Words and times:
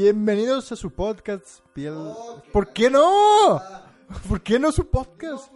Bienvenidos 0.00 0.70
a 0.72 0.76
su 0.76 0.90
podcast, 0.90 1.60
Piel. 1.72 1.94
¿Por 2.52 2.70
qué 2.74 2.90
no? 2.90 3.62
¿Por 4.28 4.42
qué 4.42 4.58
no 4.58 4.70
su 4.70 4.86
podcast? 4.90 5.50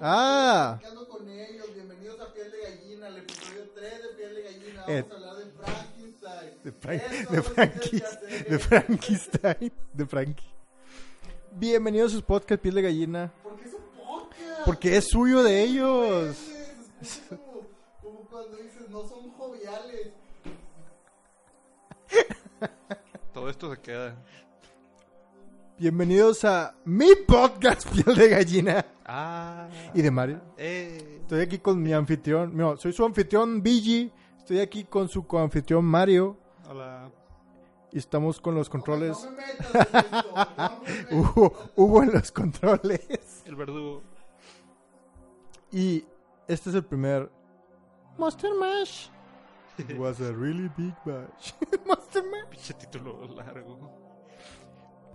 Ah. 0.00 0.80
con 1.08 1.28
ellos. 1.30 1.72
Bienvenidos 1.72 2.18
a 2.18 2.32
Piel 2.34 2.50
de 2.50 2.58
Gallina, 2.60 3.06
el 3.06 3.18
episodio 3.18 3.70
3 3.76 4.02
de 4.02 4.08
Piel 4.16 4.34
de 4.34 4.42
Gallina. 4.42 4.80
Vamos 4.80 4.88
Eh. 4.88 5.06
a 5.08 5.14
hablar 5.14 5.36
de 5.36 5.44
Frankenstein. 5.52 6.58
De, 6.64 6.72
Frankie, 7.42 8.02
de 8.50 8.58
Frankenstein. 8.58 9.72
De 9.92 10.06
Frankie. 10.06 10.50
Bienvenidos 11.52 12.14
a 12.14 12.16
su 12.16 12.24
podcast, 12.24 12.60
Piel 12.60 12.74
de 12.74 12.82
Gallina. 12.82 13.32
¿Por 13.44 13.60
qué 13.60 13.68
es 13.68 13.74
un 13.74 13.84
podcast? 14.04 14.64
Porque 14.64 14.96
es 14.96 15.04
suyo 15.08 15.44
de 15.44 15.62
ellos. 15.62 16.36
Es 17.00 17.22
como, 17.28 17.60
como 18.02 18.20
cuando 18.28 18.56
dices, 18.56 18.88
no 18.90 19.06
son 19.06 19.30
joviales. 19.34 20.10
Todo 23.38 23.50
esto 23.50 23.70
se 23.72 23.80
queda. 23.80 24.16
Bienvenidos 25.78 26.44
a 26.44 26.74
mi 26.84 27.14
podcast, 27.24 27.88
Piel 27.92 28.16
de 28.16 28.28
Gallina. 28.30 28.84
Ah. 29.06 29.68
Y 29.94 30.02
de 30.02 30.10
Mario. 30.10 30.40
Eh. 30.56 31.20
Estoy 31.20 31.42
aquí 31.42 31.60
con 31.60 31.80
mi 31.80 31.92
anfitrión. 31.92 32.56
No, 32.56 32.76
soy 32.76 32.92
su 32.92 33.04
anfitrión, 33.04 33.62
Bigi. 33.62 34.12
Estoy 34.38 34.58
aquí 34.58 34.82
con 34.82 35.08
su 35.08 35.24
coanfitrión, 35.24 35.84
Mario. 35.84 36.36
Hola. 36.68 37.12
Y 37.92 37.98
estamos 37.98 38.40
con 38.40 38.56
los 38.56 38.68
controles. 38.68 39.16
No 39.22 39.30
me 39.30 39.36
metas 39.36 39.72
en 39.72 40.00
esto. 40.00 40.32
No 40.34 40.80
me 40.82 40.92
metas. 40.92 41.12
Hugo, 41.12 41.70
Hugo 41.76 42.02
en 42.02 42.12
los 42.14 42.32
controles. 42.32 43.44
El 43.44 43.54
verdugo. 43.54 44.02
Y 45.70 46.04
este 46.48 46.70
es 46.70 46.74
el 46.74 46.84
primer 46.84 47.30
Monster 48.18 48.50
Mash. 48.58 49.10
It 49.78 49.96
was 49.98 50.20
a 50.20 50.32
really 50.32 50.68
big 50.76 50.94
bash. 51.04 51.52
Monster 51.86 52.22
Mash. 52.24 52.46
Pinche 52.50 52.74
título 52.74 53.26
largo. 53.34 53.78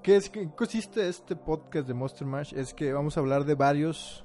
¿Qué 0.01 0.15
es 0.17 0.29
que 0.29 0.49
consiste 0.55 1.07
este 1.07 1.35
podcast 1.35 1.87
de 1.87 1.93
Monster 1.93 2.27
Mash? 2.27 2.53
Es 2.53 2.73
que 2.73 2.91
vamos 2.93 3.15
a 3.17 3.19
hablar 3.21 3.45
de 3.45 3.55
varios 3.55 4.23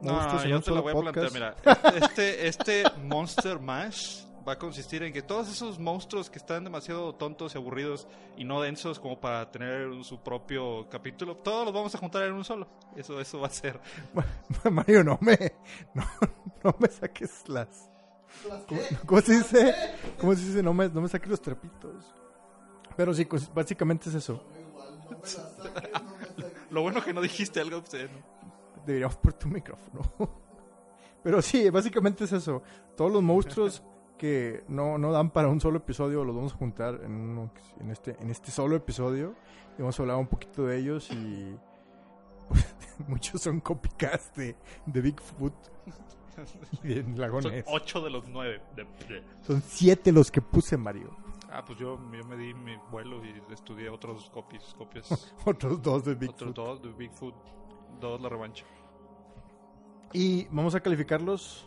No, 0.00 0.12
monstruos 0.12 0.44
en 0.44 0.50
yo 0.50 0.56
un 0.56 0.62
te 0.62 0.70
lo 0.70 0.76
solo 0.76 0.82
voy 0.82 0.90
a 0.92 0.94
podcast. 1.12 1.36
plantear. 1.36 1.56
Mira, 1.92 2.06
este, 2.06 2.46
este 2.48 2.84
Monster 3.04 3.58
Mash 3.60 4.24
va 4.46 4.52
a 4.54 4.58
consistir 4.58 5.02
en 5.02 5.12
que 5.12 5.22
todos 5.22 5.48
esos 5.50 5.78
monstruos 5.78 6.30
que 6.30 6.38
están 6.38 6.64
demasiado 6.64 7.14
tontos 7.14 7.54
y 7.54 7.58
aburridos 7.58 8.08
y 8.36 8.44
no 8.44 8.60
densos 8.60 8.98
como 8.98 9.20
para 9.20 9.50
tener 9.50 10.02
su 10.02 10.20
propio 10.22 10.88
capítulo, 10.88 11.36
todos 11.36 11.64
los 11.66 11.74
vamos 11.74 11.94
a 11.94 11.98
juntar 11.98 12.22
en 12.24 12.32
un 12.32 12.44
solo. 12.44 12.66
Eso, 12.96 13.20
eso 13.20 13.38
va 13.40 13.48
a 13.48 13.50
ser. 13.50 13.78
Mario, 14.70 15.04
no 15.04 15.18
me, 15.20 15.36
no, 15.94 16.04
no 16.64 16.74
me 16.78 16.88
saques 16.88 17.48
las. 17.48 17.88
¿Las 18.48 18.62
¿Cómo, 19.06 19.20
se 19.20 19.32
dice? 19.38 19.74
¿Cómo 20.20 20.34
se 20.34 20.44
dice? 20.46 20.62
No 20.62 20.72
me, 20.72 20.88
no 20.88 21.00
me 21.02 21.08
saques 21.08 21.28
los 21.28 21.40
trapitos. 21.42 22.14
Pero 22.96 23.12
sí, 23.14 23.24
cos- 23.26 23.52
básicamente 23.52 24.08
es 24.08 24.14
eso. 24.14 24.42
Lo 26.70 26.82
bueno 26.82 27.02
que 27.02 27.12
no 27.12 27.20
dijiste 27.20 27.60
algo 27.60 27.78
obsceno. 27.78 28.10
Deberíamos 28.86 29.16
por 29.16 29.32
tu 29.34 29.48
micrófono. 29.48 30.02
Pero 31.22 31.42
sí, 31.42 31.68
básicamente 31.70 32.24
es 32.24 32.32
eso. 32.32 32.62
Todos 32.96 33.12
los 33.12 33.22
monstruos 33.22 33.82
que 34.16 34.64
no, 34.68 34.96
no 34.98 35.12
dan 35.12 35.30
para 35.30 35.48
un 35.48 35.60
solo 35.60 35.78
episodio 35.78 36.24
los 36.24 36.34
vamos 36.36 36.52
a 36.52 36.56
juntar 36.56 37.00
en, 37.04 37.12
uno- 37.12 37.50
en, 37.80 37.90
este, 37.90 38.16
en 38.20 38.30
este 38.30 38.50
solo 38.50 38.76
episodio. 38.76 39.34
Y 39.78 39.82
vamos 39.82 39.98
a 39.98 40.02
hablar 40.02 40.16
un 40.16 40.26
poquito 40.28 40.64
de 40.66 40.78
ellos 40.78 41.10
y... 41.10 41.54
muchos 43.06 43.40
son 43.42 43.60
copycats 43.60 44.34
de, 44.34 44.56
de 44.86 45.00
Bigfoot 45.00 45.54
de 46.82 47.02
Son 47.02 47.18
lagones. 47.18 47.64
ocho 47.68 48.00
de 48.00 48.10
los 48.10 48.26
nueve. 48.28 48.60
De- 48.76 48.84
de- 49.08 49.22
Son 49.42 49.60
siete 49.62 50.12
los 50.12 50.30
que 50.30 50.40
puse, 50.40 50.76
Mario. 50.76 51.10
Ah, 51.52 51.64
pues 51.64 51.78
yo, 51.78 51.98
yo 52.12 52.24
me 52.28 52.36
di 52.36 52.54
mi 52.54 52.76
vuelo 52.92 53.24
y 53.24 53.34
estudié 53.52 53.88
otros 53.88 54.30
copies, 54.30 54.62
copias. 54.78 55.34
Otros 55.44 55.82
dos 55.82 56.04
de 56.04 56.12
otros 56.12 56.18
Bigfoot. 56.20 56.54
dos 56.56 56.82
de 56.82 56.88
Bigfoot. 56.92 57.34
Dos 58.00 58.20
la 58.20 58.28
revancha. 58.28 58.64
Y 60.12 60.44
vamos 60.50 60.74
a 60.74 60.80
calificarlos. 60.80 61.66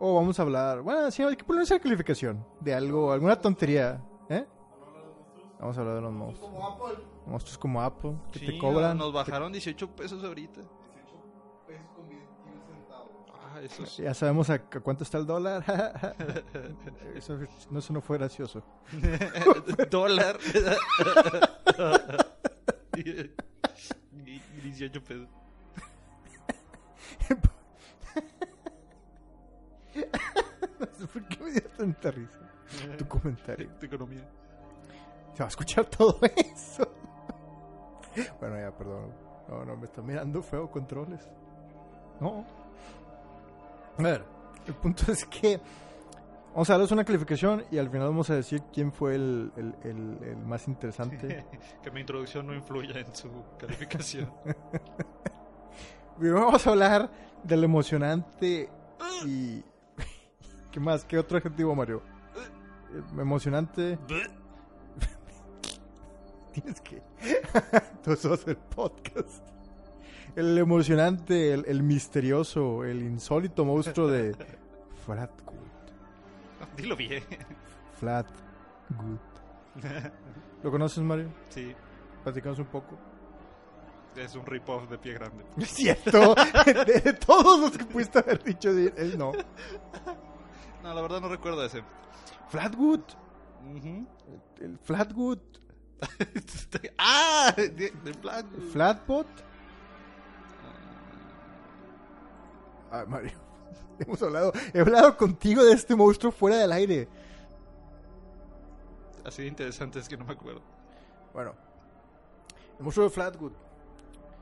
O 0.00 0.16
vamos 0.16 0.38
a 0.38 0.42
hablar. 0.42 0.82
Bueno, 0.82 1.10
sí, 1.12 1.22
hay 1.22 1.36
que 1.36 1.44
ponerse 1.44 1.74
la 1.74 1.80
calificación 1.80 2.44
de 2.60 2.74
algo, 2.74 3.12
alguna 3.12 3.40
tontería. 3.40 4.02
¿Eh? 4.28 4.44
Vamos 5.60 5.78
a 5.78 5.80
hablar 5.80 5.94
de 5.96 6.00
los 6.02 6.12
monstruos. 6.12 6.50
Como 6.50 6.66
Apple. 6.68 7.04
Monstruos 7.24 7.58
como 7.58 7.80
Apple, 7.82 8.14
que 8.32 8.38
Sí, 8.40 8.46
te 8.46 8.58
cobran. 8.58 8.98
Nos 8.98 9.12
bajaron 9.12 9.52
18 9.52 9.90
pesos 9.94 10.24
ahorita. 10.24 10.60
Eso 13.62 13.82
es. 13.84 13.96
Ya 13.96 14.14
sabemos 14.14 14.50
a, 14.50 14.60
cuánto 14.60 15.04
está 15.04 15.18
el 15.18 15.26
dólar. 15.26 15.64
eso, 17.14 17.38
no, 17.70 17.78
eso 17.78 17.92
no 17.92 18.00
fue 18.00 18.18
gracioso. 18.18 18.62
Dólar. 19.90 20.38
Y 22.94 24.60
18 24.60 25.02
pesos. 25.02 25.26
No 30.78 30.86
sé 30.98 31.06
por 31.06 31.26
qué 31.28 31.42
me 31.42 31.50
dio 31.52 31.62
tanta 31.78 32.10
risa 32.10 32.42
tu 32.98 33.08
comentario. 33.08 33.68
Tu 33.78 33.86
economía. 33.86 34.28
Se 35.32 35.38
va 35.38 35.46
a 35.46 35.48
escuchar 35.48 35.86
todo 35.86 36.18
eso. 36.22 36.88
Bueno, 38.38 38.58
ya, 38.58 38.70
perdón. 38.76 39.12
No, 39.48 39.64
no, 39.64 39.76
me 39.76 39.84
está 39.84 40.02
mirando 40.02 40.42
feo 40.42 40.70
controles. 40.70 41.28
No. 42.20 42.44
A 43.98 44.02
ver, 44.02 44.24
el 44.66 44.74
punto 44.74 45.10
es 45.12 45.24
que 45.26 45.60
vamos 46.52 46.68
a 46.70 46.74
darles 46.74 46.90
una 46.92 47.04
calificación 47.04 47.64
y 47.70 47.78
al 47.78 47.88
final 47.90 48.08
vamos 48.08 48.28
a 48.30 48.34
decir 48.34 48.62
quién 48.72 48.92
fue 48.92 49.14
el, 49.14 49.52
el- 49.56 49.74
el- 49.84 50.18
el 50.28 50.36
más 50.38 50.66
interesante. 50.68 51.44
Que 51.82 51.90
mi 51.90 52.00
introducción 52.00 52.46
no 52.46 52.54
influya 52.54 53.00
en 53.00 53.14
su 53.14 53.30
calificación. 53.58 54.30
Primero 56.18 56.44
vamos 56.46 56.66
a 56.66 56.70
hablar 56.70 57.10
del 57.42 57.64
emocionante 57.64 58.68
y... 59.26 59.62
¿Qué 60.70 60.80
más? 60.80 61.04
¿Qué 61.04 61.18
otro 61.18 61.36
adjetivo, 61.38 61.74
Mario? 61.74 62.02
Eh, 62.94 63.20
Emocionante... 63.20 63.98
Tienes 66.52 66.80
que... 66.82 67.02
Tú 68.04 68.14
sos 68.16 68.46
el 68.46 68.56
podcast. 68.56 69.42
El 70.34 70.56
emocionante, 70.56 71.52
el, 71.52 71.64
el 71.66 71.82
misterioso, 71.82 72.84
el 72.84 73.02
insólito 73.02 73.64
monstruo 73.64 74.08
de 74.08 74.34
Flatgood. 75.04 75.56
Dilo 76.76 76.96
bien. 76.96 77.22
Flatgood. 77.98 79.18
¿Lo 80.62 80.70
conoces, 80.70 81.02
Mario? 81.02 81.28
Sí, 81.50 81.74
Platicamos 82.22 82.58
un 82.60 82.66
poco. 82.66 82.96
es 84.16 84.34
un 84.34 84.46
rip-off 84.46 84.88
de 84.88 84.96
pie 84.98 85.14
grande. 85.14 85.44
Es 85.58 85.68
cierto. 85.70 86.34
De, 86.66 87.00
de 87.00 87.12
todos 87.14 87.60
los 87.60 87.76
que 87.76 87.84
pudiste 87.84 88.18
haber 88.20 88.42
dicho, 88.42 88.70
él 88.70 89.16
no. 89.18 89.32
No, 90.82 90.94
la 90.94 91.00
verdad 91.02 91.20
no 91.20 91.28
recuerdo 91.28 91.64
ese. 91.64 91.82
Flatwood. 92.48 93.00
El 94.60 94.78
Flatwood. 94.78 95.38
ah, 96.98 97.52
de, 97.56 97.90
de 97.90 98.14
plan. 98.14 98.46
Flatbot. 98.72 99.26
Ay, 102.92 103.06
Mario. 103.08 103.32
Hemos 103.98 104.22
hablado, 104.22 104.52
he 104.74 104.80
hablado 104.80 105.16
contigo 105.16 105.64
de 105.64 105.72
este 105.72 105.96
monstruo 105.96 106.30
fuera 106.30 106.58
del 106.58 106.72
aire. 106.72 107.08
Así 109.24 109.42
de 109.42 109.48
interesante 109.48 109.98
es 109.98 110.08
que 110.08 110.16
no 110.16 110.24
me 110.24 110.32
acuerdo. 110.32 110.62
Bueno, 111.32 111.54
el 112.78 112.84
monstruo 112.84 113.08
de 113.08 113.14
Flatwood. 113.14 113.52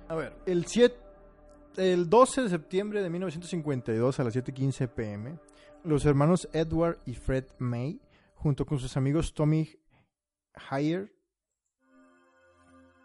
A 0.09 0.15
ver, 0.17 0.35
el 0.47 0.67
7, 0.67 0.97
el 1.77 2.11
12 2.11 2.43
de 2.43 2.49
septiembre 2.49 3.03
de 3.03 3.11
1952 3.11 4.19
a 4.19 4.25
las 4.25 4.35
7:15 4.35 4.89
pm, 4.89 5.39
los 5.85 6.05
hermanos 6.05 6.49
Edward 6.53 6.99
y 7.07 7.15
Fred 7.15 7.45
May, 7.59 8.01
junto 8.35 8.67
con 8.67 8.81
sus 8.81 8.97
amigos 8.97 9.33
Tommy 9.33 9.79
Hayer 10.71 11.13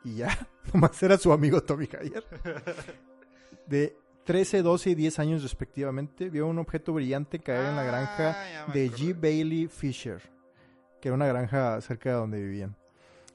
y 0.03 0.15
ya, 0.15 0.47
nomás 0.73 1.01
era 1.03 1.17
su 1.17 1.31
amigo 1.31 1.61
Tommy 1.61 1.89
Hayer, 1.99 2.23
de 3.67 3.97
13, 4.25 4.61
12 4.63 4.89
y 4.89 4.95
10 4.95 5.19
años 5.19 5.43
respectivamente, 5.43 6.29
vio 6.29 6.47
un 6.47 6.59
objeto 6.59 6.93
brillante 6.93 7.39
caer 7.39 7.65
en 7.67 7.75
la 7.75 7.83
granja 7.83 8.35
Ah, 8.37 8.65
me 8.67 8.73
de. 8.73 8.91
G. 8.91 9.13
Bailey 9.19 9.67
Fisher, 9.67 10.21
que 10.99 11.09
era 11.09 11.15
una 11.15 11.27
granja 11.27 11.79
cerca 11.81 12.09
de 12.09 12.15
donde 12.15 12.41
vivían. 12.41 12.75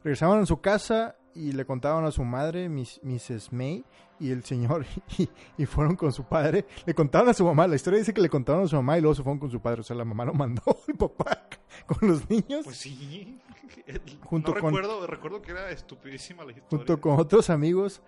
Regresaban 0.04 0.40
a 0.40 0.46
su 0.46 0.60
casa 0.60 1.16
y 1.34 1.52
le 1.52 1.64
contaban 1.64 2.04
a 2.04 2.10
su 2.10 2.25
madre, 2.25 2.69
Miss- 2.69 3.00
Mrs. 3.04 3.52
May, 3.52 3.84
y 4.19 4.31
el 4.32 4.42
señor, 4.44 4.84
y, 5.19 5.28
y 5.58 5.66
fueron 5.66 5.94
con 5.94 6.12
su 6.12 6.25
padre. 6.25 6.66
Le 6.84 6.94
contaban 6.94 7.28
a 7.28 7.34
su 7.34 7.44
mamá, 7.44 7.66
la 7.69 7.76
historia 7.76 7.98
dice 8.00 8.12
que 8.12 8.20
le 8.20 8.28
contaron 8.28 8.64
a 8.64 8.66
su 8.69 8.76
mamá 8.76 8.98
y 8.98 9.00
luego 9.00 9.14
se 9.14 9.22
fueron 9.22 9.38
con 9.38 9.50
su 9.50 9.60
padre. 9.60 9.81
O 9.82 9.84
sea, 9.84 9.94
la 9.96 10.04
mamá 10.04 10.25
lo 10.25 10.34
mandó, 10.34 10.62
el 10.88 10.94
papá, 10.96 11.46
con 11.86 12.08
los 12.08 12.28
niños, 12.28 12.64
Pues 12.64 12.76
sí. 12.78 13.38
Junto 14.25 14.52
no 14.54 14.60
con- 14.60 14.75
recuerdo, 14.75 15.06
recuerdo 15.06 15.40
que 15.43 15.52
era 15.52 15.70
estupidísima 15.70 16.44
la 16.44 16.50
historia. 16.50 16.69
junto 16.78 17.00
con 17.00 17.20
otros 17.20 17.48
amigos 17.50 18.02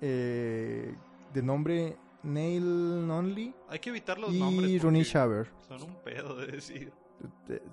eh, 0.00 0.92
de 1.32 1.42
nombre 1.42 1.96
Neil 2.24 3.06
Nonley 3.06 3.54
Hay 3.68 3.78
que 3.78 3.90
evitar 3.90 4.18
los 4.18 4.32
y 4.32 4.38
nombres. 4.40 4.82
Ronnie 4.82 5.02
porque 5.02 5.12
Shaver. 5.18 5.50
Son 5.68 5.82
un 5.82 5.94
pedo 6.02 6.34
de 6.36 6.46
decir. 6.46 6.92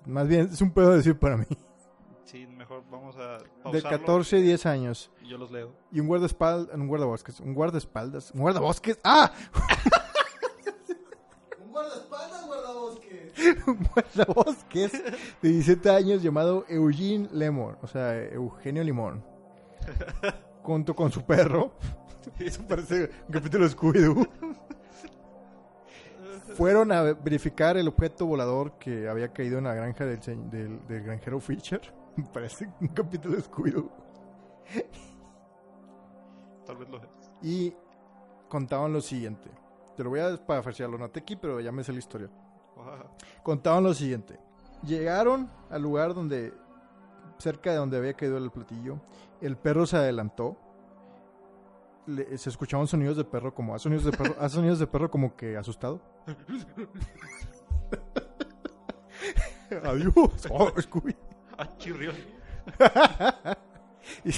Más 0.06 0.28
bien, 0.28 0.48
es 0.52 0.60
un 0.60 0.70
pedo 0.70 0.92
decir 0.92 1.18
para 1.18 1.36
mí. 1.36 1.46
Sí, 2.24 2.46
mejor 2.46 2.84
vamos 2.90 3.16
a 3.16 3.38
De 3.38 3.48
pausarlo 3.62 3.90
14 3.90 4.36
a 4.36 4.40
10 4.40 4.66
años. 4.66 5.10
y 5.22 5.28
yo 5.28 5.36
los 5.38 5.50
leo. 5.50 5.72
Y 5.90 6.00
un 6.00 6.06
guardaespaldas, 6.06 6.74
un 6.74 6.86
guardabosques, 6.88 7.40
un 7.40 7.52
guardaespaldas, 7.54 8.30
un 8.32 8.40
guardabosques, 8.40 8.98
¡ah! 9.04 9.32
Un 11.64 11.70
guardaespaldas, 11.72 12.46
guardabosques. 12.46 13.32
un 13.66 13.88
guardabosques 13.94 14.92
de 15.42 15.48
17 15.48 15.90
años 15.90 16.22
llamado 16.22 16.64
Eugene 16.68 17.28
Lemon, 17.32 17.76
o 17.82 17.86
sea, 17.86 18.16
Eugenio 18.24 18.84
Limón. 18.84 19.24
Junto 20.62 20.94
con 20.94 21.10
su 21.10 21.22
perro. 21.24 21.72
Eso 22.38 22.62
parece 22.66 23.10
un 23.26 23.32
capítulo 23.32 23.64
de 23.64 23.70
Scooby-Doo. 23.70 24.26
Fueron 26.56 26.92
a 26.92 27.02
verificar 27.02 27.76
el 27.76 27.88
objeto 27.88 28.26
volador 28.26 28.78
que 28.78 29.08
había 29.08 29.32
caído 29.32 29.58
en 29.58 29.64
la 29.64 29.74
granja 29.74 30.04
del, 30.04 30.20
del- 30.50 30.86
del 30.86 31.02
granjero 31.02 31.40
Fisher. 31.40 31.80
Parece 32.32 32.68
un 32.80 32.88
capítulo 32.88 33.36
de 33.36 33.42
Scooby-Doo. 33.42 33.90
Tal 36.66 36.76
vez 36.76 36.88
lo 36.90 36.98
es. 36.98 37.08
Y 37.42 37.74
contaban 38.48 38.92
lo 38.92 39.00
siguiente. 39.00 39.50
Te 39.96 40.04
lo 40.04 40.10
voy 40.10 40.20
a 40.20 40.36
parafrasear, 40.36 40.88
lo 40.90 40.98
noté 40.98 41.20
aquí, 41.20 41.36
pero 41.36 41.60
ya 41.60 41.72
me 41.72 41.84
sé 41.84 41.92
la 41.92 41.98
historia. 41.98 42.28
Contaban 43.42 43.84
lo 43.84 43.94
siguiente. 43.94 44.38
Llegaron 44.84 45.48
al 45.70 45.82
lugar 45.82 46.14
donde, 46.14 46.52
cerca 47.38 47.70
de 47.70 47.76
donde 47.76 47.96
había 47.98 48.14
caído 48.14 48.36
el 48.38 48.50
platillo. 48.50 49.00
El 49.40 49.56
perro 49.56 49.86
se 49.86 49.96
adelantó. 49.96 50.56
Le- 52.06 52.36
se 52.38 52.50
escuchaban 52.50 52.86
sonidos 52.86 53.16
de 53.16 53.24
perro 53.24 53.54
como, 53.54 53.74
hace 53.74 53.84
sonidos 53.84 54.04
de 54.04 54.12
perro, 54.12 54.34
hace 54.40 54.56
sonidos 54.56 54.78
de 54.78 54.86
perro 54.86 55.10
como 55.10 55.36
que 55.36 55.56
asustado. 55.56 56.00
Adiós. 59.84 60.12
Oh, 60.50 60.70
Scooby. 60.80 61.16
Ah. 61.58 61.68
Y 64.24 64.30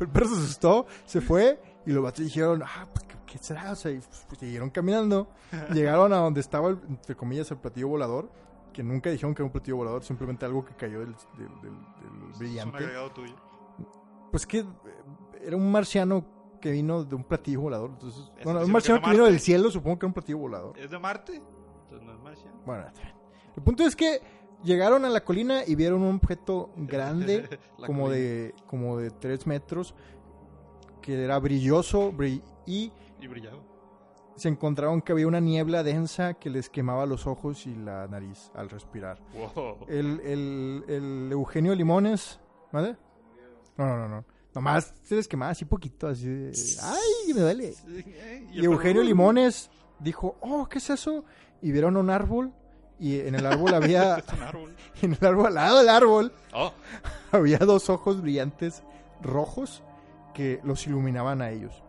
el 0.00 0.08
perro 0.08 0.26
se 0.28 0.34
asustó, 0.34 0.86
se 1.04 1.20
fue 1.20 1.60
y 1.84 1.90
los 1.92 2.02
vatos 2.04 2.24
dijeron, 2.24 2.62
ah, 2.64 2.86
pues, 2.92 3.04
¿qué, 3.26 3.36
será? 3.38 3.72
O 3.72 3.74
sea, 3.74 3.90
y 3.90 3.98
pues, 3.98 4.38
siguieron 4.38 4.70
caminando. 4.70 5.28
Llegaron 5.72 6.12
a 6.12 6.18
donde 6.18 6.40
estaba, 6.40 6.68
el, 6.68 6.78
entre 6.88 7.16
comillas, 7.16 7.50
el 7.50 7.56
platillo 7.58 7.88
volador, 7.88 8.30
que 8.72 8.84
nunca 8.84 9.10
dijeron 9.10 9.34
que 9.34 9.42
era 9.42 9.46
un 9.46 9.52
platillo 9.52 9.76
volador, 9.78 10.04
simplemente 10.04 10.44
algo 10.46 10.64
que 10.64 10.72
cayó 10.74 11.00
del, 11.00 11.14
del- 11.36 11.48
del- 11.60 11.62
del 11.62 12.30
Es 12.30 12.32
un 12.34 12.38
brillante. 12.38 12.76
agregado 12.76 13.10
tuyo. 13.10 13.34
Pues 14.30 14.46
que 14.46 14.58
eh, 14.60 14.66
era 15.42 15.56
un 15.56 15.70
marciano 15.72 16.24
que 16.60 16.70
vino 16.70 17.04
de 17.04 17.14
un 17.14 17.24
platillo 17.24 17.60
volador. 17.62 17.90
Entonces, 17.90 18.20
¿Estás 18.30 18.44
bueno, 18.44 18.60
un 18.60 18.66
que 18.66 18.72
marciano 18.72 19.00
que 19.02 19.10
vino 19.10 19.24
del 19.24 19.40
cielo, 19.40 19.70
supongo 19.70 19.98
que 19.98 20.06
era 20.06 20.08
un 20.08 20.14
platillo 20.14 20.38
volador. 20.38 20.78
¿Es 20.78 20.90
de 20.90 20.98
Marte? 20.98 21.34
Entonces 21.84 22.06
no 22.06 22.12
es 22.14 22.20
marciano. 22.20 22.56
Bueno, 22.66 22.86
está 22.86 23.00
bien. 23.02 23.14
el 23.56 23.62
punto 23.62 23.82
es 23.84 23.96
que 23.96 24.20
llegaron 24.64 25.04
a 25.04 25.08
la 25.08 25.24
colina 25.24 25.62
y 25.66 25.74
vieron 25.74 26.02
un 26.02 26.16
objeto 26.16 26.70
grande, 26.76 27.48
como 27.86 28.04
colina. 28.06 28.10
de, 28.24 28.54
como 28.66 28.96
de 28.98 29.10
3 29.10 29.46
metros, 29.46 29.94
que 31.00 31.22
era 31.24 31.38
brilloso 31.38 32.12
brill- 32.12 32.42
y 32.66 32.92
Y 33.20 33.26
brillaba. 33.28 33.58
se 34.36 34.48
encontraron 34.48 35.00
que 35.00 35.12
había 35.12 35.26
una 35.26 35.40
niebla 35.40 35.82
densa 35.82 36.34
que 36.34 36.50
les 36.50 36.68
quemaba 36.68 37.06
los 37.06 37.26
ojos 37.26 37.66
y 37.66 37.74
la 37.74 38.06
nariz 38.08 38.50
al 38.54 38.68
respirar. 38.68 39.18
Wow. 39.32 39.78
El, 39.88 40.20
el, 40.20 40.84
el 40.88 41.28
Eugenio 41.32 41.74
Limones, 41.74 42.38
¿vale? 42.72 42.96
No, 43.76 43.86
no, 43.86 43.96
no, 43.96 44.08
no. 44.08 44.24
Nomás 44.54 44.94
se 45.02 45.14
les 45.14 45.28
quemaba 45.28 45.52
así 45.52 45.64
poquito, 45.64 46.08
así 46.08 46.26
de... 46.26 46.52
¡Ay, 46.82 47.32
me 47.34 47.40
duele! 47.40 47.74
Eh, 47.88 48.48
Y 48.52 48.64
Eugenio 48.64 49.02
Limones 49.02 49.70
dijo, 50.00 50.36
oh, 50.40 50.66
¿qué 50.68 50.78
es 50.78 50.90
eso? 50.90 51.24
Y 51.62 51.70
vieron 51.70 51.96
un 51.96 52.10
árbol 52.10 52.52
y 52.98 53.20
en 53.20 53.34
el 53.34 53.46
árbol 53.46 53.74
había, 53.74 54.16
Es 54.16 54.28
un 54.32 54.42
árbol. 54.42 54.76
en 55.02 55.12
el 55.20 55.26
árbol, 55.26 55.46
al 55.46 55.54
lado 55.54 55.78
del 55.78 55.88
árbol, 55.88 56.32
Oh, 56.52 56.72
había 57.32 57.58
dos 57.58 57.88
ojos 57.90 58.20
brillantes 58.20 58.82
rojos 59.22 59.82
que 60.34 60.60
los 60.64 60.86
iluminaban 60.86 61.42
a 61.42 61.50
ellos. 61.50 61.82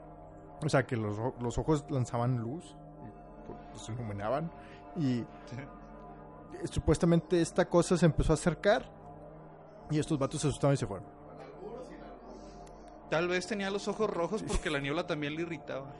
O 0.63 0.69
sea, 0.69 0.85
que 0.85 0.97
los, 0.97 1.17
los 1.39 1.57
ojos 1.57 1.85
lanzaban 1.89 2.37
luz, 2.37 2.75
y, 3.05 3.73
los 3.73 3.89
iluminaban. 3.89 4.51
Y 4.97 5.23
supuestamente 6.69 7.41
esta 7.41 7.67
cosa 7.69 7.97
se 7.97 8.05
empezó 8.05 8.33
a 8.33 8.35
acercar 8.35 8.91
y 9.89 9.99
estos 9.99 10.19
vatos 10.19 10.41
se 10.41 10.47
asustaron 10.47 10.73
y 10.73 10.77
se 10.77 10.85
fueron. 10.87 11.07
Tal 13.09 13.27
vez 13.27 13.47
tenía 13.47 13.69
los 13.69 13.87
ojos 13.87 14.09
rojos 14.09 14.43
porque 14.43 14.69
la 14.69 14.79
niebla 14.79 15.07
también 15.07 15.35
le 15.35 15.43
irritaba. 15.43 15.93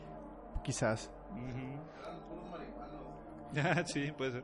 Quizás. 0.63 1.11
Ujú. 1.31 1.79
sí, 3.85 4.11
puede 4.17 4.31
ser. 4.31 4.43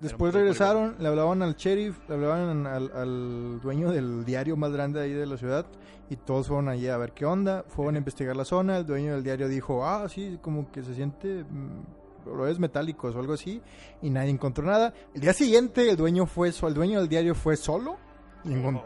Después 0.00 0.32
regresaron, 0.32 0.94
le 1.00 1.08
hablaban 1.08 1.42
al 1.42 1.56
sheriff, 1.56 2.08
le 2.08 2.14
hablaban 2.14 2.66
al, 2.68 2.92
al 2.92 3.60
dueño 3.60 3.90
del 3.90 4.24
diario 4.24 4.56
más 4.56 4.70
grande 4.70 5.00
ahí 5.00 5.12
de 5.12 5.26
la 5.26 5.36
ciudad 5.36 5.66
y 6.10 6.16
todos 6.16 6.48
fueron 6.48 6.68
allí 6.68 6.88
a 6.88 6.96
ver 6.96 7.12
qué 7.12 7.26
onda, 7.26 7.64
fueron 7.68 7.96
a 7.96 7.98
investigar 7.98 8.34
la 8.34 8.44
zona, 8.44 8.78
el 8.78 8.86
dueño 8.86 9.12
del 9.12 9.22
diario 9.22 9.48
dijo, 9.48 9.84
ah, 9.84 10.08
sí, 10.08 10.38
como 10.40 10.70
que 10.70 10.82
se 10.82 10.94
siente, 10.94 11.44
mm, 11.44 12.26
lo 12.26 12.46
es 12.46 12.58
metálicos 12.58 13.14
o 13.14 13.20
algo 13.20 13.34
así, 13.34 13.60
y 14.00 14.10
nadie 14.10 14.30
encontró 14.30 14.64
nada. 14.64 14.94
El 15.14 15.20
día 15.20 15.32
siguiente 15.32 15.90
el 15.90 15.96
dueño 15.96 16.26
fue, 16.26 16.48
el 16.48 16.74
dueño 16.74 17.00
del 17.00 17.08
diario 17.08 17.34
fue 17.34 17.56
solo, 17.56 17.96
y 18.44 18.54
oh. 18.56 18.84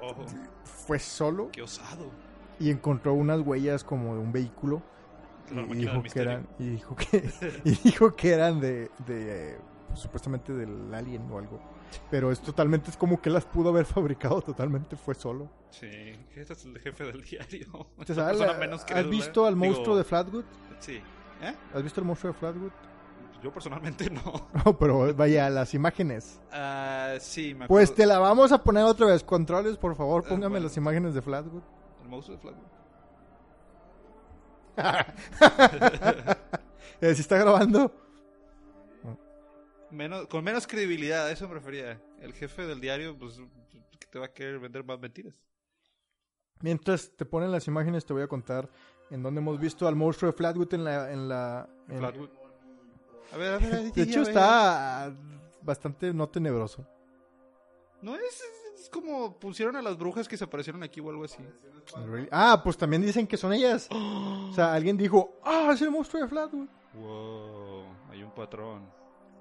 fue 0.64 0.98
solo 0.98 1.50
Qué 1.52 1.62
osado. 1.62 2.10
Y 2.60 2.70
encontró 2.70 3.14
unas 3.14 3.40
huellas 3.40 3.84
como 3.84 4.14
de 4.14 4.20
un 4.20 4.32
vehículo 4.32 4.82
y, 5.70 5.75
dijo 5.75 6.02
que 6.02 6.20
eran 6.20 6.46
y 6.58 6.69
dijo 6.70 6.96
que 6.96 7.31
y 7.64 7.70
dijo 7.84 8.14
que 8.16 8.32
eran 8.32 8.60
de, 8.60 8.90
de 9.06 9.52
eh, 9.54 9.58
pues, 9.88 10.00
supuestamente 10.00 10.52
del 10.52 10.93
alien 10.94 11.22
o 11.31 11.38
algo 11.38 11.60
pero 12.10 12.31
es 12.32 12.40
totalmente 12.40 12.90
es 12.90 12.96
como 12.96 13.20
que 13.20 13.28
las 13.28 13.44
pudo 13.44 13.69
haber 13.70 13.84
fabricado 13.84 14.40
totalmente 14.40 14.96
fue 14.96 15.14
solo 15.14 15.49
Sí, 15.70 15.88
este 16.37 16.52
es 16.52 16.64
el 16.66 16.78
jefe 16.78 17.04
del 17.04 17.22
diario. 17.22 17.66
¿Te 18.04 18.14
La 18.14 18.14
sabes 18.14 18.32
persona 18.38 18.52
la- 18.52 18.58
menos 18.58 18.84
¿has 18.94 19.08
visto 19.08 19.46
al 19.46 19.55
Digo, 19.55 19.66
monstruo 19.66 19.96
de 19.96 20.05
Flatwood? 20.05 20.44
Sí. 20.81 20.96
¿Eh? 21.43 21.55
¿has 21.75 21.82
visto 21.82 21.98
el 22.00 22.06
monstruo 22.06 22.32
de 22.34 22.38
Flatwood? 22.38 22.70
Yo 23.43 23.50
personalmente 23.52 24.08
no. 24.10 24.48
no 24.64 24.78
pero 24.78 25.14
vaya 25.14 25.48
las 25.50 25.72
imágenes 25.75 26.40
Ah, 26.52 27.14
sí, 27.20 27.55
me 27.55 27.64
acuerdo. 27.64 27.69
pues 27.69 27.94
te 27.94 28.05
la 28.06 28.19
vamos 28.19 28.52
a 28.52 28.62
poner 28.62 28.84
otra 28.84 29.06
vez 29.06 29.25
controles 29.25 29.76
por 29.78 29.96
favor 29.96 30.22
Eh, 30.25 30.28
póngame 30.28 30.50
bueno. 30.50 30.64
las 30.66 30.76
imágenes 30.76 31.14
de 31.14 31.22
Flatwood 31.22 31.62
Monstruo 32.12 32.37
de 32.37 32.43
Flatwood. 32.43 32.69
Eh, 37.00 37.14
si 37.17 37.20
está 37.23 37.37
grabando 37.37 37.93
Menos, 39.91 40.26
con 40.29 40.43
menos 40.44 40.67
credibilidad, 40.67 41.26
a 41.26 41.32
eso 41.32 41.49
me 41.49 41.55
refería. 41.55 42.00
El 42.20 42.32
jefe 42.32 42.64
del 42.67 42.81
diario, 42.81 43.19
pues, 43.19 43.41
te 44.11 44.19
va 44.19 44.26
a 44.26 44.32
querer 44.32 44.59
vender 44.61 44.85
más 44.85 44.99
mentiras. 45.00 45.35
mientras 46.61 47.11
te 47.17 47.25
ponen 47.25 47.50
las 47.50 47.67
imágenes 47.67 48.05
te 48.06 48.12
voy 48.12 48.23
a 48.23 48.29
contar 48.29 48.69
en 49.11 49.23
dónde 49.23 49.41
hemos 49.41 49.58
visto 49.58 49.86
al 49.89 49.96
monstruo 49.96 50.31
de 50.31 50.36
Flatwood 50.36 50.72
en 50.75 50.84
la 50.84 51.13
en 51.13 51.29
la 51.29 51.69
en- 51.89 51.98
Flatwood. 51.98 52.31
A 53.32 53.36
ver, 53.36 53.55
a 53.55 53.58
ver, 53.58 53.65
a 53.75 53.81
ver, 53.81 53.93
De 53.93 54.03
hecho, 54.03 54.22
está 54.22 55.13
bastante 55.63 56.13
no 56.15 56.29
tenebroso. 56.29 56.86
No 58.01 58.15
es, 58.17 58.43
es 58.82 58.91
como 58.91 59.39
pusieron 59.39 59.77
a 59.77 59.82
las 59.82 59.96
brujas 59.96 60.27
que 60.29 60.36
se 60.36 60.44
aparecieron 60.44 60.82
aquí 60.82 61.01
o 61.01 61.08
algo 61.10 61.24
así. 61.24 61.39
Ah, 62.31 62.60
pues 62.62 62.77
también 62.77 63.03
dicen 63.03 63.27
que 63.27 63.36
son 63.36 63.53
ellas. 63.53 63.89
O 64.53 64.55
sea, 64.55 64.74
alguien 64.74 64.98
dijo, 64.98 65.39
ah, 65.44 65.70
es 65.72 65.81
el 65.81 65.91
monstruo 65.91 66.22
de 66.22 66.29
Flatwood. 66.29 66.69
Wow, 66.94 67.84
hay 68.10 68.22
un 68.22 68.31
patrón. 68.32 68.82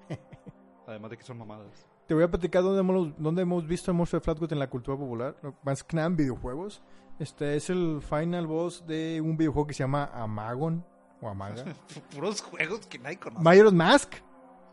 Además 0.88 1.12
de 1.12 1.17
que 1.17 1.24
son 1.24 1.38
mamadas. 1.38 1.86
Te 2.07 2.13
voy 2.13 2.24
a 2.24 2.29
platicar 2.31 2.63
dónde 2.63 2.79
hemos, 2.79 3.13
dónde 3.17 3.41
hemos 3.41 3.67
visto 3.67 3.91
el 3.91 3.98
monstruo 3.98 4.19
de 4.19 4.24
Flatwood 4.24 4.53
en 4.53 4.60
la 4.60 4.69
cultura 4.69 4.98
popular. 4.98 5.36
Más 5.63 5.83
que 5.83 5.95
nada 5.98 6.07
en 6.07 6.15
videojuegos. 6.15 6.81
Este 7.19 7.55
es 7.57 7.69
el 7.69 8.01
final 8.01 8.48
boss 8.48 8.86
de 8.88 9.19
un 9.21 9.36
videojuego 9.38 9.67
que 9.67 9.74
se 9.74 9.83
llama 9.83 10.10
Amagon. 10.13 10.86
O 11.21 11.27
Amaga. 11.27 11.63
Puros 12.15 12.41
juegos 12.41 12.86
que 12.88 12.98
nadie 12.98 13.17
conoce. 13.19 13.43
Majora's 13.43 13.74
Mask. 13.74 14.13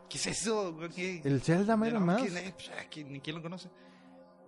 ¿Qué 0.09 0.17
es 0.17 0.27
eso? 0.27 0.75
¿Qué? 0.95 1.21
El 1.23 1.41
Zelda 1.41 1.75
Majora's 1.75 1.99
No, 1.99 2.05
Mask. 2.07 2.25
¿quién 2.25 2.37
es? 2.37 2.51
Pues, 2.53 2.71
ah, 2.77 2.83
¿quién- 2.89 3.11
Ni 3.11 3.19
quién 3.19 3.35
lo 3.35 3.41
conoce. 3.41 3.69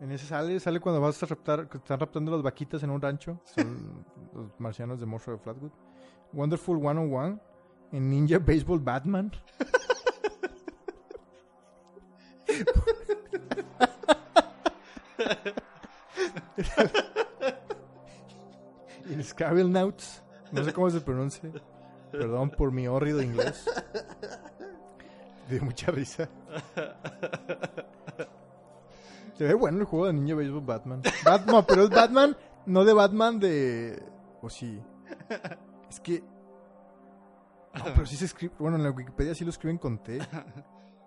En 0.01 0.11
ese 0.11 0.25
sale, 0.25 0.59
sale 0.59 0.79
cuando 0.79 0.99
vas 0.99 1.21
a 1.21 1.27
raptar, 1.27 1.69
que 1.69 1.77
están 1.77 1.99
raptando 1.99 2.31
las 2.31 2.41
vaquitas 2.41 2.81
en 2.81 2.89
un 2.89 2.99
rancho. 2.99 3.39
Son 3.43 4.03
los 4.33 4.59
marcianos 4.59 4.99
de 4.99 5.05
monstruo 5.05 5.37
de 5.37 5.43
Flatwood. 5.43 5.69
Wonderful 6.33 6.79
101. 6.79 7.39
En 7.91 8.09
Ninja 8.09 8.39
Baseball 8.39 8.79
Batman. 8.79 9.31
en 19.07 19.23
Scrabble 19.23 19.65
Nauts. 19.65 20.23
No 20.51 20.63
sé 20.63 20.73
cómo 20.73 20.89
se 20.89 21.01
pronuncia. 21.01 21.51
Perdón 22.11 22.49
por 22.49 22.71
mi 22.71 22.87
hórrido 22.87 23.21
inglés. 23.21 23.69
Dio 25.47 25.63
mucha 25.63 25.91
risa. 25.91 26.27
Se 29.33 29.43
ve 29.45 29.53
bueno 29.53 29.79
el 29.79 29.85
juego 29.85 30.07
de 30.07 30.13
Ninja 30.13 30.35
Baseball 30.35 30.61
Batman. 30.65 31.01
Batman, 31.25 31.65
pero 31.67 31.83
es 31.83 31.89
Batman, 31.89 32.37
no 32.65 32.83
de 32.85 32.93
Batman 32.93 33.39
de. 33.39 34.03
O 34.41 34.49
sí. 34.49 34.81
Es 35.89 35.99
que. 35.99 36.23
No, 37.73 37.83
pero 37.95 38.05
sí 38.05 38.15
se 38.17 38.25
escribe. 38.25 38.53
Bueno, 38.59 38.77
en 38.77 38.83
la 38.83 38.91
Wikipedia 38.91 39.33
sí 39.33 39.43
lo 39.45 39.49
escriben 39.49 39.77
con 39.77 39.97
T. 40.03 40.19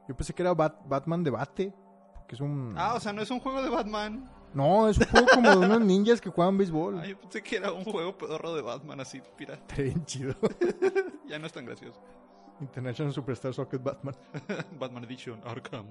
Yo 0.08 0.16
pensé 0.16 0.32
que 0.34 0.42
era 0.42 0.52
Bat- 0.54 0.80
Batman 0.86 1.22
de 1.22 1.30
bate. 1.30 1.74
Que 2.26 2.34
es 2.34 2.40
un. 2.40 2.74
Ah, 2.76 2.94
o 2.94 3.00
sea, 3.00 3.12
no 3.12 3.20
es 3.22 3.30
un 3.30 3.40
juego 3.40 3.62
de 3.62 3.68
Batman. 3.68 4.30
No, 4.54 4.88
es 4.88 4.98
un 4.98 5.04
juego 5.06 5.26
como 5.34 5.50
de 5.50 5.56
unos 5.58 5.80
ninjas 5.80 6.20
que 6.20 6.30
juegan 6.30 6.56
béisbol. 6.56 7.00
Ay, 7.00 7.14
pensé 7.16 7.42
que 7.42 7.56
era 7.56 7.72
un 7.72 7.84
juego 7.84 8.16
pedorro 8.16 8.54
de 8.54 8.62
Batman 8.62 9.00
así, 9.00 9.20
pirata. 9.36 9.60
Está 9.68 9.82
bien 9.82 10.04
chido. 10.04 10.34
Ya 11.26 11.38
no 11.38 11.46
es 11.46 11.52
tan 11.54 11.64
gracioso. 11.64 11.98
International 12.60 13.12
Superstar 13.12 13.52
Soccer 13.54 13.80
Batman. 13.80 14.14
Batman 14.78 15.04
Edition, 15.04 15.40
Arkham. 15.44 15.86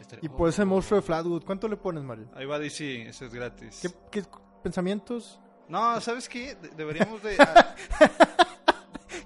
Estaría- 0.00 0.24
Y 0.24 0.28
pues 0.28 0.54
ese 0.54 0.62
Oh. 0.62 0.66
monstruo 0.66 1.00
de 1.00 1.06
Flatwood, 1.06 1.44
¿cuánto 1.44 1.68
le 1.68 1.76
pones, 1.76 2.02
Mario? 2.02 2.28
Ahí 2.34 2.46
va 2.46 2.58
DC, 2.58 3.08
ese 3.08 3.26
es 3.26 3.34
gratis. 3.34 3.78
¿Qué, 3.82 3.90
qué 4.10 4.24
pensamientos? 4.62 5.38
No, 5.68 6.00
¿sabes 6.00 6.28
qué? 6.28 6.54
De- 6.56 6.70
deberíamos 6.70 7.22
de... 7.22 7.36
a- 7.38 7.76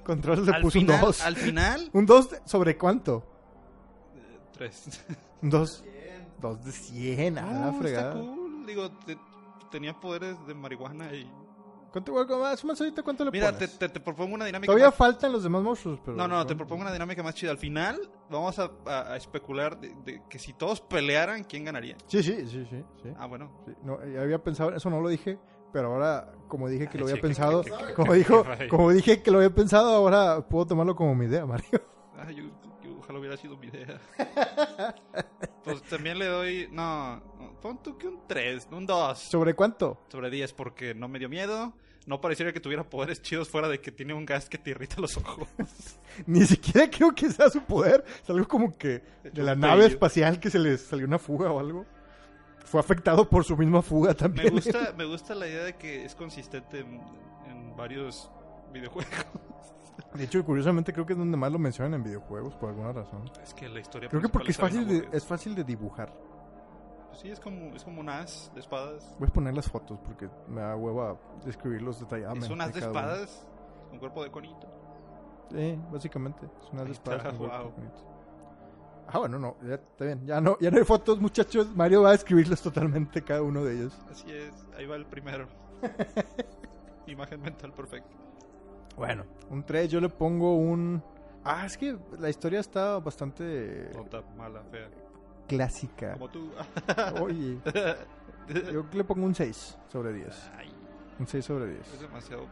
Control 0.04 0.44
le 0.44 0.52
puso 0.60 0.78
final, 0.78 0.96
un 0.96 1.00
2. 1.06 1.20
al 1.22 1.36
final... 1.36 1.90
¿Un 1.92 2.06
2 2.06 2.28
sobre 2.44 2.76
cuánto? 2.76 3.24
eh, 4.16 4.38
tres. 4.52 4.84
Un 5.42 5.50
2. 5.50 5.84
2 6.42 6.64
de 6.64 6.72
100, 6.72 7.38
a 7.38 7.46
la 7.46 7.52
No, 7.52 7.68
está 7.70 7.78
fregada. 7.80 8.12
cool. 8.20 8.66
Digo, 8.66 8.90
te- 9.06 9.18
tenía 9.70 9.98
poderes 9.98 10.36
de 10.46 10.54
marihuana 10.54 11.12
y... 11.14 11.30
¿Cuánto, 11.94 12.38
más, 12.40 12.64
más 12.64 12.80
ahorita 12.80 13.04
cuánto 13.04 13.24
le 13.24 13.30
Mira, 13.30 13.52
te, 13.52 13.68
pones? 13.68 13.78
te, 13.78 13.88
te 13.88 14.00
propongo 14.00 14.34
una 14.34 14.44
dinámica 14.44 14.66
Todavía 14.66 14.86
más- 14.88 14.96
faltan 14.96 15.30
los 15.30 15.44
demás 15.44 15.62
monstruos, 15.62 16.00
pero... 16.04 16.16
No, 16.16 16.26
no, 16.26 16.44
te 16.44 16.56
propongo 16.56 16.82
una 16.82 16.92
dinámica 16.92 17.22
más 17.22 17.36
chida. 17.36 17.52
Al 17.52 17.58
final 17.58 18.10
vamos 18.28 18.58
a, 18.58 18.68
a- 18.84 19.12
a 19.12 19.16
especular 19.16 19.78
de, 19.78 19.94
de 20.04 20.20
que 20.28 20.40
si 20.40 20.54
todos 20.54 20.80
pelearan, 20.80 21.44
¿quién 21.44 21.64
ganaría? 21.64 21.96
Sí, 22.08 22.20
sí, 22.24 22.46
sí, 22.48 22.66
sí. 22.68 22.82
sí. 23.00 23.10
Ah, 23.16 23.26
bueno. 23.26 23.48
Sí, 23.64 23.72
no, 23.84 23.94
había 24.20 24.42
pensado, 24.42 24.74
eso 24.74 24.90
no 24.90 25.00
lo 25.00 25.08
dije, 25.08 25.38
pero 25.72 25.92
ahora, 25.92 26.32
como 26.48 26.68
dije 26.68 26.88
que 26.88 26.98
lo 26.98 27.04
había 27.06 27.20
pensado, 27.20 27.62
como 27.94 28.12
dijo, 28.14 28.44
como 28.68 28.90
dije 28.90 29.22
que 29.22 29.30
lo 29.30 29.38
había 29.38 29.54
pensado, 29.54 29.94
ahora 29.94 30.48
puedo 30.48 30.66
tomarlo 30.66 30.96
como 30.96 31.14
mi 31.14 31.26
idea, 31.26 31.46
Mario. 31.46 31.80
Ah, 32.16 32.30
yo, 32.30 32.44
yo 32.82 32.96
ojalá 32.98 33.18
hubiera 33.20 33.36
sido 33.36 33.56
mi 33.56 33.66
idea. 33.68 34.00
pues 35.62 35.82
también 35.84 36.18
le 36.18 36.26
doy. 36.26 36.68
No, 36.70 37.16
no, 37.38 37.54
pon 37.60 37.82
tú 37.82 37.96
que 37.98 38.06
un 38.08 38.20
3, 38.26 38.68
un 38.70 38.86
2 38.86 39.18
¿Sobre 39.18 39.54
cuánto? 39.54 40.00
sobre 40.08 40.30
10 40.30 40.52
porque 40.52 40.94
no 40.94 41.08
me 41.08 41.18
dio 41.18 41.28
miedo. 41.28 41.74
No 42.06 42.20
pareciera 42.20 42.52
que 42.52 42.60
tuviera 42.60 42.84
poderes 42.84 43.22
chidos 43.22 43.48
fuera 43.48 43.68
de 43.68 43.80
que 43.80 43.90
tiene 43.90 44.12
un 44.12 44.26
gas 44.26 44.48
que 44.48 44.58
te 44.58 44.70
irrita 44.70 45.00
los 45.00 45.16
ojos. 45.16 45.48
Ni 46.26 46.44
siquiera 46.44 46.90
creo 46.90 47.14
que 47.14 47.30
sea 47.30 47.48
su 47.48 47.62
poder. 47.62 48.04
Es 48.22 48.28
algo 48.28 48.46
como 48.46 48.76
que 48.76 49.02
de 49.22 49.42
la 49.42 49.54
nave 49.54 49.86
espacial 49.86 50.38
que 50.38 50.50
se 50.50 50.58
le 50.58 50.76
salió 50.76 51.06
una 51.06 51.18
fuga 51.18 51.50
o 51.50 51.58
algo. 51.58 51.86
Fue 52.66 52.80
afectado 52.80 53.28
por 53.28 53.44
su 53.44 53.56
misma 53.56 53.82
fuga 53.82 54.10
Me 54.10 54.14
también. 54.14 54.50
gusta, 54.50 54.92
me 54.98 55.04
gusta 55.04 55.34
la 55.34 55.46
idea 55.46 55.64
de 55.64 55.76
que 55.76 56.04
es 56.04 56.14
consistente 56.14 56.80
en, 56.80 57.00
en 57.48 57.76
varios 57.76 58.30
videojuegos. 58.72 59.14
De 60.14 60.24
hecho, 60.24 60.44
curiosamente 60.44 60.92
creo 60.92 61.06
que 61.06 61.12
es 61.12 61.18
donde 61.18 61.36
más 61.36 61.50
lo 61.52 61.58
mencionan 61.58 61.94
en 61.94 62.02
videojuegos 62.02 62.54
por 62.56 62.68
alguna 62.70 62.92
razón. 62.92 63.30
Es 63.42 63.54
que 63.54 63.68
la 63.68 63.80
historia 63.80 64.08
Creo 64.08 64.20
que 64.22 64.28
porque 64.28 64.50
es 64.50 64.56
fácil 64.56 64.86
de, 64.86 65.08
es 65.12 65.24
fácil 65.24 65.54
de 65.54 65.64
dibujar. 65.64 66.12
Sí, 67.14 67.30
es 67.30 67.40
como, 67.40 67.74
es 67.74 67.84
como 67.84 68.00
un 68.00 68.08
as 68.08 68.50
de 68.54 68.60
espadas. 68.60 69.14
Voy 69.18 69.28
a 69.28 69.32
poner 69.32 69.54
las 69.54 69.68
fotos 69.68 69.98
porque 70.04 70.28
me 70.48 70.60
da 70.60 70.76
hueva 70.76 71.16
describirlos 71.44 72.00
detalladamente. 72.00 72.46
es 72.46 72.52
un 72.52 72.60
as 72.60 72.72
de 72.72 72.80
cada 72.80 72.90
uno. 72.90 73.00
espadas 73.00 73.46
con 73.90 73.98
cuerpo 73.98 74.24
de 74.24 74.30
conito. 74.30 74.68
Sí, 75.50 75.78
básicamente. 75.90 76.46
Es 76.62 76.70
una 76.72 76.82
Ahí 76.82 76.88
de 76.88 76.92
espadas. 76.92 77.34
con 77.34 77.48
wow. 77.48 77.72
Ah, 79.06 79.18
bueno, 79.18 79.38
no, 79.38 79.56
ya 79.62 79.74
está 79.74 80.04
bien. 80.04 80.26
Ya 80.26 80.40
no, 80.40 80.58
ya 80.60 80.70
no 80.70 80.78
hay 80.78 80.84
fotos, 80.84 81.20
muchachos. 81.20 81.74
Mario 81.74 82.02
va 82.02 82.10
a 82.10 82.14
escribirlos 82.14 82.62
totalmente 82.62 83.22
cada 83.22 83.42
uno 83.42 83.62
de 83.64 83.74
ellos. 83.74 83.98
Así 84.10 84.30
es, 84.30 84.66
ahí 84.76 84.86
va 84.86 84.96
el 84.96 85.06
primero. 85.06 85.46
Imagen 87.06 87.40
mental 87.42 87.72
perfecta. 87.72 88.08
Bueno, 88.96 89.24
un 89.50 89.64
3, 89.64 89.90
yo 89.90 90.00
le 90.00 90.08
pongo 90.08 90.56
un. 90.56 91.02
Ah, 91.44 91.66
es 91.66 91.76
que 91.76 91.96
la 92.18 92.30
historia 92.30 92.60
está 92.60 92.98
bastante 93.00 93.90
Tonta, 93.92 94.22
mala, 94.36 94.62
fea. 94.70 94.88
clásica. 95.46 96.14
Como 96.14 96.28
tú. 96.30 96.50
Oye, 97.20 97.58
yo 98.72 98.84
le 98.92 99.04
pongo 99.04 99.26
un 99.26 99.34
6 99.34 99.78
sobre 99.92 100.12
10. 100.14 100.50
Ay, 100.56 100.72
Un 101.18 101.26
6 101.26 101.44
sobre 101.44 101.66
10. 101.66 101.92
es 101.94 102.00
demasiado 102.00 102.46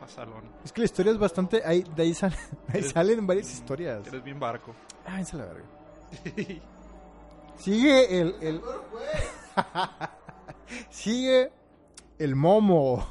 pasalón. 0.00 0.44
Es 0.64 0.72
que 0.72 0.80
la 0.80 0.84
historia 0.86 1.12
es 1.12 1.18
bastante. 1.18 1.62
Ahí, 1.64 1.84
de 1.94 2.02
ahí, 2.02 2.14
sale- 2.14 2.34
ahí 2.68 2.78
Eres- 2.80 2.92
salen 2.92 3.26
varias 3.26 3.52
historias. 3.52 4.06
Eres 4.06 4.24
bien 4.24 4.40
barco. 4.40 4.74
Ah, 5.04 5.10
váyanse 5.12 5.36
a 5.36 5.38
la 5.40 5.44
verga. 5.46 5.66
Sigue 7.56 8.20
el. 8.20 8.34
el... 8.40 8.60
Sigue 10.88 11.52
el 12.18 12.34
momo. 12.34 13.06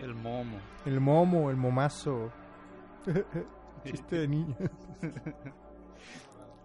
El 0.00 0.14
momo. 0.14 0.56
El 0.86 1.00
momo, 1.00 1.50
el 1.50 1.56
momazo. 1.56 2.30
Chiste 3.84 4.16
de 4.20 4.28
niño. 4.28 4.56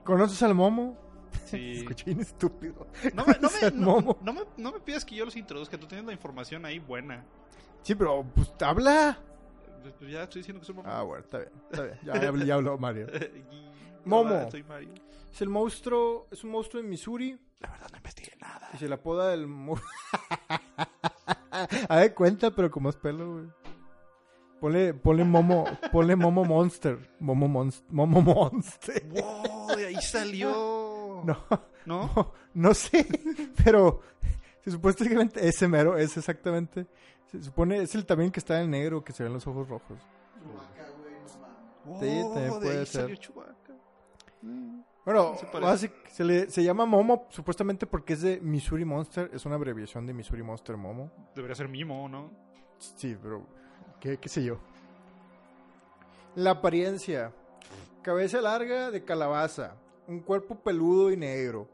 ¿Conoces 0.04 0.42
al 0.44 0.54
momo? 0.56 0.98
Sí. 1.46 1.72
Escuché 1.80 2.06
bien 2.06 2.22
estúpido. 2.22 2.88
No 3.14 3.26
me, 3.26 3.34
no, 3.34 3.36
¿Conoces 3.36 3.74
me, 3.74 3.80
no, 3.82 4.02
me, 4.34 4.42
no 4.58 4.72
me 4.72 4.80
pidas 4.80 5.04
que 5.06 5.16
yo 5.16 5.26
los 5.26 5.36
introduzca, 5.36 5.78
tú 5.78 5.88
tienes 5.88 6.06
la 6.06 6.14
información 6.14 6.66
ahí 6.66 6.80
buena. 6.80 7.24
Sí, 7.82 7.96
pero 7.96 8.24
pues 8.36 8.52
habla. 8.62 9.18
Pues 10.00 10.12
ya 10.12 10.24
estoy 10.24 10.40
diciendo 10.40 10.60
que 10.62 10.66
soy 10.66 10.76
momo. 10.76 10.90
Ah, 10.90 11.04
bueno, 11.04 11.24
está 11.24 11.38
bien. 11.40 11.52
Está 11.72 11.84
bien. 11.84 12.00
Ya, 12.04 12.14
ya 12.22 12.30
habló- 12.30 12.46
ya 12.46 12.54
habló 12.56 12.78
Mario. 12.78 13.08
Momo. 14.06 14.50
Soy 14.52 14.64
Mario. 14.64 14.90
Es 15.32 15.42
el 15.42 15.50
monstruo. 15.50 16.28
Es 16.32 16.44
un 16.44 16.52
monstruo 16.52 16.82
en 16.82 16.90
Missouri. 16.90 17.40
La 17.60 17.70
verdad 17.72 17.88
no 17.92 17.98
investigué 17.98 18.36
nada. 18.40 18.70
Y 18.74 18.78
se 18.78 18.88
le 18.88 18.94
apoda 18.96 19.34
el. 19.34 19.48
A 21.90 21.96
ver, 21.98 22.14
cuenta, 22.14 22.52
pero 22.52 22.70
con 22.72 22.84
más 22.84 22.96
pelo, 22.96 23.34
güey. 23.34 23.46
Ponle, 24.60 24.94
ponle 24.94 25.24
Momo, 25.24 25.66
ponle 25.92 26.16
Momo 26.16 26.44
Monster. 26.46 26.98
Momo, 27.20 27.48
Monst- 27.48 27.84
Momo 27.90 28.22
Monster. 28.22 29.04
¡Wow! 29.10 29.76
De 29.76 29.86
ahí 29.88 29.96
salió. 30.02 31.22
No, 31.26 31.38
¿No? 31.86 32.10
no, 32.16 32.34
no 32.54 32.74
sé, 32.74 33.06
pero 33.64 34.02
se 34.64 34.72
supuestamente 34.72 35.48
ese 35.48 35.68
mero 35.68 35.98
es 35.98 36.16
exactamente. 36.18 36.88
Se 37.32 37.42
supone 37.44 37.78
es 37.82 37.94
el 37.96 38.06
también 38.06 38.32
que 38.32 38.40
está 38.40 38.62
en 38.62 38.72
negro 38.72 39.04
que 39.04 39.12
se 39.14 39.24
ven 39.24 39.34
los 39.34 39.46
ojos 39.48 39.68
rojos. 39.68 39.98
Chewbacca, 40.42 40.92
güey, 41.00 41.14
no 41.86 41.92
mames. 41.92 42.00
Sí, 42.00 42.22
Wow, 42.22 42.34
también 42.34 42.54
de 42.54 42.60
puede 42.60 42.80
ahí 42.80 42.86
ser. 42.86 43.02
salió. 43.02 43.46
Bueno, 45.06 45.36
Se 45.40 45.46
parece. 45.46 45.88
basi- 45.90 45.94
se, 46.12 46.24
le, 46.24 46.50
se 46.50 46.64
llama 46.64 46.86
Momo 46.86 47.28
supuestamente 47.30 47.86
porque 47.86 48.14
es 48.14 48.22
de 48.22 48.40
Missouri 48.42 48.86
Monster, 48.86 49.30
es 49.34 49.46
una 49.46 49.56
abreviación 49.56 50.06
de 50.08 50.14
Missouri 50.14 50.42
Monster 50.44 50.78
Momo. 50.78 51.12
Debería 51.36 51.56
ser 51.56 51.68
Mimo, 51.70 52.10
¿no? 52.10 52.32
Sí, 52.80 53.16
pero 53.22 53.46
qué, 54.06 54.18
qué 54.18 54.30
sé 54.30 54.44
yo. 54.44 54.58
La 56.36 56.52
apariencia. 56.52 57.34
Cabeza 58.04 58.40
larga 58.40 58.92
de 58.92 59.04
calabaza. 59.04 59.76
Un 60.08 60.20
cuerpo 60.20 60.56
peludo 60.56 61.12
y 61.12 61.18
negro. 61.18 61.68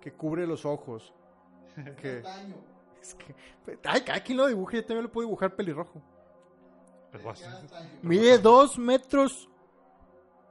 Que 0.00 0.12
cubre 0.12 0.46
los 0.46 0.64
ojos. 0.64 1.12
Que, 2.00 2.22
es 3.02 3.14
que, 3.14 3.34
ay, 3.84 4.00
cada 4.00 4.20
quien 4.20 4.38
lo 4.38 4.46
dibuje, 4.46 4.78
yo 4.78 4.86
también 4.86 5.04
lo 5.04 5.12
puedo 5.12 5.28
dibujar 5.28 5.54
pelirrojo. 5.54 6.00
Pues. 7.22 7.44
Mide 8.02 8.38
2 8.38 8.78
metros 8.78 9.46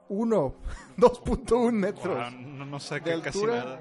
1. 0.07 0.55
2.1 0.97 1.71
metros. 1.71 2.31
Wow, 2.31 2.41
no, 2.41 2.65
no 2.65 2.79
sé 2.79 3.01
qué 3.01 3.19
casi 3.21 3.39
altura. 3.39 3.55
nada. 3.55 3.79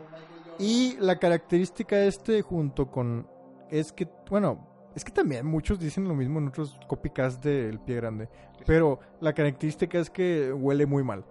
Y 0.58 0.96
la 1.00 1.18
característica 1.18 1.96
de 1.96 2.08
este 2.08 2.40
junto 2.40 2.90
con... 2.90 3.28
Es 3.70 3.92
que, 3.92 4.08
bueno, 4.30 4.73
es 4.94 5.04
que 5.04 5.12
también 5.12 5.44
muchos 5.46 5.78
dicen 5.78 6.06
lo 6.08 6.14
mismo 6.14 6.38
en 6.38 6.48
otros 6.48 6.78
copycats 6.86 7.40
del 7.40 7.80
pie 7.80 7.96
grande. 7.96 8.28
Pero 8.66 9.00
la 9.20 9.32
característica 9.32 9.98
es 9.98 10.08
que 10.10 10.52
huele 10.52 10.86
muy 10.86 11.02
mal. 11.02 11.24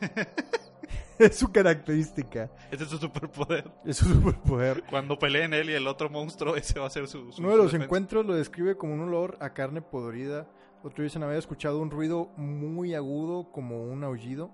es 1.18 1.36
su 1.36 1.50
característica. 1.52 2.50
Ese 2.70 2.84
es 2.84 2.90
su 2.90 2.98
superpoder. 2.98 3.70
Es 3.84 3.96
su 3.98 4.06
superpoder. 4.06 4.82
Cuando 4.88 5.18
peleen 5.18 5.52
él 5.52 5.70
y 5.70 5.74
el 5.74 5.86
otro 5.86 6.08
monstruo, 6.08 6.56
ese 6.56 6.78
va 6.80 6.86
a 6.86 6.90
ser 6.90 7.06
su. 7.08 7.30
su 7.32 7.40
Uno 7.42 7.50
de 7.50 7.56
los 7.56 7.66
defensa. 7.66 7.84
encuentros 7.84 8.24
lo 8.26 8.34
describe 8.34 8.76
como 8.76 8.94
un 8.94 9.00
olor 9.00 9.36
a 9.40 9.50
carne 9.52 9.82
podrida. 9.82 10.46
Otro 10.82 11.04
dicen 11.04 11.22
haber 11.22 11.36
escuchado 11.36 11.78
un 11.80 11.90
ruido 11.90 12.30
muy 12.36 12.94
agudo 12.94 13.50
como 13.52 13.84
un 13.84 14.02
aullido. 14.04 14.50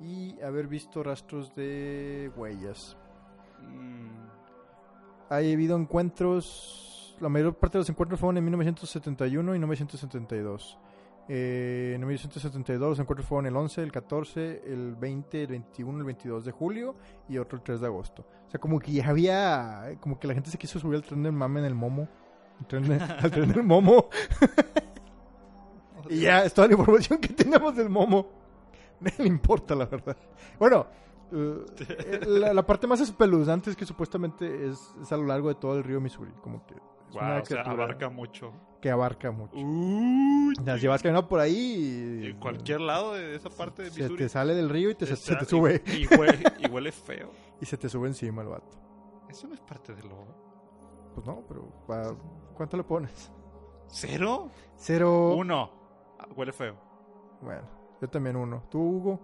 Y 0.00 0.40
haber 0.42 0.66
visto 0.68 1.02
rastros 1.02 1.54
de 1.54 2.30
huellas. 2.36 2.96
Mm, 3.62 4.26
Ha 5.30 5.36
habido 5.36 5.76
encuentros, 5.76 6.95
la 7.20 7.28
mayor 7.28 7.54
parte 7.54 7.78
de 7.78 7.80
los 7.80 7.90
encuentros 7.90 8.20
fueron 8.20 8.36
en 8.38 8.44
1971 8.44 9.54
y 9.54 9.58
1972. 9.58 10.78
Eh, 11.28 11.92
en 11.96 12.00
1972 12.06 12.88
los 12.88 12.98
encuentros 13.00 13.26
fueron 13.26 13.46
el 13.46 13.56
11, 13.56 13.82
el 13.82 13.90
14, 13.90 14.62
el 14.64 14.94
20, 14.94 15.42
el 15.42 15.48
21, 15.48 15.98
el 15.98 16.04
22 16.04 16.44
de 16.44 16.52
julio 16.52 16.94
y 17.28 17.38
otro 17.38 17.58
el 17.58 17.64
3 17.64 17.80
de 17.80 17.86
agosto. 17.86 18.26
O 18.46 18.50
sea, 18.50 18.60
como 18.60 18.78
que 18.78 18.92
ya 18.92 19.08
había, 19.08 19.96
como 20.00 20.18
que 20.20 20.28
la 20.28 20.34
gente 20.34 20.50
se 20.50 20.58
quiso 20.58 20.78
subir 20.78 20.96
al 20.96 21.02
tren 21.02 21.22
del 21.22 21.32
mame 21.32 21.60
en 21.60 21.66
el 21.66 21.74
momo. 21.74 22.08
Al 22.60 22.66
tren 22.66 23.52
del 23.52 23.62
momo. 23.64 24.08
y 26.10 26.20
ya, 26.20 26.44
es 26.44 26.54
toda 26.54 26.68
la 26.68 26.74
información 26.74 27.18
que 27.18 27.28
tenemos 27.28 27.76
del 27.76 27.88
momo. 27.88 28.26
No 28.98 29.10
le 29.18 29.26
importa, 29.26 29.74
la 29.74 29.84
verdad. 29.84 30.16
Bueno, 30.58 30.86
eh, 31.30 32.20
la, 32.26 32.64
parte 32.64 32.86
más 32.86 32.98
espeluznante 32.98 33.68
es 33.68 33.76
que 33.76 33.84
supuestamente 33.84 34.68
es, 34.68 34.78
es 35.02 35.12
a 35.12 35.18
lo 35.18 35.26
largo 35.26 35.48
de 35.48 35.56
todo 35.56 35.76
el 35.76 35.84
río 35.84 36.00
Missouri. 36.00 36.32
Como 36.40 36.64
que 36.64 36.74
wow, 37.12 37.40
o 37.42 37.44
sea, 37.44 37.62
abarca 37.62 38.08
mucho. 38.08 38.52
que 38.80 38.90
abarca 38.90 39.30
mucho. 39.30 39.56
Uy, 39.56 40.54
Las 40.64 40.80
llevas 40.80 41.02
caminando 41.02 41.28
por 41.28 41.40
ahí 41.40 42.20
y, 42.22 42.26
en 42.30 42.38
cualquier 42.38 42.80
lado 42.80 43.14
de 43.14 43.34
esa 43.36 43.50
parte 43.50 43.82
de 43.84 43.90
se 43.90 44.00
Missouri. 44.00 44.18
te 44.24 44.28
sale 44.28 44.54
del 44.54 44.68
río 44.68 44.90
y 44.90 44.94
te, 44.94 45.06
se- 45.06 45.16
se 45.16 45.36
te 45.36 45.44
sube. 45.44 45.82
Y, 45.86 46.04
y 46.04 46.06
huele, 46.18 46.42
y 46.60 46.66
huele 46.70 46.92
feo. 46.92 47.30
y 47.60 47.66
se 47.66 47.76
te 47.76 47.88
sube 47.88 48.08
encima 48.08 48.42
el 48.42 48.48
vato. 48.48 48.76
Eso 49.28 49.48
no 49.48 49.54
es 49.54 49.60
parte 49.60 49.94
del 49.94 50.08
logo. 50.08 50.26
Pues 51.14 51.26
no, 51.26 51.42
pero 51.48 51.68
pa- 51.86 52.14
¿cuánto 52.54 52.76
le 52.76 52.84
pones? 52.84 53.32
¿Cero? 53.88 54.50
Cero. 54.76 55.34
Uno. 55.36 55.70
Ah, 56.18 56.26
huele 56.36 56.52
feo. 56.52 56.76
Bueno, 57.40 57.62
yo 58.00 58.08
también 58.08 58.36
uno. 58.36 58.62
¿Tú, 58.70 58.78
Hugo? 58.80 59.20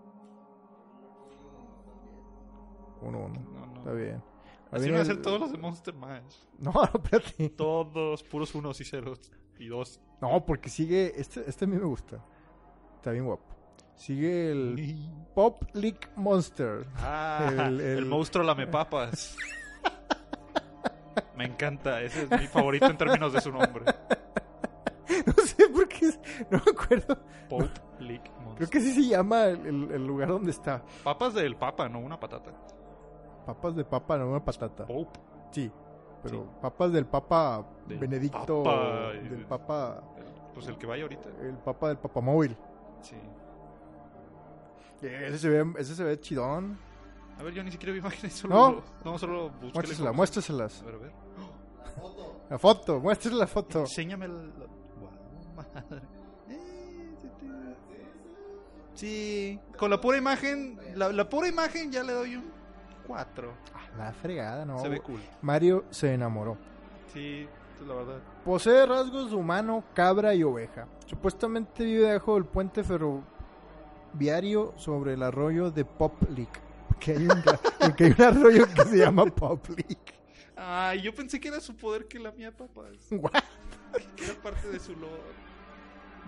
Uno, 3.02 3.18
uno. 3.26 3.40
No, 3.52 3.66
no. 3.66 3.76
Está 3.78 3.92
bien. 3.92 4.22
Así 4.72 4.90
van 4.90 5.00
a 5.00 5.04
ser 5.04 5.20
todos 5.22 5.38
los 5.40 5.52
de 5.52 5.58
Monster 5.58 5.94
Mash. 5.94 6.34
No, 6.58 6.72
espérate. 6.84 7.50
Todos 7.50 8.22
puros 8.24 8.54
unos 8.54 8.80
y 8.80 8.84
ceros. 8.84 9.20
Y 9.58 9.66
dos. 9.68 10.00
No, 10.20 10.44
porque 10.44 10.68
sigue. 10.68 11.12
Este, 11.20 11.48
este 11.48 11.64
a 11.64 11.68
mí 11.68 11.76
me 11.76 11.84
gusta. 11.84 12.24
Está 12.96 13.10
bien 13.10 13.24
guapo. 13.26 13.44
Sigue 13.94 14.50
el 14.52 15.10
Pop 15.34 15.62
League 15.74 16.00
Monster. 16.16 16.86
Ah, 16.96 17.46
El- 17.50 17.60
el, 17.60 17.80
el- 17.98 18.06
monstruo 18.06 18.42
lamepapas. 18.44 19.36
Me 21.36 21.44
encanta, 21.46 22.00
ese 22.02 22.22
es 22.24 22.30
mi 22.30 22.46
favorito 22.46 22.86
en 22.86 22.96
términos 22.96 23.32
de 23.32 23.40
su 23.40 23.50
nombre. 23.52 23.84
No 25.26 25.34
sé 25.44 25.68
por 25.68 25.86
qué. 25.88 26.06
es- 26.06 26.18
No 26.50 26.60
me 26.64 26.72
acuerdo. 26.72 27.18
Pope 27.48 27.68
League 28.00 28.22
Creo 28.24 28.40
Monster. 28.42 28.68
que 28.70 28.80
sí 28.80 28.92
se 28.94 29.08
llama 29.08 29.44
el 29.44 30.06
lugar 30.06 30.28
donde 30.28 30.50
está. 30.50 30.82
Papas 31.04 31.34
del 31.34 31.54
papa, 31.56 31.88
no 31.88 31.98
una 32.00 32.18
patata. 32.18 32.50
Papas 33.46 33.74
de 33.76 33.84
papa, 33.84 34.16
no 34.18 34.28
una 34.30 34.44
patata. 34.44 34.86
Pope. 34.86 35.18
Sí. 35.50 35.70
Pero 36.22 36.42
Sí. 36.44 36.48
papas 36.60 36.92
del 36.92 37.06
Papa 37.06 37.66
Del 37.88 37.98
Benedicto. 37.98 38.62
Papa 38.62 39.12
del 39.12 39.44
Papa. 39.46 40.02
el- 40.16 40.52
Pues 40.54 40.66
el 40.68 40.76
que 40.78 40.86
vaya 40.86 41.02
ahorita. 41.02 41.28
El 41.40 41.54
Papa 41.58 41.88
del 41.88 41.98
Papamóvil. 41.98 42.56
Sí. 43.00 43.16
Ese 45.02 45.38
se 45.38 45.48
ve, 45.48 45.72
ese 45.78 45.94
se 45.96 46.04
ve 46.04 46.20
chidón. 46.20 46.78
A 47.38 47.42
ver, 47.42 47.52
yo 47.54 47.64
ni 47.64 47.72
siquiera 47.72 47.92
vi 47.92 47.98
imágenes. 48.06 48.32
Solo, 48.34 48.54
¿No? 48.54 48.82
no, 49.12 49.18
solo 49.18 49.50
busqué. 49.50 49.72
Muéstraselas, 49.74 50.14
muéstraselas. 50.14 50.82
A 50.82 50.84
ver, 50.86 50.94
a 50.94 50.98
ver. 50.98 51.12
Foto. 52.00 52.36
La 52.50 52.58
foto, 52.58 53.00
muéstrale 53.00 53.38
la 53.38 53.46
foto. 53.46 53.80
Enséñame 53.80 54.26
el... 54.26 54.52
Guau, 54.52 55.10
madre. 55.56 56.02
Eh, 56.48 57.14
sí, 57.20 57.28
Sí, 58.94 59.60
con 59.78 59.90
la 59.90 60.00
pura 60.00 60.18
imagen, 60.18 60.78
la, 60.94 61.10
la 61.12 61.28
pura 61.28 61.48
imagen 61.48 61.90
ya 61.90 62.02
le 62.02 62.12
doy 62.12 62.36
un 62.36 62.44
4. 63.06 63.52
Ah, 63.74 63.80
La 63.98 64.12
fregada, 64.12 64.64
no. 64.64 64.78
Se 64.80 64.88
ve 64.88 65.00
cool. 65.00 65.20
Mario 65.42 65.84
se 65.90 66.14
enamoró. 66.14 66.56
Sí, 67.12 67.46
es 67.80 67.86
la 67.86 67.94
verdad. 67.94 68.18
Posee 68.44 68.86
rasgos 68.86 69.30
de 69.30 69.36
humano, 69.36 69.84
cabra 69.94 70.34
y 70.34 70.42
oveja. 70.42 70.86
Supuestamente 71.06 71.84
vive 71.84 72.06
debajo 72.06 72.34
del 72.34 72.44
puente 72.44 72.82
ferroviario 72.84 74.72
sobre 74.76 75.14
el 75.14 75.22
arroyo 75.22 75.70
de 75.70 75.84
Pop 75.84 76.14
Lake. 76.30 76.60
Porque 76.88 77.12
hay 77.12 77.26
un, 77.26 77.42
porque 77.80 78.04
hay 78.04 78.14
un 78.18 78.22
arroyo 78.22 78.66
que 78.74 78.84
se 78.84 78.98
llama 78.98 79.24
Pop 79.26 79.68
Lake. 79.70 80.14
Ay, 80.56 81.02
yo 81.02 81.14
pensé 81.14 81.40
que 81.40 81.48
era 81.48 81.60
su 81.60 81.76
poder 81.76 82.06
que 82.06 82.18
la 82.18 82.30
mía, 82.32 82.52
papá. 82.52 82.82
What? 83.10 83.42
Que 84.16 84.24
era 84.24 84.34
parte 84.42 84.68
de 84.68 84.78
su 84.78 84.94
lore. 84.94 85.42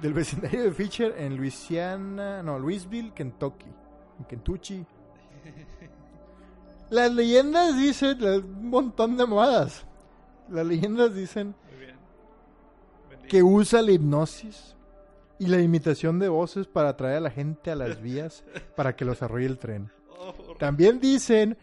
Del 0.02 0.12
vecindario 0.12 0.64
de 0.64 0.72
Fisher 0.72 1.14
en 1.16 1.36
Louisiana, 1.36 2.42
no, 2.42 2.58
Louisville, 2.58 3.12
Kentucky. 3.14 3.70
En 4.18 4.24
Kentucky. 4.24 4.84
Las 6.90 7.12
leyendas 7.12 7.76
dicen 7.76 8.22
un 8.22 8.70
montón 8.70 9.16
de 9.16 9.26
modas. 9.26 9.84
Las 10.48 10.66
leyendas 10.66 11.14
dicen 11.14 11.54
que 13.28 13.42
usa 13.42 13.82
la 13.82 13.92
hipnosis 13.92 14.76
y 15.38 15.46
la 15.46 15.60
imitación 15.60 16.18
de 16.18 16.28
voces 16.28 16.66
para 16.66 16.90
atraer 16.90 17.16
a 17.16 17.20
la 17.20 17.30
gente 17.30 17.70
a 17.70 17.76
las 17.76 18.00
vías 18.00 18.44
para 18.76 18.94
que 18.94 19.04
los 19.04 19.22
arrolle 19.22 19.46
el 19.46 19.58
tren. 19.58 19.90
Oh, 20.18 20.54
También 20.58 21.00
dicen 21.00 21.56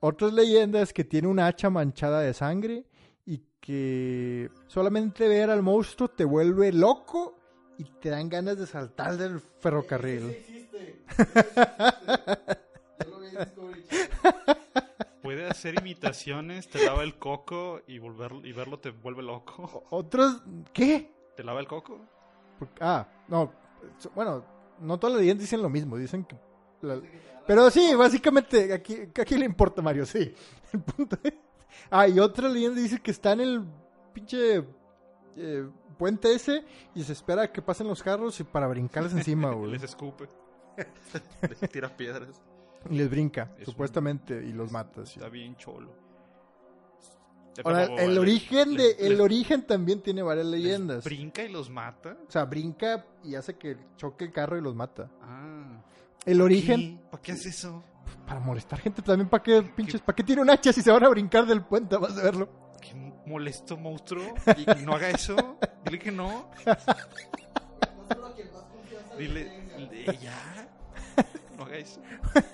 otras 0.00 0.32
leyendas 0.32 0.92
que 0.92 1.04
tiene 1.04 1.28
una 1.28 1.46
hacha 1.46 1.70
manchada 1.70 2.20
de 2.20 2.34
sangre 2.34 2.84
y 3.24 3.42
que 3.60 4.50
solamente 4.66 5.28
ver 5.28 5.50
al 5.50 5.62
monstruo 5.62 6.08
te 6.08 6.24
vuelve 6.24 6.72
loco 6.72 7.38
y 7.78 7.84
te 7.84 8.10
dan 8.10 8.28
ganas 8.28 8.58
de 8.58 8.66
saltar 8.66 9.16
del 9.16 9.40
ferrocarril. 9.40 10.30
sí 10.30 10.36
existe. 10.36 11.02
Sí 11.16 11.22
existe. 11.22 12.58
Puede 15.22 15.46
hacer 15.48 15.78
imitaciones, 15.78 16.68
te 16.68 16.84
lava 16.84 17.02
el 17.02 17.18
coco 17.18 17.80
y 17.86 17.98
volver 17.98 18.32
y 18.44 18.52
verlo 18.52 18.78
te 18.78 18.90
vuelve 18.90 19.22
loco. 19.22 19.84
Otros, 19.90 20.42
¿qué? 20.72 21.10
¿Te 21.36 21.42
lava 21.42 21.60
el 21.60 21.66
coco? 21.66 21.98
Por- 22.58 22.68
Ah, 22.80 23.08
no, 23.28 23.50
bueno, 24.14 24.44
no 24.80 24.98
todas 24.98 25.14
las 25.14 25.20
leyendas 25.22 25.42
dicen 25.42 25.62
lo 25.62 25.70
mismo, 25.70 25.96
dicen 25.96 26.24
que... 26.24 26.36
la- 26.82 27.00
pero 27.46 27.70
sí, 27.70 27.94
básicamente, 27.94 28.72
aquí, 28.72 28.98
aquí 29.18 29.36
le 29.38 29.46
importa 29.46 29.80
Mario, 29.82 30.04
sí. 30.06 30.34
El 30.72 30.80
punto 30.82 31.16
es- 31.22 31.32
Ah, 31.90 32.06
y 32.06 32.20
otra 32.20 32.48
leyenda 32.48 32.80
dice 32.80 33.00
que 33.00 33.10
está 33.10 33.32
en 33.32 33.40
el 33.40 33.64
pinche 34.12 34.64
eh, 35.36 35.68
puente 35.98 36.32
ese 36.34 36.64
y 36.94 37.02
se 37.02 37.12
espera 37.12 37.42
a 37.42 37.52
que 37.52 37.60
pasen 37.62 37.88
los 37.88 38.02
carros 38.02 38.38
y 38.40 38.44
para 38.44 38.66
brincarles 38.68 39.12
encima, 39.14 39.50
güey. 39.54 39.72
Les 39.72 39.82
escupe. 39.82 40.28
Les 41.48 41.70
tira 41.70 41.88
piedras. 41.96 42.40
Y 42.90 42.96
les 42.96 43.08
brinca, 43.10 43.50
Es 43.58 43.68
un- 43.68 43.72
supuestamente, 43.72 44.34
y 44.44 44.52
los 44.52 44.70
mata. 44.72 45.04
sí. 45.06 45.14
Está 45.18 45.28
bien 45.28 45.56
cholo. 45.56 45.92
Ahora, 47.64 47.84
el 47.84 48.18
origen 48.18 48.76
de, 48.76 48.96
el 48.98 49.20
origen 49.20 49.62
también 49.64 50.00
tiene 50.02 50.22
varias 50.22 50.46
les 50.46 50.60
leyendas. 50.60 51.04
Brinca 51.04 51.44
y 51.44 51.48
los 51.52 51.70
mata. 51.70 52.16
O 52.26 52.30
sea, 52.30 52.44
brinca 52.46 53.06
y 53.22 53.36
hace 53.36 53.54
que 53.56 53.76
choque 53.96 54.24
el 54.24 54.32
carro 54.32 54.58
y 54.58 54.60
los 54.60 54.74
mata. 54.74 55.08
Ah. 55.22 55.80
El 56.26 56.40
origen, 56.40 57.00
¿Para 57.10 57.22
qué 57.22 57.32
hace 57.32 57.50
eso? 57.50 57.82
para 58.26 58.40
molestar 58.40 58.80
gente 58.80 59.02
también, 59.02 59.28
¿para 59.28 59.42
qué 59.42 59.62
pinches? 59.62 60.00
¿Para 60.00 60.16
qué 60.16 60.24
tiene 60.24 60.42
un 60.42 60.50
hacha 60.50 60.72
si 60.72 60.82
se 60.82 60.90
van 60.90 61.04
a 61.04 61.08
brincar 61.08 61.46
del 61.46 61.62
puente? 61.62 61.96
Vas 61.96 62.18
a 62.18 62.22
verlo. 62.24 62.48
Qué 62.80 62.92
molesto 63.26 63.76
monstruo. 63.76 64.34
Y 64.80 64.84
no 64.84 64.94
haga 64.94 65.10
eso. 65.10 65.36
Dile 65.84 65.98
que 66.00 66.10
no. 66.10 66.50
Dile, 69.18 69.48
ya. 70.20 70.68
No 71.56 71.64
haga 71.64 71.76
eso. 71.76 72.00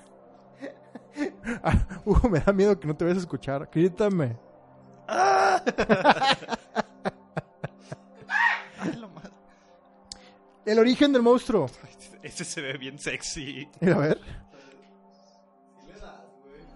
Ah, 1.63 1.87
Hugo, 2.05 2.29
me 2.29 2.41
da 2.41 2.53
miedo 2.53 2.79
que 2.79 2.87
no 2.87 2.97
te 2.97 3.05
vayas 3.05 3.19
a 3.19 3.21
escuchar. 3.23 3.69
Grítame. 3.73 4.37
El 10.67 10.79
origen 10.79 11.13
del 11.13 11.23
monstruo. 11.23 11.67
Ese 12.23 12.45
se 12.45 12.61
ve 12.61 12.77
bien 12.77 12.99
sexy. 12.99 13.69
Mira, 13.81 13.97
a 13.97 13.99
ver. 13.99 14.21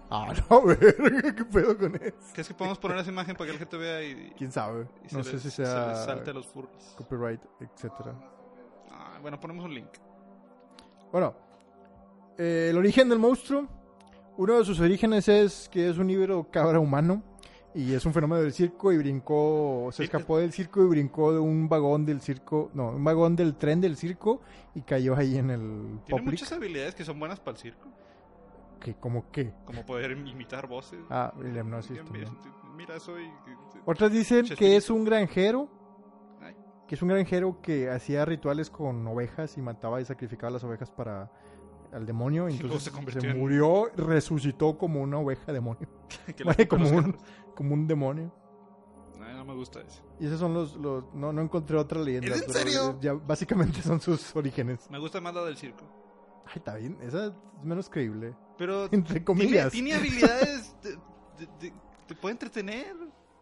Ah, 0.09 0.31
no, 0.49 0.61
verga, 0.63 1.33
¿qué 1.35 1.45
pedo 1.45 1.77
con 1.77 1.95
eso? 1.95 2.15
¿Crees 2.33 2.47
que 2.47 2.53
podemos 2.53 2.77
poner 2.77 2.97
esa 2.99 3.09
imagen 3.09 3.35
para 3.35 3.47
que 3.47 3.53
la 3.53 3.59
gente 3.59 3.75
vea 3.77 4.03
y, 4.03 4.31
¿Quién 4.37 4.51
sabe? 4.51 4.87
y 5.03 5.09
se 5.09 5.15
No 5.17 5.23
les- 5.23 5.31
sé 5.31 5.39
si 5.39 5.49
se 5.49 5.65
sea 5.65 5.87
les 5.89 6.05
salte 6.05 6.29
a 6.29 6.33
los 6.33 6.45
furries? 6.47 6.93
copyright, 6.95 7.41
etcétera. 7.59 8.13
Ah, 8.91 9.17
bueno, 9.21 9.39
ponemos 9.39 9.65
un 9.65 9.73
link. 9.73 9.89
Bueno, 11.11 11.33
eh, 12.37 12.67
el 12.69 12.77
origen 12.77 13.09
del 13.09 13.17
monstruo. 13.19 13.67
Uno 14.37 14.57
de 14.57 14.65
sus 14.65 14.79
orígenes 14.79 15.27
es 15.27 15.69
que 15.69 15.89
es 15.89 15.97
un 15.97 16.09
híbrido 16.09 16.49
cabra 16.51 16.79
humano. 16.79 17.23
Y 17.73 17.93
es 17.93 18.05
un 18.05 18.13
fenómeno 18.13 18.41
del 18.41 18.53
circo 18.53 18.93
y 18.93 18.97
brincó, 18.97 19.89
se 19.91 20.05
escapó 20.05 20.37
del 20.37 20.53
circo 20.53 20.81
y 20.81 20.87
brincó 20.87 21.33
de 21.33 21.39
un 21.39 21.67
vagón 21.67 22.05
del 22.05 22.21
circo, 22.21 22.71
no, 22.73 22.91
un 22.91 23.03
vagón 23.03 23.35
del 23.35 23.55
tren 23.55 23.81
del 23.81 23.97
circo 23.97 24.39
y 24.73 24.81
cayó 24.81 25.13
ahí 25.17 25.37
en 25.37 25.49
el 25.49 25.59
Tiene 26.05 26.21
public. 26.21 26.23
muchas 26.25 26.53
habilidades 26.53 26.95
que 26.95 27.03
son 27.03 27.19
buenas 27.19 27.41
para 27.41 27.57
el 27.57 27.61
circo. 27.61 27.89
que 28.79 28.93
como 28.95 29.29
qué? 29.29 29.51
Como 29.65 29.85
poder 29.85 30.11
imitar 30.11 30.67
voces. 30.67 31.01
Ah, 31.09 31.33
la 31.37 31.59
hipnosis. 31.59 31.99
Mira, 32.77 32.97
soy... 32.97 33.29
Otras 33.83 34.09
dicen 34.09 34.45
que 34.57 34.77
es 34.77 34.89
un 34.89 35.03
granjero, 35.03 35.67
que 36.87 36.95
es 36.95 37.01
un 37.01 37.09
granjero 37.09 37.59
que 37.61 37.89
hacía 37.89 38.23
rituales 38.23 38.69
con 38.69 39.05
ovejas 39.05 39.57
y 39.57 39.61
mataba 39.61 39.99
y 39.99 40.05
sacrificaba 40.05 40.49
las 40.51 40.63
ovejas 40.63 40.91
para 40.91 41.29
al 41.95 42.05
demonio. 42.05 42.47
Entonces 42.47 42.83
se 42.83 42.89
se, 42.89 42.95
convirtió 42.95 43.29
en- 43.29 43.39
murió, 43.39 43.89
resucitó 43.95 44.77
como 44.77 45.01
una 45.01 45.17
oveja 45.17 45.51
demonio. 45.53 45.87
como 46.69 46.89
un, 46.89 47.17
como 47.55 47.73
un 47.73 47.87
demonio. 47.87 48.33
No 49.17 49.43
me 49.45 49.53
gusta 49.59 49.81
eso. 49.81 50.01
Y 50.19 50.25
esos 50.25 50.39
son 50.39 50.53
los... 50.53 50.75
los 50.77 51.03
no, 51.13 51.31
no 51.31 51.41
encontré 51.41 51.77
otra 51.77 51.99
leyenda. 52.01 52.35
¿Es 52.35 52.41
en 52.43 52.49
serio? 52.53 52.97
Ya, 53.01 53.13
básicamente 53.13 53.81
son 53.81 53.99
sus 54.01 54.35
orígenes. 54.35 54.89
Me 54.89 54.97
gusta 54.97 55.21
más 55.21 55.35
la 55.35 55.43
del 55.43 55.55
circo. 55.57 55.83
Ay, 56.47 56.53
está 56.55 56.75
bien. 56.75 56.97
Esa 57.01 57.27
es 57.27 57.33
menos 57.63 57.87
creíble. 57.89 58.35
Pero 58.57 58.85
Entre 58.91 59.19
tiene, 59.19 59.23
comillas. 59.25 59.71
tiene 59.71 59.93
habilidades... 59.93 60.75
de- 60.81 60.91
de- 61.37 61.49
de- 61.59 61.73
te 62.07 62.15
puede 62.15 62.33
entretener. 62.33 62.95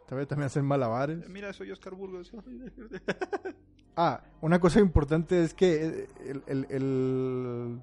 También, 0.07 0.27
también 0.27 0.47
hacen 0.47 0.65
malabares. 0.65 1.29
Mira, 1.29 1.53
soy 1.53 1.71
Oscar 1.71 1.93
Burgos. 1.95 2.31
Ah, 3.95 4.23
una 4.41 4.59
cosa 4.59 4.79
importante 4.79 5.43
es 5.43 5.53
que 5.53 5.85
eh, 5.85 6.07
el, 6.25 6.43
el- 6.47 6.67
el- 6.69 7.81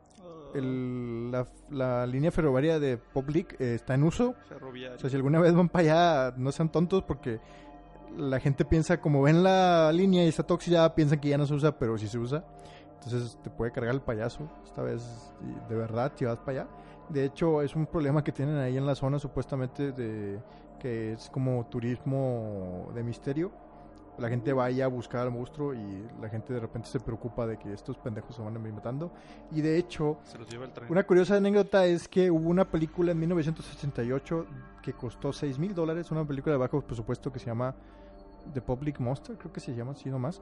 el- 0.54 1.30
la, 1.30 1.46
la 1.70 2.06
línea 2.06 2.30
ferroviaria 2.30 2.78
de 2.80 2.96
Public 2.98 3.56
eh, 3.60 3.74
está 3.74 3.94
en 3.94 4.02
uso. 4.04 4.34
Ferroviario. 4.48 4.96
O 4.96 5.00
sea, 5.00 5.10
si 5.10 5.16
alguna 5.16 5.40
vez 5.40 5.54
van 5.54 5.68
para 5.68 6.28
allá, 6.28 6.34
no 6.36 6.52
sean 6.52 6.70
tontos 6.70 7.02
porque 7.04 7.40
la 8.16 8.40
gente 8.40 8.64
piensa, 8.64 9.00
como 9.00 9.22
ven 9.22 9.42
la 9.42 9.92
línea 9.92 10.24
y 10.24 10.28
está 10.28 10.42
toxidada, 10.42 10.94
piensan 10.94 11.20
que 11.20 11.28
ya 11.28 11.38
no 11.38 11.46
se 11.46 11.54
usa, 11.54 11.78
pero 11.78 11.96
sí 11.96 12.08
se 12.08 12.18
usa. 12.18 12.44
Entonces 12.94 13.38
te 13.42 13.48
puede 13.50 13.72
cargar 13.72 13.94
el 13.94 14.00
payaso 14.02 14.48
esta 14.64 14.82
vez, 14.82 15.32
de 15.68 15.74
verdad, 15.74 16.12
si 16.16 16.24
vas 16.24 16.38
para 16.40 16.62
allá. 16.62 16.70
De 17.08 17.24
hecho, 17.24 17.62
es 17.62 17.74
un 17.74 17.86
problema 17.86 18.22
que 18.22 18.30
tienen 18.32 18.56
ahí 18.58 18.76
en 18.76 18.84
la 18.86 18.94
zona 18.94 19.18
supuestamente 19.18 19.92
de 19.92 20.38
que 20.78 21.12
es 21.12 21.30
como 21.30 21.66
turismo 21.66 22.88
de 22.94 23.02
misterio. 23.02 23.50
La 24.20 24.28
gente 24.28 24.52
va 24.52 24.66
ahí 24.66 24.80
a 24.80 24.86
buscar 24.86 25.22
al 25.22 25.30
monstruo 25.30 25.74
y 25.74 26.06
la 26.20 26.28
gente 26.28 26.52
de 26.52 26.60
repente 26.60 26.88
se 26.88 27.00
preocupa 27.00 27.46
de 27.46 27.58
que 27.58 27.72
estos 27.72 27.96
pendejos 27.96 28.36
se 28.36 28.42
van 28.42 28.56
a 28.56 28.68
ir 28.68 28.74
matando. 28.74 29.10
Y 29.50 29.60
de 29.62 29.78
hecho, 29.78 30.18
Se 30.24 30.38
los 30.38 30.48
lleva 30.48 30.66
el 30.66 30.72
tren. 30.72 30.90
una 30.90 31.04
curiosa 31.04 31.36
anécdota 31.36 31.86
es 31.86 32.06
que 32.06 32.30
hubo 32.30 32.48
una 32.48 32.64
película 32.64 33.12
en 33.12 33.18
1988 33.18 34.46
que 34.82 34.92
costó 34.92 35.32
6 35.32 35.58
mil 35.58 35.74
dólares, 35.74 36.10
una 36.10 36.24
película 36.24 36.54
de 36.54 36.58
bajo 36.58 36.80
presupuesto 36.82 37.32
que 37.32 37.38
se 37.38 37.46
llama 37.46 37.74
The 38.52 38.60
Public 38.60 39.00
Monster, 39.00 39.36
creo 39.36 39.52
que 39.52 39.60
se 39.60 39.74
llama 39.74 39.92
así 39.92 40.08
nomás. 40.08 40.40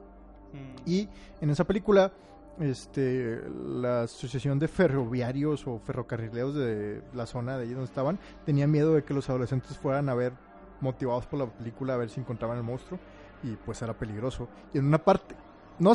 Mm. 0.53 0.89
Y 0.89 1.09
en 1.41 1.49
esa 1.49 1.63
película, 1.63 2.11
este, 2.59 3.41
la 3.49 4.03
asociación 4.03 4.59
de 4.59 4.67
ferroviarios 4.67 5.65
o 5.67 5.79
ferrocarrileros 5.79 6.55
de 6.55 7.01
la 7.13 7.25
zona 7.25 7.57
de 7.57 7.63
ahí 7.63 7.69
donde 7.69 7.85
estaban, 7.85 8.19
tenían 8.45 8.71
miedo 8.71 8.93
de 8.93 9.03
que 9.03 9.13
los 9.13 9.29
adolescentes 9.29 9.77
fueran 9.77 10.09
a 10.09 10.15
ver, 10.15 10.33
motivados 10.81 11.25
por 11.25 11.39
la 11.39 11.45
película, 11.45 11.93
a 11.93 11.97
ver 11.97 12.09
si 12.09 12.19
encontraban 12.19 12.57
el 12.57 12.63
monstruo. 12.63 12.99
Y 13.43 13.55
pues 13.55 13.81
era 13.81 13.93
peligroso. 13.97 14.47
Y 14.73 14.79
en 14.79 14.85
una 14.87 14.97
parte, 14.97 15.35
no, 15.79 15.91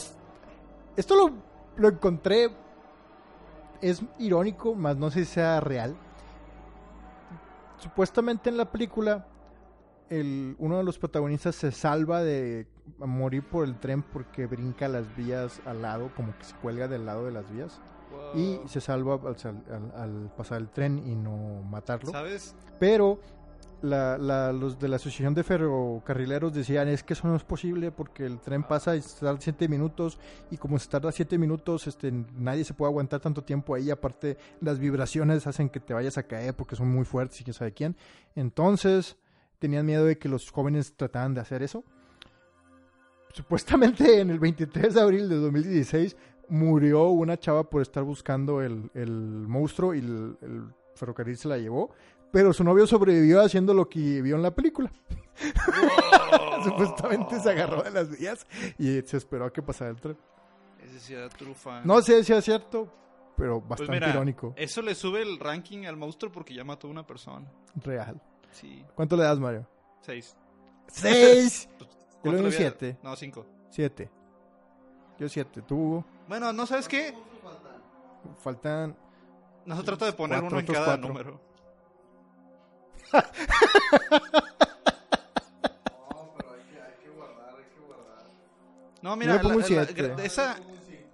esto 0.96 1.14
lo, 1.14 1.30
lo 1.76 1.88
encontré, 1.88 2.50
es 3.80 4.02
irónico, 4.18 4.74
más 4.74 4.96
no 4.96 5.10
sé 5.10 5.24
si 5.24 5.32
sea 5.34 5.60
real. 5.60 5.94
Supuestamente 7.78 8.48
en 8.50 8.56
la 8.56 8.70
película, 8.70 9.26
el, 10.08 10.56
uno 10.58 10.78
de 10.78 10.84
los 10.84 10.98
protagonistas 10.98 11.54
se 11.56 11.70
salva 11.72 12.22
de 12.22 12.66
morir 12.98 13.42
por 13.46 13.64
el 13.64 13.78
tren 13.78 14.02
porque 14.02 14.46
brinca 14.46 14.88
las 14.88 15.14
vías 15.16 15.60
al 15.66 15.82
lado, 15.82 16.10
como 16.16 16.36
que 16.38 16.44
se 16.44 16.54
cuelga 16.56 16.88
del 16.88 17.04
lado 17.06 17.26
de 17.26 17.32
las 17.32 17.50
vías. 17.52 17.80
Y 18.34 18.60
se 18.66 18.80
salva 18.80 19.18
al, 19.26 19.36
sal- 19.36 19.64
al- 19.68 20.00
al 20.00 20.32
pasar 20.36 20.60
el 20.60 20.68
tren 20.70 20.98
y 21.06 21.14
no 21.16 21.62
matarlo. 21.68 22.12
¿Sabes? 22.12 22.54
Pero 22.78 23.18
la- 23.84 24.18
la- 24.18 24.52
los 24.52 24.78
de 24.78 24.88
la 24.88 24.96
asociación 24.96 25.34
de 25.34 25.44
ferrocarrileros 25.44 26.52
decían 26.52 26.88
es 26.88 27.02
que 27.02 27.12
eso 27.12 27.28
no 27.28 27.36
es 27.36 27.44
posible 27.44 27.90
porque 27.92 28.26
el 28.26 28.40
tren 28.40 28.62
pasa 28.64 28.96
y 28.96 29.00
tarda 29.00 29.40
7 29.40 29.68
minutos 29.68 30.18
y 30.50 30.56
como 30.56 30.78
se 30.78 30.88
tarda 30.88 31.12
7 31.12 31.38
minutos 31.38 31.86
este, 31.86 32.10
nadie 32.36 32.64
se 32.64 32.74
puede 32.74 32.90
aguantar 32.90 33.20
tanto 33.20 33.42
tiempo 33.44 33.74
ahí. 33.74 33.90
Aparte 33.90 34.36
las 34.60 34.78
vibraciones 34.78 35.46
hacen 35.46 35.68
que 35.68 35.80
te 35.80 35.94
vayas 35.94 36.18
a 36.18 36.24
caer 36.24 36.54
porque 36.54 36.76
son 36.76 36.88
muy 36.90 37.04
fuertes 37.04 37.40
y 37.40 37.44
quién 37.44 37.54
sabe 37.54 37.72
quién. 37.72 37.96
Entonces 38.34 39.16
tenían 39.58 39.86
miedo 39.86 40.04
de 40.04 40.18
que 40.18 40.28
los 40.28 40.50
jóvenes 40.50 40.96
trataran 40.96 41.34
de 41.34 41.40
hacer 41.40 41.62
eso. 41.62 41.84
Supuestamente 43.32 44.20
en 44.20 44.30
el 44.30 44.38
23 44.38 44.94
de 44.94 45.00
abril 45.00 45.28
de 45.28 45.36
2016 45.36 46.16
murió 46.48 47.08
una 47.08 47.38
chava 47.38 47.68
por 47.68 47.82
estar 47.82 48.04
buscando 48.04 48.62
el, 48.62 48.90
el 48.94 49.10
monstruo 49.10 49.94
y 49.94 49.98
el, 49.98 50.36
el 50.42 50.64
ferrocarril 50.94 51.36
se 51.36 51.48
la 51.48 51.58
llevó. 51.58 51.90
Pero 52.34 52.52
su 52.52 52.64
novio 52.64 52.84
sobrevivió 52.84 53.40
haciendo 53.40 53.72
lo 53.72 53.88
que 53.88 54.20
vio 54.20 54.34
en 54.34 54.42
la 54.42 54.52
película. 54.52 54.90
Supuestamente 56.64 57.38
se 57.38 57.50
agarró 57.50 57.80
de 57.84 57.92
las 57.92 58.10
vías 58.10 58.44
y 58.76 59.00
se 59.02 59.18
esperó 59.18 59.44
a 59.44 59.52
que 59.52 59.62
pasara 59.62 59.90
el 59.90 60.00
tren. 60.00 60.18
Ese 60.82 60.98
sí 60.98 61.14
era 61.14 61.28
trufa. 61.28 61.82
No 61.84 62.02
sé 62.02 62.24
si 62.24 62.32
es 62.32 62.44
cierto, 62.44 62.92
pero 63.36 63.60
Pues 63.60 63.68
bastante 63.68 63.92
mira, 63.92 64.10
irónico. 64.10 64.52
Eso 64.56 64.82
le 64.82 64.96
sube 64.96 65.22
el 65.22 65.38
ranking 65.38 65.84
al 65.86 65.96
monstruo 65.96 66.32
porque 66.32 66.52
ya 66.52 66.64
mató 66.64 66.88
a 66.88 66.90
una 66.90 67.06
persona. 67.06 67.46
Real. 67.76 68.20
Sí. 68.50 68.84
¿Cuánto 68.96 69.16
le 69.16 69.22
das, 69.22 69.38
Mario? 69.38 69.64
Seis. 70.00 70.36
¡Seis! 70.88 71.68
Yo 71.78 71.84
le 71.84 71.88
¿Cuánto 72.22 72.42
doy 72.42 72.52
siete. 72.52 72.98
No, 73.04 73.14
cinco. 73.14 73.46
Siete. 73.70 74.10
Yo 75.20 75.28
siete. 75.28 75.62
¿Tú, 75.62 75.76
Hugo? 75.76 76.04
Bueno, 76.26 76.52
¿no 76.52 76.66
sabes 76.66 76.88
qué? 76.88 77.14
Faltan... 78.38 78.96
No 79.66 79.76
se 79.76 79.82
trata 79.84 80.06
de 80.06 80.12
poner 80.14 80.40
Cuatro, 80.40 80.58
uno 80.58 80.66
en 80.66 80.74
cada 80.74 80.84
cuatro. 80.86 81.08
número. 81.08 81.53
No, 89.02 89.16
mira, 89.16 89.42
la- 89.42 89.48
un 89.54 89.60
la- 89.60 89.66
gra- 89.86 90.18
esa, 90.20 90.56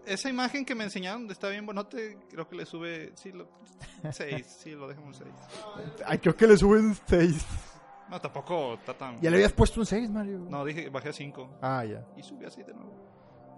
esa 0.06 0.28
imagen 0.28 0.64
que 0.64 0.74
me 0.74 0.84
enseñaron 0.84 1.28
está 1.30 1.48
bien 1.48 1.66
bonote, 1.66 2.18
creo 2.30 2.48
que 2.48 2.56
le 2.56 2.66
sube, 2.66 3.12
sí, 3.16 3.32
lo, 3.32 3.48
seis, 4.12 4.46
sí, 4.62 4.70
lo 4.72 4.86
dejamos 4.88 5.16
seis. 5.16 5.30
Ay, 6.06 6.18
creo 6.18 6.36
que 6.36 6.46
le 6.46 6.56
suben 6.56 6.96
seis. 7.06 7.44
No, 8.08 8.20
tampoco 8.20 8.74
está 8.74 8.94
tan... 8.94 9.20
Ya 9.20 9.30
le 9.30 9.36
habías 9.36 9.52
puesto 9.52 9.80
un 9.80 9.86
seis, 9.86 10.08
Mario. 10.10 10.38
No, 10.48 10.64
dije, 10.64 10.88
bajé 10.88 11.08
a 11.10 11.12
cinco. 11.12 11.48
Ah, 11.62 11.84
ya. 11.84 12.04
Y 12.16 12.22
subí 12.22 12.44
así 12.44 12.62
de 12.62 12.74
nuevo. 12.74 12.92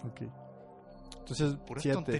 Ok. 0.04 0.22
Entonces. 1.18 1.54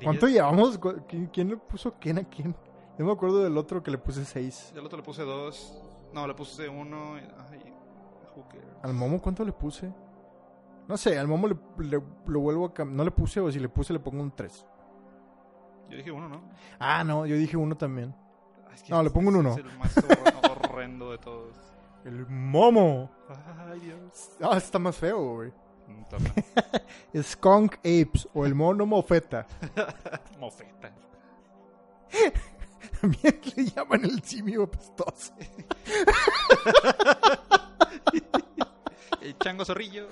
¿Cuánto 0.03 0.29
llevamos? 0.29 0.79
¿Cu- 0.79 1.05
¿Quién, 1.09 1.27
quién 1.27 1.49
le 1.51 1.57
puso 1.57 1.95
quién 2.01 2.19
a 2.19 2.25
quién? 2.25 2.55
Yo 2.99 3.05
me 3.05 3.13
acuerdo 3.13 3.43
del 3.43 3.57
otro 3.59 3.83
que 3.83 3.91
le 3.91 3.99
puse 3.99 4.25
seis. 4.25 4.71
Y 4.75 4.79
al 4.79 4.87
otro 4.87 4.99
le 4.99 5.05
puse 5.05 5.23
dos. 5.23 5.75
No, 6.13 6.27
le 6.27 6.35
puse 6.35 6.69
uno. 6.69 7.17
y- 7.19 7.23
Ay, 7.51 7.73
who 8.37 8.45
cares? 8.49 8.67
¿Al 8.83 8.95
Momo 8.95 9.21
cuánto 9.21 9.45
le 9.45 9.53
puse? 9.53 9.93
No 10.89 10.97
sé, 10.97 11.19
al 11.19 11.29
Momo 11.29 11.47
le, 11.49 11.57
le- 11.79 12.03
lo 12.27 12.41
vuelvo 12.41 12.67
a 12.67 12.75
cambiar. 12.75 12.97
No 12.97 13.05
le 13.05 13.11
puse, 13.11 13.41
o 13.41 13.51
si 13.51 13.59
le 13.61 13.69
puse 13.69 13.93
le 13.93 14.01
pongo 14.01 14.23
un 14.23 14.31
3. 14.31 14.67
Yo 15.89 15.97
dije 15.97 16.11
uno, 16.11 16.29
¿no? 16.29 16.43
Ah, 16.79 17.05
no, 17.05 17.27
yo 17.27 17.37
dije 17.37 17.57
uno 17.57 17.77
también. 17.77 18.15
Es 18.75 18.89
No, 18.89 19.03
le 19.03 19.11
pongo 19.11 19.29
un 19.29 19.37
uno. 19.37 19.51
Es 19.53 19.59
el 19.59 19.79
más 19.79 19.95
hor- 19.97 20.71
horrendo 20.71 21.11
de 21.13 21.19
todos. 21.19 21.57
El 22.05 22.27
Momo. 22.27 23.11
Ay, 23.71 23.79
Dios. 23.81 24.33
Ah, 24.43 24.57
está 24.57 24.79
más 24.79 24.97
feo, 24.97 25.35
güey. 25.35 25.53
Mm. 25.87 27.23
Skunk 27.23 27.75
Apes 27.79 28.29
o 28.35 28.45
el 28.47 28.55
mono 28.55 28.87
mofeta. 28.87 29.47
Mofeta. 30.41 30.93
También 33.03 33.41
le 33.57 33.65
llaman 33.65 34.05
el 34.05 34.23
simio 34.23 34.63
apestoso. 34.63 35.33
El 39.21 39.37
chango 39.39 39.65
zorrillo. 39.65 40.09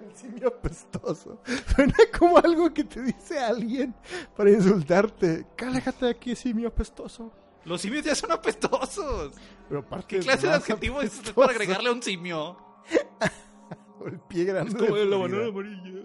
El 0.00 0.16
simio 0.16 0.48
apestoso. 0.48 1.40
Suena 1.74 1.94
como 2.18 2.38
algo 2.38 2.74
que 2.74 2.84
te 2.84 3.00
dice 3.02 3.38
alguien 3.38 3.94
para 4.36 4.50
insultarte. 4.50 5.46
Cállate 5.56 6.04
de 6.06 6.10
aquí, 6.10 6.34
simio 6.36 6.68
apestoso. 6.68 7.32
Los 7.64 7.80
simios 7.80 8.04
ya 8.04 8.14
son 8.14 8.32
apestosos. 8.32 9.32
Pero 9.68 9.84
¿Qué 10.06 10.18
clase 10.20 10.46
de 10.48 10.54
adjetivo 10.54 11.00
es 11.02 11.12
apestoso. 11.14 11.34
para 11.34 11.52
agregarle 11.52 11.88
a 11.88 11.92
un 11.92 12.02
simio? 12.02 12.56
O 13.98 14.08
el 14.08 14.20
pie 14.20 14.44
grande. 14.44 14.70
Es 14.70 14.76
como 14.76 14.94
de 14.96 15.04
la 15.06 15.16
banana 15.16 15.46
amarilla. 15.46 16.02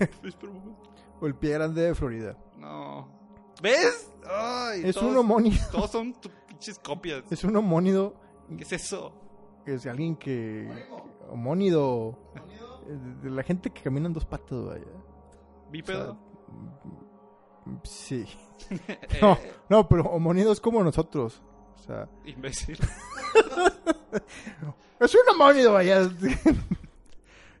O 1.20 1.26
el 1.26 1.34
pie 1.34 1.50
grande 1.50 1.82
de 1.82 1.94
Florida. 1.94 2.36
No. 2.56 3.19
¿Ves? 3.62 4.10
Ay, 4.28 4.82
Es 4.84 4.94
todos, 4.96 5.10
un 5.10 5.16
homónido. 5.18 5.58
Todos 5.72 5.90
son 5.90 6.14
pinches 6.48 6.78
copias. 6.78 7.24
Es 7.30 7.44
un 7.44 7.56
homónido. 7.56 8.14
¿Qué 8.56 8.64
es 8.64 8.72
eso? 8.72 9.12
Es 9.66 9.86
alguien 9.86 10.16
que. 10.16 10.68
Homónido. 11.28 12.18
eh, 12.86 12.98
De 13.22 13.30
la 13.30 13.42
gente 13.42 13.70
que 13.70 13.82
camina 13.82 14.06
en 14.06 14.12
dos 14.12 14.24
patas, 14.24 14.64
vaya. 14.64 14.84
¿Bípedo? 15.70 16.14
Mm, 17.64 17.76
Sí. 17.84 18.26
No, 19.22 19.38
no, 19.68 19.88
pero 19.88 20.04
homónido 20.04 20.52
es 20.52 20.60
como 20.60 20.82
nosotros. 20.84 21.42
O 21.74 21.78
sea, 21.78 22.08
Imbécil. 22.26 22.78
es 25.00 25.14
un 25.14 25.34
homónido, 25.34 25.72
vaya. 25.72 26.02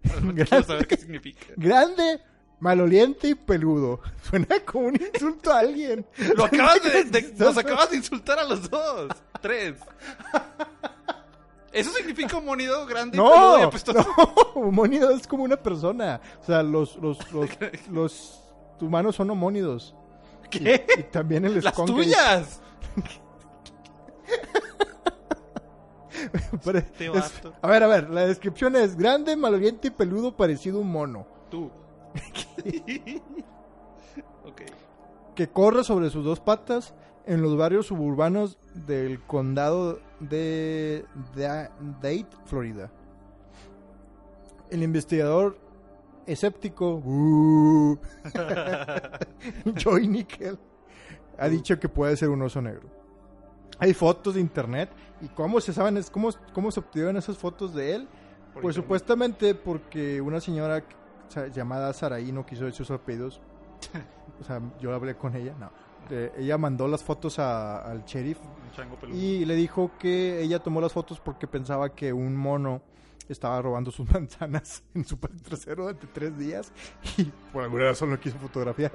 Quiero 0.02 0.62
saber 0.62 0.86
qué 0.86 0.96
significa. 0.96 1.46
Grande, 1.56 2.20
maloliente 2.60 3.28
y 3.28 3.34
peludo. 3.34 4.00
Suena 4.30 4.46
como 4.64 4.86
un 4.88 4.96
insulto 4.96 5.50
a 5.52 5.58
alguien. 5.58 6.06
Lo 6.36 6.44
acabas 6.44 6.82
de, 6.82 7.04
de- 7.04 7.34
nos 7.36 7.56
acabas 7.58 7.90
de 7.90 7.96
insultar 7.96 8.38
a 8.38 8.44
los 8.44 8.70
dos. 8.70 9.10
Tres. 9.40 9.76
¿Eso 11.72 11.90
significa 11.92 12.36
un 12.36 12.44
monido 12.44 12.84
grande 12.86 13.16
y 13.16 13.20
peludo 13.20 13.58
y 13.58 13.60
No, 13.62 13.68
apestoso? 13.68 13.98
no, 14.16 14.24
homónido 14.60 15.10
es 15.12 15.26
como 15.26 15.44
una 15.44 15.56
persona. 15.56 16.20
O 16.42 16.44
sea, 16.44 16.62
los, 16.62 16.96
los, 16.96 17.18
los, 17.32 17.48
los 17.90 18.40
humanos 18.80 19.16
son 19.16 19.30
homónidos. 19.30 19.94
¿Qué? 20.50 20.84
Y 20.98 21.02
también 21.04 21.44
el 21.44 21.62
¡Las 21.62 21.74
tuyas! 21.84 22.60
Este 26.74 27.06
es- 27.06 27.32
a 27.62 27.66
ver, 27.68 27.82
a 27.82 27.86
ver, 27.86 28.10
la 28.10 28.26
descripción 28.26 28.76
es 28.76 28.96
grande, 28.96 29.36
maloliente 29.36 29.88
y 29.88 29.90
peludo 29.90 30.36
parecido 30.36 30.78
a 30.78 30.80
un 30.82 30.90
mono. 30.92 31.26
Tú. 31.50 31.70
Que 35.34 35.48
corre 35.48 35.84
sobre 35.84 36.10
sus 36.10 36.24
dos 36.24 36.40
patas 36.40 36.94
en 37.26 37.40
los 37.42 37.56
barrios 37.56 37.86
suburbanos 37.86 38.58
del 38.74 39.20
condado 39.22 40.00
de 40.18 41.04
Da- 41.34 41.70
Dade, 42.02 42.26
Florida. 42.44 42.90
El 44.70 44.82
investigador 44.82 45.58
escéptico 46.26 46.96
uh, 47.04 47.98
Joy 49.76 50.08
Nickel 50.08 50.58
ha 51.38 51.48
dicho 51.48 51.78
que 51.78 51.88
puede 51.88 52.16
ser 52.16 52.28
un 52.28 52.42
oso 52.42 52.60
negro. 52.60 52.88
Hay 53.78 53.94
fotos 53.94 54.34
de 54.34 54.40
internet 54.40 54.90
y 55.22 55.28
cómo 55.28 55.60
se 55.60 55.72
saben 55.72 55.96
es 55.96 56.10
cómo, 56.10 56.28
cómo 56.52 56.70
se 56.70 56.80
obtuvieron 56.80 57.16
esas 57.16 57.38
fotos 57.38 57.72
de 57.74 57.94
él 57.94 58.02
Por 58.52 58.62
Pues 58.62 58.74
internet. 58.76 58.84
supuestamente 58.84 59.54
porque 59.54 60.20
una 60.20 60.38
señora 60.40 60.84
llamada 61.54 61.92
Saraí 61.92 62.32
no 62.32 62.44
quiso 62.46 62.64
decir 62.64 62.86
sus 62.86 62.90
apellidos. 62.98 63.40
O 64.40 64.44
sea, 64.44 64.58
yo 64.80 64.94
hablé 64.94 65.16
con 65.16 65.36
ella, 65.36 65.54
no. 65.60 65.70
eh, 66.08 66.32
ella 66.38 66.56
mandó 66.56 66.88
las 66.88 67.04
fotos 67.04 67.38
a- 67.38 67.76
al 67.82 68.06
sheriff 68.06 68.38
y 69.12 69.44
le 69.44 69.54
dijo 69.54 69.90
que 69.98 70.40
ella 70.40 70.58
tomó 70.60 70.80
las 70.80 70.94
fotos 70.94 71.20
porque 71.20 71.46
pensaba 71.46 71.90
que 71.94 72.10
un 72.10 72.34
mono 72.36 72.80
estaba 73.28 73.60
robando 73.60 73.90
sus 73.90 74.10
manzanas 74.12 74.82
en 74.94 75.04
su 75.04 75.18
patio 75.18 75.40
trasero 75.42 75.82
durante 75.84 76.06
tres 76.06 76.38
días 76.38 76.72
y 77.18 77.24
por 77.52 77.64
alguna 77.64 77.84
razón 77.84 78.08
lo 78.10 78.18
quiso 78.18 78.38
fotografiar. 78.38 78.92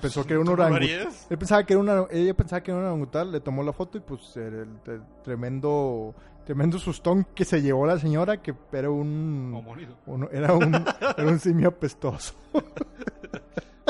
Pensó 0.00 0.24
que 0.24 0.34
era 0.34 0.40
un 0.40 0.46
¿Tú 0.46 0.54
lo 0.56 0.62
orangután. 0.62 0.84
harías? 0.84 1.26
Él 1.28 1.36
pensaba 1.38 1.66
que 1.66 1.72
era 1.72 1.80
una, 1.82 2.04
ella 2.12 2.34
pensaba 2.34 2.62
que 2.62 2.70
era 2.70 2.78
un 2.78 2.86
orangután, 2.86 3.32
le 3.32 3.40
tomó 3.40 3.64
la 3.64 3.72
foto 3.72 3.98
y 3.98 4.00
pues 4.02 4.36
el, 4.36 4.68
el 4.86 5.02
tremendo, 5.24 6.14
tremendo 6.50 6.80
sustón 6.80 7.28
que 7.32 7.44
se 7.44 7.62
llevó 7.62 7.86
la 7.86 7.96
señora 7.96 8.42
que 8.42 8.52
era 8.72 8.90
un, 8.90 9.54
Homónido. 9.54 9.96
era 10.32 10.52
un, 10.52 10.74
era 11.16 11.28
un 11.28 11.38
simio 11.38 11.68
apestoso. 11.68 12.34
Wow. 12.52 12.62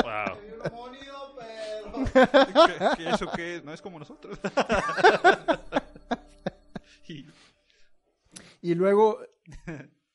Hay 0.05 0.53
un 0.53 0.71
homónido, 0.71 1.35
pero. 1.39 2.05
¿Qué, 2.67 2.97
qué 3.03 3.09
eso 3.09 3.25
qué? 3.35 3.61
No 3.65 3.73
es 3.73 3.81
como 3.81 3.97
nosotros. 3.97 4.39
Y- 7.07 7.25
Y 8.61 8.75
luego, 8.75 9.17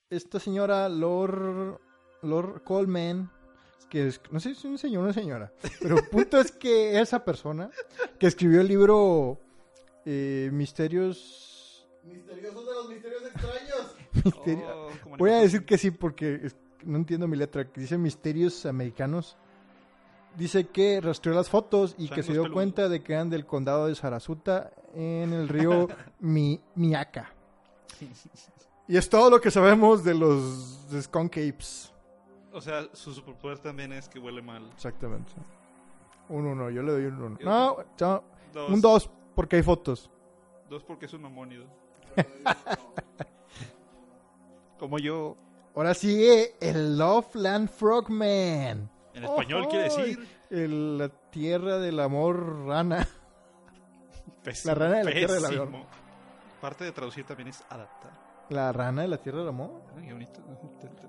esta 0.08 0.38
señora, 0.38 0.88
Lord, 0.88 1.80
Lord 2.22 2.62
Coleman, 2.62 3.28
que 3.90 4.06
es, 4.06 4.20
no 4.30 4.38
sé 4.38 4.50
si 4.54 4.58
es 4.60 4.64
un 4.66 4.78
señor 4.78 5.00
o 5.00 5.04
una 5.06 5.12
señora, 5.12 5.52
pero 5.80 5.98
el 5.98 6.06
punto 6.08 6.40
es 6.40 6.52
que 6.52 6.98
esa 7.00 7.24
persona 7.24 7.70
que 8.20 8.28
escribió 8.28 8.60
el 8.60 8.68
libro 8.68 9.40
eh, 10.04 10.48
Misterios... 10.52 11.52
Misteriosos 12.06 12.66
de 12.66 12.72
los 12.72 12.88
misterios 12.88 13.22
extraños. 13.24 13.96
Misterio- 14.24 14.86
Oh, 14.86 15.16
Voy 15.18 15.30
a 15.30 15.36
decir 15.38 15.64
que 15.64 15.78
sí 15.78 15.90
porque 15.90 16.40
es- 16.44 16.56
no 16.84 16.96
entiendo 16.98 17.26
mi 17.26 17.36
letra, 17.36 17.70
que 17.70 17.80
dice 17.80 17.98
Misterios 17.98 18.64
Americanos. 18.66 19.36
Dice 20.36 20.66
que 20.66 21.00
rastreó 21.00 21.34
las 21.34 21.48
fotos 21.48 21.94
y 21.98 22.08
que 22.10 22.22
se 22.22 22.32
dio 22.32 22.42
peludos. 22.42 22.54
cuenta 22.54 22.88
de 22.90 23.02
que 23.02 23.14
eran 23.14 23.30
del 23.30 23.46
condado 23.46 23.86
de 23.86 23.94
Sarasuta 23.94 24.70
en 24.94 25.32
el 25.32 25.48
río 25.48 25.88
Mi, 26.20 26.60
Miaca. 26.74 27.32
Y 28.88 28.96
es 28.96 29.08
todo 29.10 29.30
lo 29.30 29.40
que 29.40 29.50
sabemos 29.50 30.04
de 30.04 30.14
los 30.14 30.88
de 30.90 31.02
Skunk 31.02 31.32
Apes. 31.38 31.92
O 32.52 32.60
sea, 32.60 32.88
su 32.92 33.12
superpoder 33.12 33.58
también 33.58 33.92
es 33.92 34.08
que 34.08 34.20
huele 34.20 34.40
mal. 34.42 34.64
Exactamente. 34.74 35.32
Un 36.28 36.46
uno, 36.46 36.70
yo 36.70 36.82
le 36.84 36.92
doy 36.92 37.04
un 37.06 37.20
uno. 37.20 37.38
No, 37.42 37.78
no, 37.98 38.24
un 38.68 38.80
dos, 38.80 39.10
porque 39.34 39.56
hay 39.56 39.62
fotos. 39.64 40.08
Dos 40.70 40.84
porque 40.84 41.06
es 41.06 41.12
un 41.14 41.24
homónido. 41.24 41.66
Como 44.78 44.98
yo. 44.98 45.36
Ahora 45.74 45.94
sigue 45.94 46.54
el 46.60 46.98
Loveland 46.98 47.68
Frogman. 47.68 48.90
En 49.14 49.24
español 49.24 49.68
quiere 49.68 49.88
Ojoy. 49.88 50.02
decir. 50.14 50.28
El- 50.50 50.98
la 50.98 51.08
tierra 51.08 51.78
del 51.78 51.98
amor 52.00 52.66
rana. 52.66 53.06
Pésimo, 54.42 54.74
rana 54.74 54.98
de 54.98 55.04
la 55.04 55.10
tierra 55.12 55.34
del 55.34 55.42
pésimo. 55.42 55.62
avión. 55.62 55.84
Parte 56.60 56.84
de 56.84 56.92
traducir 56.92 57.24
también 57.24 57.48
es 57.48 57.62
adaptar. 57.68 58.12
La 58.50 58.72
rana 58.72 59.02
de 59.02 59.08
la 59.08 59.18
tierra 59.18 59.40
del 59.40 59.48
amor. 59.48 59.82
Ay, 59.96 60.06
qué 60.06 60.12
bonito. 60.12 60.40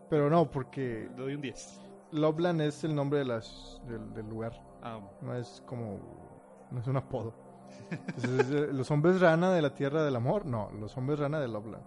Pero 0.09 0.29
no, 0.29 0.49
porque 0.49 1.07
Le 1.15 1.23
doy 1.23 1.33
un 1.35 1.41
10. 1.41 1.81
Loveland 2.13 2.61
es 2.61 2.83
el 2.83 2.95
nombre 2.95 3.19
de 3.19 3.25
las, 3.25 3.79
del, 3.85 4.13
del 4.13 4.27
lugar. 4.27 4.53
Ah, 4.81 4.99
No 5.21 5.35
es 5.35 5.61
como. 5.67 5.99
No 6.71 6.79
es 6.81 6.87
un 6.87 6.97
apodo. 6.97 7.33
Entonces, 7.91 8.49
de- 8.49 8.73
los 8.73 8.89
hombres 8.91 9.19
rana 9.21 9.51
de 9.53 9.61
la 9.61 9.73
tierra 9.73 10.03
del 10.03 10.15
amor. 10.15 10.45
No, 10.45 10.69
los 10.79 10.95
hombres 10.97 11.19
rana 11.19 11.39
de 11.39 11.47
Loveland. 11.47 11.83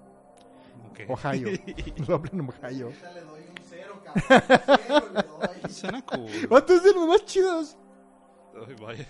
ok. 0.91 1.01
Ohio. 1.11 1.49
Loveland, 2.09 2.49
Ohio. 2.51 2.87
Ahorita 2.87 3.13
le 3.13 3.21
doy 3.23 3.41
un 3.41 3.65
cero, 3.69 3.95
cabrón. 4.05 4.25
Un 4.39 4.83
cero 4.89 5.07
le 5.15 5.23
doy. 5.63 5.71
Suena 5.73 6.03
cool. 6.07 6.27
De 6.83 6.93
los 6.95 7.07
más 7.09 7.25
chidos. 7.25 7.77
Ay, 8.67 8.75
vaya. 8.81 9.07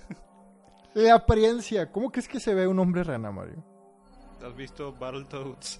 La 0.95 1.15
apariencia. 1.15 1.91
¿Cómo 1.93 2.11
crees 2.11 2.27
que 2.29 2.41
se 2.41 2.55
ve 2.55 2.67
un 2.67 2.79
hombre 2.79 3.05
rana, 3.05 3.31
Mario? 3.31 3.65
¿Has 4.45 4.55
visto 4.57 4.93
Battletoads? 4.93 5.79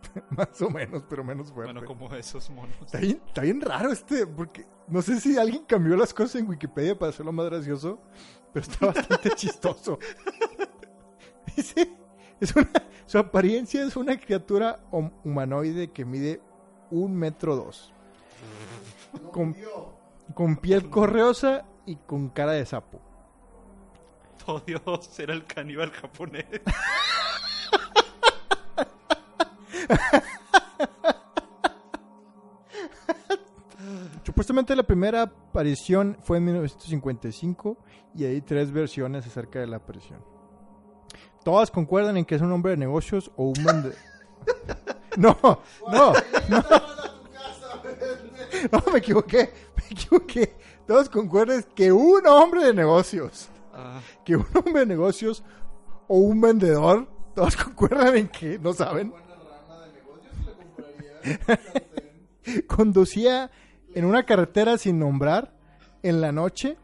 Más 0.30 0.60
o 0.62 0.70
menos, 0.70 1.04
pero 1.08 1.22
menos 1.24 1.52
fuerte. 1.52 1.72
Bueno, 1.72 1.86
como 1.86 2.14
esos 2.14 2.48
monos. 2.50 2.74
Está 2.84 2.98
bien, 2.98 3.20
está 3.26 3.42
bien 3.42 3.60
raro 3.60 3.90
este, 3.92 4.26
porque 4.26 4.66
no 4.86 5.02
sé 5.02 5.20
si 5.20 5.36
alguien 5.38 5.64
cambió 5.64 5.96
las 5.96 6.14
cosas 6.14 6.36
en 6.36 6.48
Wikipedia 6.48 6.98
para 6.98 7.10
hacerlo 7.10 7.32
más 7.32 7.46
gracioso, 7.46 8.00
pero 8.52 8.64
está 8.66 8.86
bastante 8.86 9.30
chistoso. 9.36 9.98
Dice, 11.56 11.90
es 12.40 12.54
una, 12.54 12.70
su 13.06 13.18
apariencia 13.18 13.82
es 13.84 13.96
una 13.96 14.16
criatura 14.18 14.80
hum- 14.92 15.12
humanoide 15.24 15.90
que 15.90 16.04
mide 16.04 16.40
un 16.90 17.14
metro 17.16 17.56
dos, 17.56 17.92
No 19.22 19.30
Con- 19.30 19.52
pidió. 19.54 19.92
con 20.34 20.56
piel 20.56 20.88
correosa 20.90 21.64
y 21.86 21.96
con 21.96 22.28
cara 22.28 22.52
de 22.52 22.64
sapo. 22.64 23.00
Oh 24.46 24.60
Dios, 24.60 25.18
era 25.18 25.34
el 25.34 25.44
caníbal 25.44 25.90
japonés. 25.90 26.46
Supuestamente 34.24 34.76
la 34.76 34.82
primera 34.82 35.22
aparición 35.22 36.16
fue 36.22 36.38
en 36.38 36.44
1955 36.46 37.76
y 38.14 38.24
hay 38.24 38.40
tres 38.40 38.70
versiones 38.70 39.26
acerca 39.26 39.60
de 39.60 39.66
la 39.66 39.76
aparición. 39.76 40.20
Todas 41.44 41.70
concuerdan 41.70 42.16
en 42.16 42.24
que 42.24 42.34
es 42.34 42.42
un 42.42 42.52
hombre 42.52 42.72
de 42.72 42.76
negocios 42.76 43.30
o 43.36 43.44
un 43.44 43.64
vende... 43.64 43.94
No, 45.16 45.36
no, 45.90 46.12
vete. 46.12 46.42
no, 48.72 48.82
me 48.92 48.98
equivoqué, 48.98 49.52
me 49.76 49.84
equivoqué. 49.90 50.56
Todos 50.86 51.08
concuerdan 51.08 51.64
que 51.74 51.90
un 51.90 52.24
hombre 52.28 52.64
de 52.66 52.74
negocios, 52.74 53.48
Ah, 53.74 54.00
que 54.24 54.36
un 54.36 54.46
hombre 54.54 54.80
de 54.80 54.86
negocios 54.86 55.42
o 56.06 56.18
un 56.18 56.40
vendedor, 56.40 57.08
todos 57.34 57.56
concuerdan 57.56 58.16
en 58.16 58.28
que, 58.28 58.58
no 58.58 58.72
saben, 58.72 59.10
Buena 59.10 59.26
rana 59.26 59.86
de 59.86 59.92
negocios 59.92 60.36
le 60.46 60.52
compraría. 60.52 61.12
sartén. 61.14 61.17
conducía 62.66 63.50
en 63.94 64.04
una 64.04 64.24
carretera 64.24 64.78
sin 64.78 64.98
nombrar 64.98 65.52
en 66.02 66.20
la 66.20 66.32
noche 66.32 66.76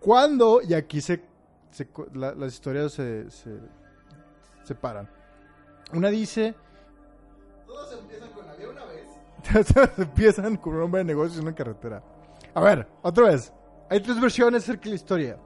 cuando, 0.00 0.60
y 0.62 0.74
aquí 0.74 1.00
se, 1.00 1.22
se 1.70 1.88
la- 2.14 2.34
las 2.34 2.54
historias 2.54 2.92
se, 2.92 3.30
se 3.30 3.50
separan. 4.62 5.08
Una 5.92 6.08
dice, 6.08 6.54
Todos 7.66 7.92
empiezan 7.98 8.30
con 8.30 8.48
había 8.48 8.68
una 8.70 8.84
vez. 8.84 9.98
empiezan 9.98 10.56
con 10.56 10.74
un 10.76 10.82
hombre 10.82 10.98
de 11.00 11.04
negocios 11.04 11.38
en 11.38 11.46
una 11.48 11.54
carretera. 11.54 12.02
A 12.54 12.60
ver, 12.60 12.86
otra 13.02 13.26
vez. 13.26 13.52
Hay 13.88 14.00
tres 14.00 14.20
versiones 14.20 14.62
acerca 14.62 14.84
de 14.84 14.90
la 14.90 14.94
historia. 14.96 15.38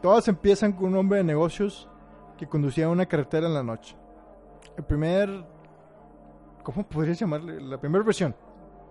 Todas 0.00 0.28
empiezan 0.28 0.72
con 0.72 0.86
un 0.86 0.96
hombre 0.96 1.18
de 1.18 1.24
negocios 1.24 1.88
que 2.38 2.46
conducía 2.48 2.88
una 2.88 3.06
carretera 3.06 3.46
en 3.48 3.54
la 3.54 3.62
noche. 3.64 3.96
El 4.76 4.84
primer... 4.84 5.57
¿Cómo 6.68 6.86
podrías 6.86 7.18
llamarle? 7.18 7.62
La 7.62 7.80
primera 7.80 8.04
versión. 8.04 8.36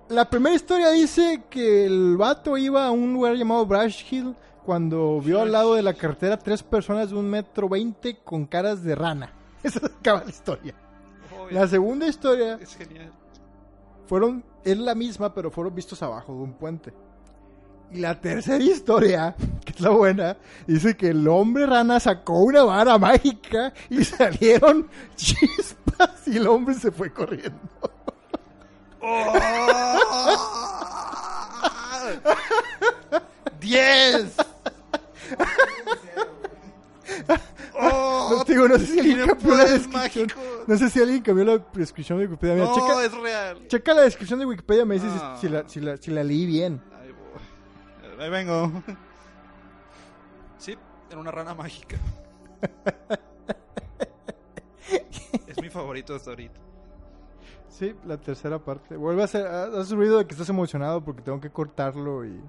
La 0.09 0.27
primera 0.27 0.55
historia 0.55 0.89
dice 0.89 1.43
que 1.47 1.85
el 1.85 2.17
vato 2.17 2.57
iba 2.57 2.87
a 2.87 2.89
un 2.89 3.13
lugar 3.13 3.35
llamado 3.35 3.67
Brush 3.67 4.03
Hill 4.09 4.35
cuando 4.65 5.21
vio 5.21 5.43
al 5.43 5.51
lado 5.51 5.75
de 5.75 5.83
la 5.83 5.93
carretera 5.93 6.39
tres 6.39 6.63
personas 6.63 7.11
de 7.11 7.15
un 7.15 7.29
metro 7.29 7.69
veinte 7.69 8.17
con 8.23 8.47
caras 8.47 8.83
de 8.83 8.95
rana. 8.95 9.31
Esa 9.63 9.85
acaba 9.85 10.23
la 10.23 10.29
historia. 10.31 10.73
La 11.51 11.67
segunda 11.67 12.07
historia 12.07 12.57
es 12.59 12.75
genial. 12.75 13.11
fueron, 14.07 14.43
es 14.63 14.77
la 14.79 14.95
misma, 14.95 15.31
pero 15.31 15.51
fueron 15.51 15.75
vistos 15.75 16.01
abajo 16.01 16.33
de 16.33 16.39
un 16.39 16.53
puente. 16.53 16.91
Y 17.91 17.99
la 17.99 18.19
tercera 18.19 18.63
historia, 18.63 19.35
que 19.63 19.73
es 19.73 19.81
la 19.81 19.91
buena, 19.91 20.35
dice 20.65 20.97
que 20.97 21.09
el 21.09 21.27
hombre 21.27 21.67
rana 21.67 21.99
sacó 21.99 22.39
una 22.39 22.63
vara 22.63 22.97
mágica 22.97 23.71
y 23.91 24.03
salieron 24.03 24.87
chispas 25.15 25.86
y 26.25 26.37
el 26.37 26.47
hombre 26.47 26.75
se 26.75 26.91
fue 26.91 27.11
corriendo. 27.11 27.59
¡Diez! 33.59 34.35
¡Oh! 37.79 38.35
No, 38.37 38.45
te 38.45 38.53
digo, 38.53 38.67
no 38.67 38.77
sé 38.77 38.85
si 38.85 38.99
alguien 38.99 39.27
cambió 39.27 39.55
la 39.55 39.65
descripción. 39.65 40.27
No 40.67 40.77
sé 40.77 40.89
si 40.89 41.01
alguien 41.01 41.21
cambió 41.21 41.45
la 41.45 41.57
descripción 41.73 42.19
de 42.19 42.25
Wikipedia. 42.25 42.55
Mira, 42.55 42.67
No, 42.67 42.75
checa, 42.75 43.05
es 43.05 43.13
real. 43.13 43.67
checa 43.67 43.93
la 43.93 44.01
descripción 44.01 44.39
de 44.39 44.45
Wikipedia, 44.45 44.85
me 44.85 44.95
dices 44.95 45.11
si- 45.13 45.19
Ah. 45.21 45.37
si, 45.39 45.49
la, 45.49 45.69
si, 45.69 45.79
la, 45.79 45.97
si 45.97 46.11
la 46.11 46.23
leí 46.23 46.45
bien. 46.45 46.81
Ahí 47.01 47.11
voy. 47.11 48.23
Ahí 48.23 48.29
vengo. 48.29 48.83
Sí, 50.59 50.75
era 51.11 51.19
una 51.19 51.29
rana 51.29 51.53
mágica. 51.53 51.97
Es 55.47 55.61
mi 55.61 55.69
favorito 55.69 56.15
hasta 56.15 56.31
ahorita. 56.31 56.59
Sí, 57.69 57.93
la 58.05 58.17
tercera 58.17 58.59
parte. 58.59 58.95
Vuelve 58.95 59.21
a 59.21 59.25
hacer, 59.25 59.45
has 59.45 59.91
ruido 59.91 60.17
de 60.17 60.25
que 60.25 60.33
estás 60.33 60.49
emocionado 60.49 61.03
porque 61.03 61.21
tengo 61.21 61.39
que 61.39 61.49
cortarlo 61.51 62.25
y 62.25 62.41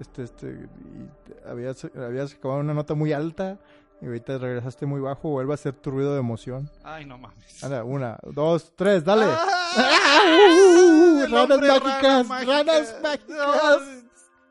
este, 0.00 0.22
este, 0.22 0.46
y 0.46 1.48
habías, 1.48 1.84
habías 1.96 2.34
acabado 2.34 2.60
una 2.60 2.74
nota 2.74 2.94
muy 2.94 3.12
alta 3.12 3.58
y 4.00 4.06
ahorita 4.06 4.38
regresaste 4.38 4.86
muy 4.86 5.00
bajo. 5.00 5.30
Vuelve 5.30 5.52
a 5.52 5.54
hacer 5.54 5.72
tu 5.74 5.90
ruido 5.90 6.12
de 6.12 6.20
emoción. 6.20 6.70
Ay, 6.84 7.04
no 7.04 7.18
mames. 7.18 7.64
Anda, 7.64 7.82
una, 7.82 8.18
dos, 8.22 8.72
tres, 8.76 9.04
dale. 9.04 9.24
¡Ah! 9.26 9.46
¡Uh! 10.62 11.26
Ranas 11.28 11.60
mágicas, 11.60 12.28
rana 12.28 12.44
ranas 12.44 12.96
mágica. 13.02 13.34
mágicas. 13.34 14.04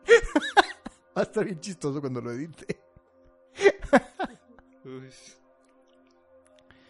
Va 1.18 1.22
a 1.22 1.24
estar 1.24 1.46
bien 1.46 1.60
chistoso 1.60 2.00
cuando 2.02 2.22
lo 2.22 2.32
edite. 2.32 2.80
Uy. 4.86 5.10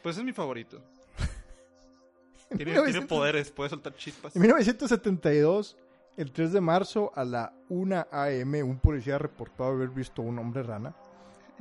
Pues 0.07 0.17
es 0.17 0.23
mi 0.23 0.31
favorito. 0.31 0.81
En 2.49 2.55
Tiene, 2.59 2.71
1900 2.71 2.91
tiene 2.93 3.07
poderes, 3.07 3.51
puede 3.51 3.69
soltar 3.69 3.93
chispas. 3.97 4.33
En 4.33 4.41
1972, 4.41 5.75
el 6.15 6.31
3 6.31 6.53
de 6.53 6.61
marzo 6.61 7.11
a 7.13 7.25
la 7.25 7.51
1 7.67 8.05
a.m., 8.09 8.63
un 8.63 8.79
policía 8.79 9.17
reportó 9.17 9.65
haber 9.65 9.89
visto 9.89 10.21
un 10.21 10.39
hombre 10.39 10.63
rana. 10.63 10.95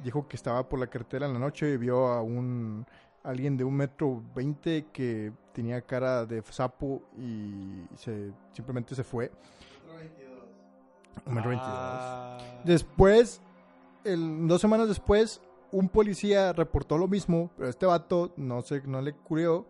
Dijo 0.04 0.28
que 0.28 0.36
estaba 0.36 0.68
por 0.68 0.78
la 0.78 0.86
carretera 0.86 1.26
en 1.26 1.32
la 1.32 1.40
noche 1.40 1.72
y 1.72 1.76
vio 1.76 2.06
a 2.06 2.22
un 2.22 2.86
alguien 3.24 3.56
de 3.56 3.64
un 3.64 3.74
metro 3.74 4.22
veinte 4.32 4.86
que 4.92 5.32
tenía 5.52 5.80
cara 5.82 6.24
de 6.24 6.40
sapo 6.48 7.02
y 7.18 7.82
se, 7.96 8.30
simplemente 8.52 8.94
se 8.94 9.02
fue. 9.02 9.32
Otro 9.82 9.98
22. 9.98 10.38
Un 11.26 11.34
metro 11.34 11.50
veintidós. 11.50 11.74
Ah. 11.74 12.38
Después, 12.64 13.40
el- 14.04 14.46
dos 14.46 14.60
semanas 14.60 14.86
después, 14.86 15.40
un 15.78 15.88
policía 15.88 16.52
reportó 16.52 16.98
lo 16.98 17.08
mismo, 17.08 17.50
pero 17.56 17.68
este 17.68 17.86
vato 17.86 18.32
no 18.36 18.62
sé, 18.62 18.82
no 18.86 19.00
le 19.00 19.12
curió, 19.12 19.66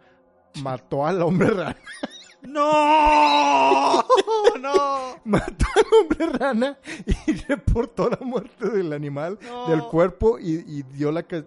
mató 0.62 1.06
al 1.06 1.20
hombre 1.22 1.50
rana. 1.50 1.76
¡No! 2.42 4.02
¡No! 4.60 5.16
mató 5.24 5.64
al 5.74 5.84
hombre 6.00 6.38
rana 6.38 6.78
y 7.26 7.32
reportó 7.48 8.08
la 8.08 8.18
muerte 8.20 8.68
del 8.70 8.92
animal, 8.92 9.38
No. 9.46 9.68
del 9.68 9.82
cuerpo 9.84 10.38
y, 10.38 10.64
y 10.66 10.82
dio 10.84 11.10
la 11.12 11.22
que 11.24 11.44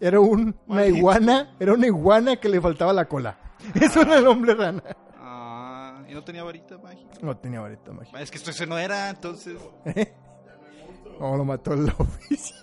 era 0.00 0.18
un- 0.20 0.54
una 0.66 0.86
iguana, 0.86 1.54
era 1.60 1.74
una 1.74 1.86
iguana 1.86 2.36
que 2.36 2.48
le 2.48 2.60
faltaba 2.60 2.92
la 2.92 3.06
cola. 3.06 3.36
Eso 3.74 4.00
era 4.00 4.16
el 4.18 4.26
hombre 4.26 4.54
rana. 4.54 4.82
Ah, 5.18 6.02
y 6.08 6.14
no 6.14 6.24
tenía 6.24 6.42
varita 6.42 6.78
mágica. 6.78 7.10
No 7.20 7.36
tenía 7.36 7.60
varita 7.60 7.92
mágica. 7.92 8.18
Es 8.22 8.30
que 8.30 8.38
esto 8.38 8.50
ese 8.50 8.66
no 8.66 8.78
era, 8.78 9.10
entonces. 9.10 9.58
No, 11.20 11.36
lo 11.36 11.44
mató 11.44 11.74
el 11.74 11.92
oficio. 11.98 12.56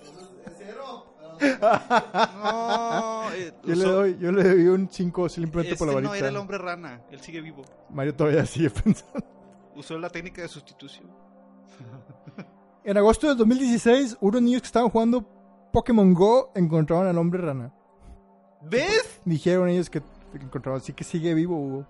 No. 1.40 3.32
eh, 3.34 3.54
Yo 3.64 3.76
le 3.76 3.84
doy, 3.86 4.18
yo 4.20 4.32
le 4.32 4.44
doy 4.44 4.68
un 4.68 4.90
5 4.90 5.30
simplemente 5.30 5.74
este 5.74 5.78
por 5.80 5.88
la 5.88 5.94
varita. 5.96 6.10
no 6.10 6.16
era 6.16 6.30
el 6.30 6.38
hombre 6.38 6.58
rana, 6.58 7.02
él 7.12 7.20
sigue 7.22 7.42
vivo. 7.42 7.64
Mario 7.90 8.16
todavía 8.16 8.46
sigue 8.46 8.70
pensando. 8.70 9.24
Usó 9.76 9.98
la 10.00 10.10
técnica 10.10 10.42
de 10.42 10.48
sustitución. 10.48 11.08
En 12.84 12.98
agosto 12.98 13.28
del 13.28 13.38
2016, 13.38 14.18
unos 14.22 14.42
niños 14.42 14.62
que 14.62 14.68
estaban 14.68 14.90
jugando 14.90 15.24
Pokémon 15.74 16.14
Go 16.14 16.52
encontraron 16.56 17.08
al 17.08 17.18
hombre 17.18 17.42
rana. 17.42 17.74
¿Ves? 18.62 19.20
Dijeron 19.26 19.70
ellos 19.70 19.90
que 19.90 20.02
encontraron, 20.34 20.80
así 20.82 20.94
que 20.94 21.04
sigue 21.04 21.34
vivo, 21.34 21.58
Hugo. 21.60 21.86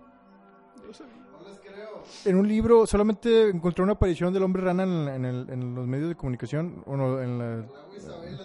No 0.76 0.88
les 0.88 1.60
creo. 1.60 2.04
En 2.26 2.36
un 2.36 2.48
libro 2.48 2.86
solamente 2.88 3.50
encontré 3.50 3.84
una 3.84 3.94
aparición 3.94 4.34
del 4.34 4.44
hombre 4.44 4.64
rana 4.64 4.84
en, 4.84 5.08
en 5.08 5.26
el- 5.26 5.50
en 5.50 5.76
los 5.76 5.88
medios 5.88 6.10
de 6.10 6.16
comunicación. 6.16 6.84
O 6.86 6.98
no, 6.98 7.22
en 7.22 7.38
la- 7.38 7.46
El 7.56 8.38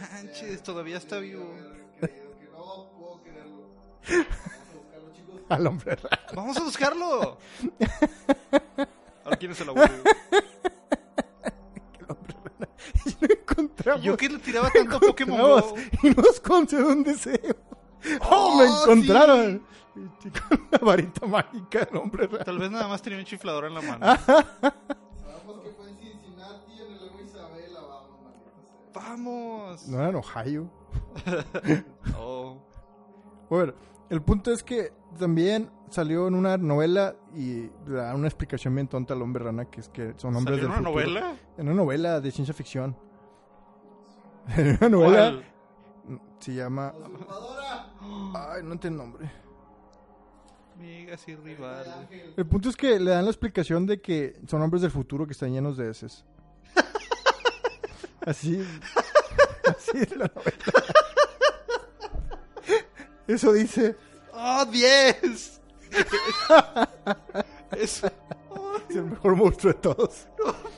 manches, 0.00 0.62
todavía 0.62 0.96
está 0.96 1.18
vivo. 1.18 1.54
Al 5.48 5.66
hombre 5.66 5.96
rana. 5.96 6.20
¡Vamos 6.34 6.56
a 6.56 6.62
buscarlo! 6.62 7.38
Ahora 9.24 9.36
quién 9.36 9.52
es 9.52 9.60
el 9.60 9.68
aburrido. 9.70 10.02
Y 13.04 13.26
lo 13.26 13.34
encontramos. 13.34 14.02
¿Y 14.02 14.06
yo 14.06 14.16
que 14.16 14.28
le 14.28 14.38
tiraba 14.38 14.70
tanto 14.70 15.00
Pokémon 15.00 15.40
Go? 15.40 15.74
Y 16.02 16.10
nos 16.10 16.40
concedió 16.40 16.88
un 16.88 17.02
deseo. 17.02 17.56
¡Oh, 18.20 18.28
¡Oh, 18.30 18.56
me 18.58 18.64
encontraron! 18.66 19.62
Y 19.96 20.30
con 20.30 20.68
una 20.68 20.78
varita 20.78 21.26
mágica 21.26 21.84
del 21.84 21.96
hombre 21.96 22.26
rana. 22.26 22.44
Tal 22.44 22.58
vez 22.58 22.70
nada 22.70 22.86
más 22.88 23.02
tenía 23.02 23.18
un 23.18 23.24
chiflador 23.24 23.64
en 23.64 23.74
la 23.74 23.80
mano. 23.80 24.06
Sabemos 24.26 25.60
que 25.62 25.70
fue 25.70 25.88
en 25.88 25.96
Cincinnati, 25.98 26.72
en 26.80 26.92
el 26.92 27.08
agua 27.08 27.22
Isabela. 27.22 27.80
Vamos, 27.80 28.20
maldita 28.22 28.52
sea. 28.92 28.97
¡Vamos! 29.08 29.88
No 29.88 29.98
era 29.98 30.08
en 30.10 30.16
Ohio. 30.16 30.70
Oh. 32.20 32.58
Bueno, 33.48 33.72
el 34.10 34.20
punto 34.22 34.50
es 34.52 34.62
que 34.62 34.92
también 35.18 35.70
salió 35.90 36.26
en 36.28 36.34
una 36.34 36.56
novela 36.56 37.14
y 37.34 37.68
da 37.86 38.14
una 38.14 38.26
explicación 38.26 38.74
bien 38.74 38.88
tonta 38.88 39.14
al 39.14 39.22
hombre 39.22 39.44
rana, 39.44 39.64
que 39.66 39.80
es 39.80 39.88
que 39.88 40.14
son 40.16 40.34
hombres 40.36 40.58
¿Salió 40.60 40.68
del 40.68 40.78
en 40.78 40.86
una 40.86 40.90
futuro. 40.90 41.06
novela? 41.20 41.36
En 41.56 41.66
una 41.68 41.76
novela 41.76 42.20
de 42.20 42.30
ciencia 42.30 42.54
ficción. 42.54 42.96
En 44.56 44.76
una 44.80 44.88
novela 44.88 45.42
¿Cuál? 46.06 46.22
se 46.38 46.54
llama... 46.54 46.94
Ay, 48.34 48.62
no 48.62 48.72
entiendo 48.72 49.02
el 49.02 49.10
nombre. 49.10 49.30
Amigas 50.74 51.28
y 51.28 51.34
rivales. 51.36 51.94
El 52.36 52.46
punto 52.46 52.68
es 52.68 52.76
que 52.76 52.98
le 52.98 53.10
dan 53.10 53.24
la 53.24 53.30
explicación 53.30 53.86
de 53.86 54.00
que 54.00 54.40
son 54.46 54.62
hombres 54.62 54.82
del 54.82 54.90
futuro 54.90 55.26
que 55.26 55.32
están 55.32 55.52
llenos 55.52 55.76
de 55.76 55.90
heces. 55.90 56.24
Así, 58.28 58.60
así 59.64 59.98
es 59.98 60.10
la 60.16 60.30
novela. 60.34 60.84
Eso 63.26 63.52
dice, 63.52 63.96
¡Oh, 64.32 64.64
10! 64.66 65.22
es... 67.76 68.02
es 68.02 68.02
el 68.90 69.04
mejor 69.04 69.36
monstruo 69.36 69.72
de 69.72 69.78
todos. 69.78 70.26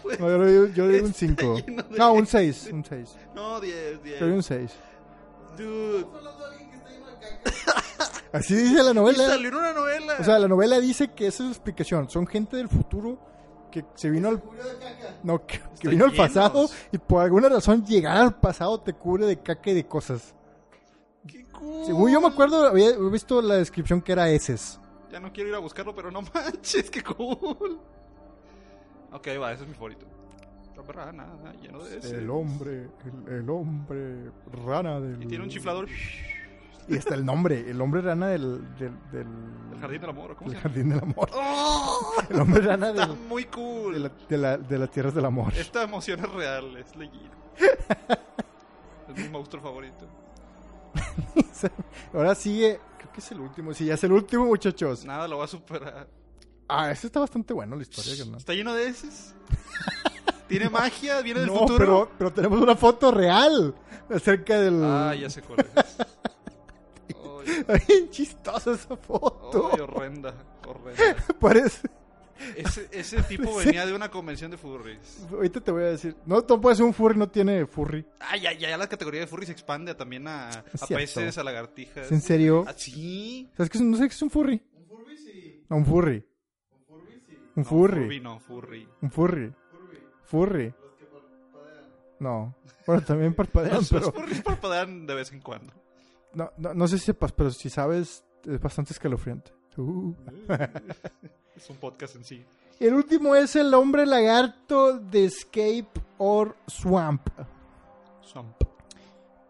pues, 0.03 0.19
No, 0.21 0.29
yo 0.29 0.39
le 0.39 0.53
digo, 0.53 0.67
yo 0.75 0.87
le 0.87 0.93
digo 0.95 1.05
un 1.07 1.11
está 1.13 1.27
5. 1.27 1.57
lleno 1.67 1.83
de 1.83 1.99
No, 1.99 2.13
un 2.13 2.23
heces. 2.25 2.57
6, 2.63 2.73
un 2.73 2.85
6. 2.85 3.17
No, 3.35 3.61
10, 3.61 4.03
10. 4.03 4.21
Yo 4.21 4.27
le 4.27 4.31
doy 4.31 4.37
un 4.37 4.43
6. 4.43 4.71
Dude. 5.59 5.99
Estamos 5.99 6.17
hablando 6.19 6.39
de 6.39 6.51
alguien 6.53 6.71
que 6.71 6.77
está 6.77 6.91
lleno 6.91 7.07
de 7.07 7.15
caca. 7.19 8.13
Así 8.33 8.55
dice 8.55 8.83
la 8.83 8.91
Y 8.91 8.95
novela. 8.95 9.27
salió 9.27 9.49
en 9.49 9.55
una 9.57 9.73
novela. 9.73 10.17
O 10.21 10.25
sea, 10.25 10.39
la 10.39 10.49
novela 10.49 10.79
dice 10.81 11.13
que 11.15 11.27
esa 11.27 11.43
es 11.43 11.49
la 11.49 11.53
explicación. 11.55 12.09
Son 12.11 12.27
gente 12.27 12.57
del 12.57 12.69
futuro 12.69 13.19
que 13.70 13.85
se 13.94 14.11
vino 14.11 14.28
al... 14.28 14.42
Murió 14.42 14.64
de 14.64 14.78
caca. 14.78 15.16
No, 15.22 15.46
que, 15.46 15.61
vino 15.88 16.04
al 16.04 16.12
pasado 16.12 16.68
y 16.92 16.98
por 16.98 17.22
alguna 17.22 17.48
razón 17.48 17.85
llegar 17.85 18.16
al 18.16 18.35
pasado 18.35 18.80
te 18.80 18.92
cubre 18.92 19.26
de 19.26 19.38
caca 19.38 19.70
y 19.70 19.74
de 19.74 19.87
cosas. 19.87 20.35
¡Qué 21.26 21.44
cool! 21.44 21.85
Según 21.87 22.12
yo 22.12 22.20
me 22.20 22.28
acuerdo, 22.28 22.66
había 22.66 22.96
visto 22.98 23.40
la 23.40 23.54
descripción 23.56 24.02
que 24.02 24.12
era 24.12 24.28
heces. 24.28 24.80
Ya 25.11 25.20
no 25.20 25.33
quiero 25.33 25.50
ir 25.50 25.54
a 25.54 25.59
buscarlo, 25.59 25.94
pero 25.94 26.11
no 26.11 26.22
manches, 26.35 26.90
qué 26.90 27.02
cool. 27.02 27.80
Ok, 29.12 29.28
va, 29.40 29.52
ese 29.52 29.62
es 29.62 29.68
mi 29.68 29.74
favorito. 29.74 30.06
Rana, 30.88 31.26
lleno 31.61 31.85
de 31.85 31.98
ese. 31.98 32.16
El 32.16 32.30
hombre, 32.30 32.88
el, 33.04 33.35
el 33.35 33.50
hombre 33.50 34.30
rana 34.64 35.00
del... 35.00 35.22
Y 35.22 35.26
tiene 35.26 35.44
un 35.44 35.50
chiflador. 35.50 35.87
Y 36.88 36.97
está 36.97 37.14
el 37.14 37.25
nombre, 37.25 37.71
el 37.71 37.81
hombre 37.81 38.01
rana 38.01 38.29
del... 38.29 38.62
del, 38.77 38.93
del, 39.12 39.27
El 39.75 39.81
jardín 39.81 40.01
del 40.01 40.11
amor, 40.11 40.31
¿o 40.33 40.37
¿cómo 40.37 40.51
del 40.51 40.59
se 40.61 40.62
llama? 40.62 40.75
jardín 40.75 40.90
del 40.90 40.99
amor. 41.01 41.31
¡Oh! 41.33 42.12
El 42.29 42.40
hombre 42.40 42.61
rana 42.62 42.90
Está 42.90 43.07
del, 43.07 43.16
muy 43.16 43.45
cool. 43.45 43.95
de, 43.95 44.01
la, 44.01 44.09
de, 44.29 44.38
la- 44.38 44.59
de 44.59 44.79
las 44.79 44.90
tierras 44.90 45.14
del 45.14 45.25
amor. 45.25 45.53
Esta 45.57 45.83
emoción 45.85 46.19
es 46.21 46.31
real, 46.33 46.77
es 46.77 46.97
legit. 46.97 47.31
es 49.09 49.16
mi 49.23 49.29
monstruo 49.29 49.62
favorito. 49.62 50.07
Ahora 52.12 52.35
sigue, 52.35 52.81
creo 52.99 53.12
que 53.12 53.21
es 53.21 53.31
el 53.33 53.40
último. 53.40 53.73
Sí, 53.75 53.85
ya 53.85 53.95
es 53.95 54.05
el 54.05 54.12
último, 54.12 54.47
muchachos. 54.47 55.05
Nada 55.05 55.29
lo 55.29 55.38
va 55.38 55.45
a 55.45 55.49
superar. 55.49 56.09
Ah, 56.69 56.90
ese 56.90 57.07
está 57.09 57.21
bastante 57.21 57.53
bueno 57.53 57.77
la 57.77 57.83
historia, 57.83 58.16
carnal. 58.16 58.38
Está 58.38 58.53
lleno 58.55 58.75
de 58.75 58.88
heces. 58.88 59.35
Tiene 60.49 60.69
magia, 60.69 61.21
viene 61.21 61.40
del 61.40 61.49
No, 61.49 61.59
futuro. 61.61 61.79
pero, 61.79 62.11
pero 62.19 62.33
tenemos 62.33 62.61
una 62.61 62.75
foto 62.75 63.12
real 63.12 63.73
acerca 64.12 64.59
del... 64.59 64.83
Ah, 64.85 65.14
ya 65.14 65.31
sé 65.31 65.43
cuál 65.43 65.61
es. 65.61 65.66
Ay, 67.46 67.64
Ay, 67.68 67.81
bien 67.88 68.11
chistosa 68.11 68.72
esa 68.72 68.96
foto. 68.96 69.70
ay, 69.72 69.81
horrenda, 69.81 70.35
horrenda. 70.66 71.16
Parece... 71.40 71.88
Ese, 72.57 72.88
ese 72.90 73.22
tipo 73.29 73.55
venía 73.57 73.85
de 73.85 73.92
una 73.92 74.11
convención 74.11 74.50
de 74.50 74.57
furries. 74.57 75.26
Ahorita 75.31 75.61
te 75.61 75.70
voy 75.70 75.83
a 75.83 75.87
decir. 75.88 76.16
No, 76.24 76.42
no 76.48 76.59
puede 76.61 76.74
ser 76.74 76.87
un 76.87 76.94
furry, 76.94 77.18
no 77.18 77.29
tiene 77.29 77.66
furry. 77.66 78.03
Ah, 78.18 78.35
ya, 78.38 78.53
ya, 78.55 78.70
ya 78.70 78.79
la 78.79 78.88
categoría 78.88 79.20
de 79.20 79.26
furry 79.26 79.44
se 79.44 79.53
expande 79.53 79.94
también 79.94 80.26
a, 80.26 80.48
a 80.48 80.87
peces, 80.88 81.37
a 81.37 81.44
lagartijas. 81.44 82.07
¿Es 82.07 82.12
en 82.12 82.22
serio? 82.22 82.64
Ah, 82.66 82.72
sí. 82.74 83.46
¿Sabes 83.59 83.68
qué 83.68 83.76
es? 83.76 83.85
No 83.85 83.94
sé 83.98 84.05
qué 84.09 84.14
es 84.14 84.22
un 84.22 84.31
furry. 84.31 84.62
Un 84.74 84.87
Furby 84.87 85.16
sí. 85.18 85.64
No, 85.68 85.76
un 85.76 85.85
furry. 85.85 86.26
Un 86.72 86.85
Furby 86.87 87.20
sí. 87.26 87.37
Un 87.57 87.62
No, 87.62 87.64
furry. 87.68 88.20
no, 88.20 88.40
furry. 88.40 88.88
Un 89.03 89.11
furry. 89.11 89.53
Furby. 89.70 90.00
Furry. 90.24 90.64
Los 90.81 90.94
que 90.94 91.05
parpadean. 91.05 91.85
No. 92.20 92.55
Bueno, 92.87 93.03
también 93.05 93.35
parpadean, 93.35 93.74
Los, 93.74 93.92
los 93.92 94.00
pero... 94.00 94.12
furries 94.14 94.40
parpadean 94.40 95.06
de 95.06 95.15
vez 95.15 95.31
en 95.33 95.40
cuando. 95.42 95.75
No, 96.35 96.50
no, 96.56 96.74
no 96.74 96.88
sé 96.88 96.98
si 96.98 97.06
sepas, 97.06 97.33
pero 97.33 97.50
si 97.50 97.68
sabes, 97.70 98.24
es 98.44 98.60
bastante 98.60 98.92
escalofriante. 98.92 99.52
Uh. 99.76 100.14
Es 101.56 101.68
un 101.70 101.76
podcast 101.76 102.16
en 102.16 102.24
sí. 102.24 102.44
El 102.78 102.94
último 102.94 103.35
es 103.35 103.56
el 103.56 103.72
hombre 103.74 104.06
lagarto 104.06 104.98
de 104.98 105.26
Escape 105.26 105.88
or 106.18 106.56
Swamp. 106.66 107.28
Swamp. 108.22 108.56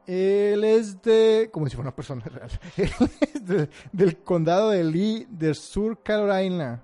Él 0.07 0.65
es 0.65 1.01
de. 1.03 1.49
como 1.53 1.67
si 1.69 1.77
fuera 1.77 1.91
una 1.91 1.95
persona 1.97 2.25
real. 2.25 2.51
Él 2.77 2.91
es 3.21 3.47
de- 3.47 3.69
del 3.93 4.17
condado 4.25 4.71
de 4.71 4.83
Lee, 4.83 5.27
de 5.31 5.55
Sur 5.55 6.03
Carolina. 6.03 6.83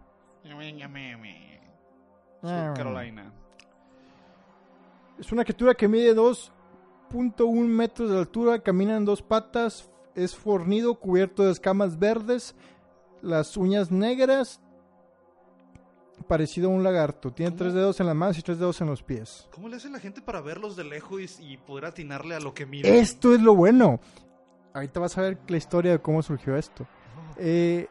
Sur 2.43 2.75
Carolina. 2.75 3.33
Es 5.19 5.33
una 5.33 5.43
criatura 5.45 5.75
que 5.75 5.89
mide 5.89 6.15
2.1 7.13 7.67
metros 7.67 8.11
de 8.11 8.19
altura, 8.19 8.63
camina 8.63 8.97
en 8.97 9.05
dos 9.05 9.23
patas, 9.23 9.89
es 10.15 10.35
fornido, 10.35 10.95
cubierto 10.99 11.43
de 11.45 11.53
escamas 11.53 11.99
verdes, 11.99 12.55
las 13.23 13.57
uñas 13.57 13.91
negras, 13.91 14.61
parecido 16.29 16.69
a 16.71 16.73
un 16.73 16.83
lagarto. 16.83 17.33
Tiene 17.33 17.51
¿Cómo? 17.53 17.59
tres 17.59 17.75
dedos 17.75 18.01
en 18.01 18.07
las 18.07 18.17
manos 18.17 18.39
y 18.39 18.43
tres 18.43 18.59
dedos 18.59 18.81
en 18.81 18.89
los 18.89 19.03
pies. 19.03 19.49
¿Cómo 19.53 19.69
le 19.69 19.77
hace 19.77 19.89
la 19.91 19.99
gente 20.01 20.21
para 20.23 20.41
verlos 20.41 20.77
de 20.77 20.85
lejos 20.85 21.21
y, 21.41 21.53
y 21.53 21.57
poder 21.59 21.87
atinarle 21.87 22.35
a 22.35 22.41
lo 22.41 22.55
que 22.55 22.67
mira? 22.67 22.89
Esto 22.89 23.35
es 23.35 23.41
lo 23.41 23.55
bueno. 23.55 24.01
Ahorita 24.75 25.01
vas 25.01 25.17
a 25.17 25.23
ver 25.23 25.39
la 25.49 25.57
historia 25.57 25.93
de 25.93 25.99
cómo 26.01 26.23
surgió 26.23 26.57
esto. 26.57 26.87
Eh, 27.39 27.87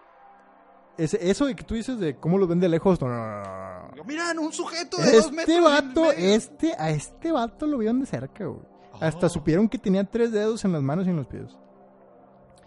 ese- 0.98 1.30
eso 1.30 1.46
de 1.46 1.56
que 1.56 1.64
tú 1.64 1.74
dices 1.76 2.00
de 2.00 2.16
cómo 2.16 2.38
los 2.38 2.48
ven 2.48 2.60
de 2.60 2.70
lejos, 2.70 3.00
no, 3.02 3.08
no, 3.08 3.16
no, 3.16 3.44
no, 3.44 3.96
no. 3.96 4.04
Miran, 4.04 4.38
un 4.40 4.52
sujeto 4.54 4.98
de 4.98 5.12
dos 5.14 5.32
metros. 5.32 5.50
Este 5.50 5.62
vato, 5.62 6.12
este, 6.12 6.74
a 6.78 6.90
este 6.92 7.32
vato 7.32 7.66
lo 7.66 7.78
vieron 7.80 8.00
de 8.02 8.06
cerca, 8.06 8.46
güey. 8.46 8.62
Hasta 9.02 9.28
Oh. 9.28 9.30
supieron 9.30 9.68
que 9.70 9.78
tenía 9.78 10.04
tres 10.04 10.32
dedos 10.32 10.64
en 10.66 10.72
las 10.74 10.82
manos 10.82 11.06
y 11.08 11.10
en 11.10 11.16
los 11.18 11.28
pies. 11.28 11.58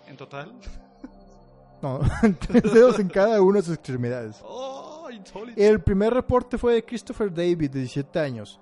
En 0.06 0.16
total. 0.16 0.52
No, 1.80 2.00
tres 2.40 2.64
dedos 2.72 2.98
en 2.98 3.08
cada 3.08 3.40
una 3.40 3.58
de 3.60 3.62
sus 3.66 3.74
extremidades. 3.74 4.40
Oh. 4.44 4.88
El 5.56 5.80
primer 5.80 6.12
reporte 6.12 6.58
fue 6.58 6.74
de 6.74 6.84
Christopher 6.84 7.32
David, 7.32 7.70
de 7.70 7.78
17 7.78 8.20
años. 8.20 8.60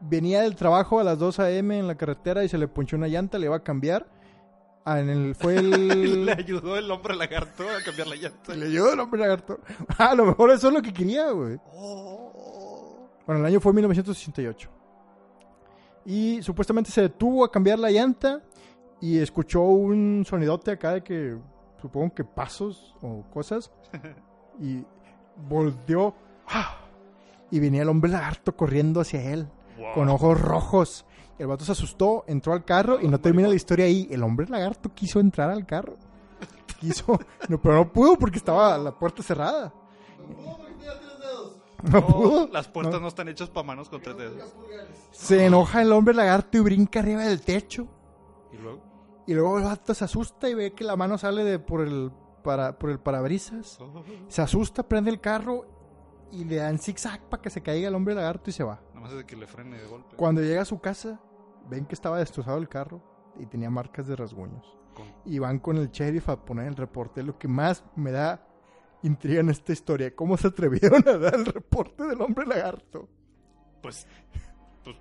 Venía 0.00 0.40
del 0.42 0.56
trabajo 0.56 0.98
a 0.98 1.04
las 1.04 1.18
2 1.18 1.40
a.m. 1.40 1.78
en 1.78 1.86
la 1.86 1.94
carretera 1.94 2.42
y 2.42 2.48
se 2.48 2.56
le 2.56 2.68
ponchó 2.68 2.96
una 2.96 3.06
llanta, 3.06 3.38
le 3.38 3.44
iba 3.46 3.56
a 3.56 3.62
cambiar. 3.62 4.06
Ah, 4.84 4.98
en 4.98 5.10
el, 5.10 5.34
fue 5.34 5.56
el... 5.56 6.24
Le 6.24 6.32
ayudó 6.32 6.76
el 6.78 6.90
hombre 6.90 7.14
lagarto 7.14 7.64
a 7.68 7.82
cambiar 7.84 8.08
la 8.08 8.16
llanta. 8.16 8.54
Le 8.56 8.66
ayudó 8.66 8.94
el 8.94 9.00
hombre 9.00 9.20
lagarto. 9.20 9.60
Ah, 9.98 10.12
a 10.12 10.14
lo 10.14 10.24
mejor 10.24 10.50
eso 10.52 10.68
es 10.68 10.74
lo 10.74 10.80
que 10.80 10.92
quería, 10.92 11.30
güey. 11.32 11.58
Oh. 11.70 13.10
Bueno, 13.26 13.40
el 13.42 13.46
año 13.46 13.60
fue 13.60 13.74
1968. 13.74 14.70
Y 16.04 16.42
supuestamente 16.42 16.90
se 16.90 17.02
detuvo 17.02 17.44
a 17.44 17.50
cambiar 17.52 17.78
la 17.78 17.90
llanta 17.90 18.42
y 19.00 19.18
escuchó 19.18 19.62
un 19.62 20.24
sonidote 20.26 20.70
acá 20.72 20.92
de 20.94 21.02
que, 21.02 21.36
supongo 21.80 22.14
que 22.14 22.24
pasos 22.24 22.94
o 23.02 23.22
cosas. 23.32 23.70
Y 24.62 24.84
volteó. 25.48 26.14
¡ah! 26.48 26.76
Y 27.50 27.60
venía 27.60 27.80
el 27.80 27.88
hombre 27.88 28.10
lagarto 28.10 28.54
corriendo 28.54 29.00
hacia 29.00 29.32
él, 29.32 29.48
Wow. 29.78 29.94
con 29.94 30.08
ojos 30.10 30.38
rojos. 30.38 31.06
El 31.38 31.46
vato 31.46 31.64
se 31.64 31.72
asustó, 31.72 32.24
entró 32.26 32.52
al 32.52 32.64
carro 32.66 33.00
y 33.00 33.08
no 33.08 33.18
termina 33.18 33.48
la 33.48 33.54
historia 33.54 33.86
ahí. 33.86 34.06
El 34.10 34.22
hombre 34.22 34.46
lagarto 34.48 34.90
quiso 34.94 35.18
entrar 35.20 35.48
al 35.48 35.64
carro. 35.64 35.96
Quiso, 36.78 37.18
no, 37.48 37.58
pero 37.60 37.74
no 37.76 37.90
pudo 37.90 38.16
porque 38.16 38.36
estaba 38.36 38.76
la 38.76 38.92
puerta 38.98 39.22
cerrada. 39.22 39.72
¿Cómo 40.36 40.58
porque 40.58 40.74
tenía 40.74 40.98
tres 40.98 41.18
dedos? 41.18 41.56
No 41.82 42.06
pudo. 42.06 42.48
las 42.52 42.68
puertas 42.68 42.94
No. 42.94 43.00
no. 43.00 43.08
están 43.08 43.28
hechas 43.28 43.48
para 43.50 43.66
manos 43.66 43.88
con 43.88 44.00
tres 44.02 44.16
dedos. 44.16 44.54
Se 45.12 45.46
enoja 45.46 45.82
el 45.82 45.92
hombre 45.92 46.14
lagarto 46.14 46.58
y 46.58 46.60
brinca 46.60 47.00
arriba 47.00 47.22
del 47.24 47.40
techo. 47.42 47.86
Y 48.52 48.56
luego. 48.56 48.80
Y 49.26 49.34
luego 49.34 49.58
el 49.58 49.64
vato 49.64 49.94
se 49.94 50.04
asusta 50.04 50.48
y 50.48 50.54
ve 50.54 50.72
que 50.72 50.84
la 50.84 50.96
mano 50.96 51.16
sale 51.18 51.44
de 51.44 51.58
por 51.58 51.80
el 51.82 52.10
para 52.42 52.78
por 52.78 52.90
el 52.90 52.98
parabrisas. 52.98 53.78
Oh. 53.80 54.02
Se 54.28 54.42
asusta, 54.42 54.82
prende 54.82 55.10
el 55.10 55.20
carro 55.20 55.66
y 56.32 56.44
le 56.44 56.56
dan 56.56 56.78
zigzag 56.78 57.20
para 57.28 57.42
que 57.42 57.50
se 57.50 57.62
caiga 57.62 57.88
el 57.88 57.94
hombre 57.94 58.14
lagarto 58.14 58.50
y 58.50 58.52
se 58.52 58.64
va. 58.64 58.80
Nada 58.88 59.00
más 59.00 59.10
es 59.12 59.18
de 59.18 59.26
que 59.26 59.36
le 59.36 59.46
frene 59.46 59.78
de 59.78 59.86
golpe. 59.86 60.16
Cuando 60.16 60.40
llega 60.40 60.62
a 60.62 60.64
su 60.64 60.80
casa, 60.80 61.20
ven 61.68 61.86
que 61.86 61.94
estaba 61.94 62.18
destrozado 62.18 62.58
el 62.58 62.68
carro 62.68 63.00
y 63.38 63.46
tenía 63.46 63.70
marcas 63.70 64.06
de 64.06 64.16
rasguños. 64.16 64.76
Con- 64.94 65.06
Y 65.24 65.38
van 65.38 65.58
con 65.60 65.76
el 65.76 65.90
sheriff 65.90 66.28
a 66.28 66.44
poner 66.44 66.66
el 66.66 66.76
reporte. 66.76 67.22
Lo 67.22 67.38
que 67.38 67.46
más 67.48 67.84
me 67.94 68.10
da 68.10 68.46
intriga 69.02 69.40
en 69.40 69.50
esta 69.50 69.72
historia, 69.72 70.14
cómo 70.14 70.36
se 70.36 70.48
atrevieron 70.48 71.06
a 71.08 71.16
dar 71.16 71.34
el 71.34 71.46
reporte 71.46 72.04
del 72.04 72.20
hombre 72.20 72.46
lagarto. 72.46 73.08
Pues. 73.80 74.06
Pues. 74.84 74.96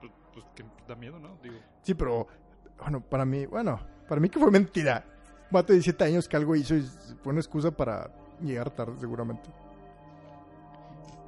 Pues, 0.00 0.12
pues 0.34 0.46
que 0.54 0.64
da 0.88 0.96
miedo, 0.96 1.18
¿no? 1.18 1.38
Digo. 1.42 1.56
Sí, 1.82 1.94
pero 1.94 2.26
bueno, 2.78 3.00
para 3.00 3.24
mí, 3.24 3.46
bueno, 3.46 3.80
para 4.08 4.20
mí 4.20 4.28
que 4.28 4.38
fue 4.38 4.50
mentira. 4.50 5.04
Un 5.50 5.54
vato 5.54 5.68
de 5.68 5.78
17 5.78 6.04
años 6.04 6.28
que 6.28 6.36
algo 6.36 6.54
hizo 6.54 6.76
y 6.76 6.82
fue 7.22 7.32
una 7.32 7.40
excusa 7.40 7.70
para 7.70 8.10
llegar 8.40 8.70
tarde, 8.70 8.94
seguramente. 8.98 9.48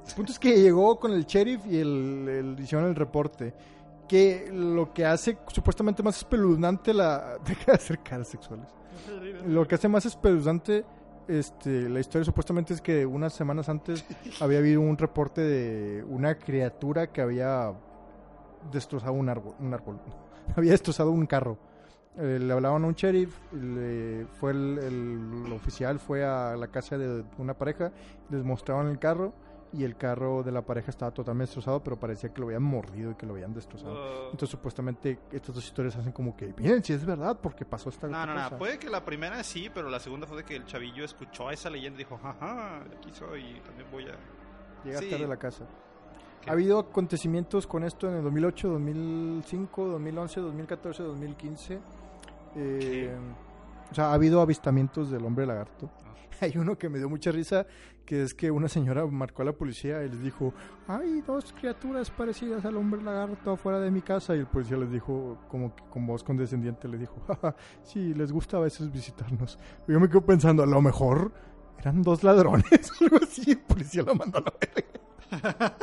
El 0.07 0.13
punto 0.15 0.31
es 0.31 0.39
que 0.39 0.61
llegó 0.61 0.99
con 0.99 1.11
el 1.13 1.25
sheriff 1.25 1.65
y 1.65 1.77
el, 1.77 2.27
el 2.29 2.59
hicieron 2.59 2.87
el 2.87 2.95
reporte. 2.95 3.53
Que 4.07 4.49
lo 4.51 4.93
que 4.93 5.05
hace 5.05 5.37
supuestamente 5.47 6.03
más 6.03 6.17
espeluznante 6.17 6.93
la. 6.93 7.37
Deja 7.45 7.71
de 7.71 7.71
hacer 7.73 7.99
caras 7.99 8.27
sexuales. 8.27 8.67
Lo 9.47 9.67
que 9.67 9.75
hace 9.75 9.87
más 9.87 10.05
espeluznante 10.05 10.85
este, 11.27 11.89
la 11.89 11.99
historia 11.99 12.25
supuestamente 12.25 12.73
es 12.73 12.81
que 12.81 13.05
unas 13.05 13.33
semanas 13.33 13.69
antes 13.69 14.05
había 14.41 14.59
habido 14.59 14.81
un 14.81 14.97
reporte 14.97 15.41
de 15.41 16.03
una 16.03 16.35
criatura 16.35 17.07
que 17.11 17.21
había 17.21 17.73
destrozado 18.71 19.13
un 19.13 19.29
árbol. 19.29 19.55
Un 19.59 19.73
árbol. 19.73 19.99
Había 20.57 20.71
destrozado 20.71 21.11
un 21.11 21.25
carro. 21.25 21.57
Eh, 22.17 22.37
le 22.39 22.53
hablaban 22.53 22.83
a 22.83 22.87
un 22.87 22.93
sheriff, 22.93 23.35
le- 23.53 24.25
fue 24.39 24.51
el, 24.51 24.77
el- 24.77 25.43
el 25.47 25.53
oficial 25.53 25.99
fue 25.99 26.23
a 26.25 26.55
la 26.55 26.67
casa 26.67 26.97
de 26.97 27.23
una 27.39 27.53
pareja, 27.55 27.91
les 28.29 28.43
mostraban 28.43 28.87
el 28.87 28.99
carro 28.99 29.33
y 29.73 29.83
el 29.83 29.95
carro 29.97 30.43
de 30.43 30.51
la 30.51 30.61
pareja 30.61 30.91
estaba 30.91 31.11
totalmente 31.11 31.49
destrozado, 31.49 31.83
pero 31.83 31.97
parecía 31.99 32.31
que 32.31 32.39
lo 32.39 32.45
habían 32.47 32.61
mordido 32.63 33.11
y 33.11 33.15
que 33.15 33.25
lo 33.25 33.33
habían 33.33 33.53
destrozado. 33.53 33.93
Uh, 33.93 34.23
Entonces 34.25 34.49
supuestamente 34.49 35.19
estas 35.31 35.55
dos 35.55 35.65
historias 35.65 35.95
hacen 35.95 36.11
como 36.11 36.35
que, 36.37 36.53
miren, 36.57 36.83
si 36.83 36.93
es 36.93 37.03
verdad, 37.05 37.39
porque 37.41 37.65
pasó 37.65 37.89
esta 37.89 38.07
no, 38.07 38.25
no, 38.25 38.33
no. 38.35 38.43
cosa". 38.43 38.57
Puede 38.57 38.77
que 38.79 38.89
la 38.89 39.03
primera 39.03 39.43
sí, 39.43 39.69
pero 39.73 39.89
la 39.89 39.99
segunda 39.99 40.27
fue 40.27 40.37
de 40.37 40.43
que 40.43 40.55
el 40.55 40.65
chavillo 40.65 41.03
escuchó 41.03 41.49
esa 41.49 41.69
leyenda 41.69 41.95
y 41.99 42.03
dijo, 42.03 42.17
jaja, 42.17 42.81
aquí 42.97 43.11
soy 43.13 43.41
y 43.57 43.59
también 43.61 43.87
voy 43.91 44.05
a. 44.05 44.15
Llega 44.85 44.99
Sí. 44.99 45.09
tarde 45.09 45.25
a 45.25 45.27
la 45.27 45.37
casa. 45.37 45.65
¿Qué? 46.41 46.49
Ha 46.49 46.53
habido 46.53 46.77
acontecimientos 46.77 47.65
con 47.65 47.83
esto 47.83 48.07
en 48.09 48.15
el 48.17 48.23
2008, 48.23 48.67
2005, 48.67 49.85
2011, 49.87 50.39
2014, 50.41 51.03
2015. 51.03 51.79
Eh, 52.55 53.15
o 53.93 53.95
sea, 53.95 54.05
ha 54.07 54.13
habido 54.15 54.41
avistamientos 54.41 55.11
del 55.11 55.23
hombre 55.23 55.45
lagarto. 55.45 55.91
Ah. 56.03 56.15
Hay 56.41 56.57
uno 56.57 56.75
que 56.79 56.89
me 56.89 56.97
dio 56.97 57.07
mucha 57.07 57.31
risa, 57.31 57.67
que 58.07 58.23
es 58.23 58.33
que 58.33 58.49
una 58.49 58.67
señora 58.67 59.05
marcó 59.05 59.43
a 59.43 59.45
la 59.45 59.51
policía 59.53 60.03
y 60.03 60.09
les 60.09 60.23
dijo, 60.23 60.51
hay 60.87 61.21
dos 61.21 61.53
criaturas 61.53 62.09
parecidas 62.09 62.65
al 62.65 62.75
hombre 62.75 63.03
lagarto 63.03 63.51
afuera 63.51 63.79
de 63.79 63.91
mi 63.91 64.01
casa. 64.01 64.35
Y 64.35 64.39
el 64.39 64.47
policía 64.47 64.77
les 64.77 64.91
dijo, 64.91 65.37
como 65.47 65.75
que 65.75 65.83
con 65.91 66.07
voz 66.07 66.23
condescendiente, 66.23 66.87
les 66.87 67.01
dijo, 67.01 67.21
"Jaja, 67.27 67.55
sí, 67.83 68.15
les 68.15 68.31
gusta 68.31 68.57
a 68.57 68.61
veces 68.61 68.91
visitarnos. 68.91 69.59
Y 69.87 69.93
yo 69.93 69.99
me 69.99 70.09
quedo 70.09 70.25
pensando, 70.25 70.63
a 70.63 70.65
lo 70.65 70.81
mejor 70.81 71.31
eran 71.77 72.01
dos 72.01 72.23
ladrones, 72.23 72.91
algo 72.99 73.17
así. 73.21 73.51
El 73.51 73.59
policía 73.59 74.01
lo 74.01 74.15
mandó 74.15 74.39
a 74.39 74.41
la 74.41 74.53
verga. 74.59 75.77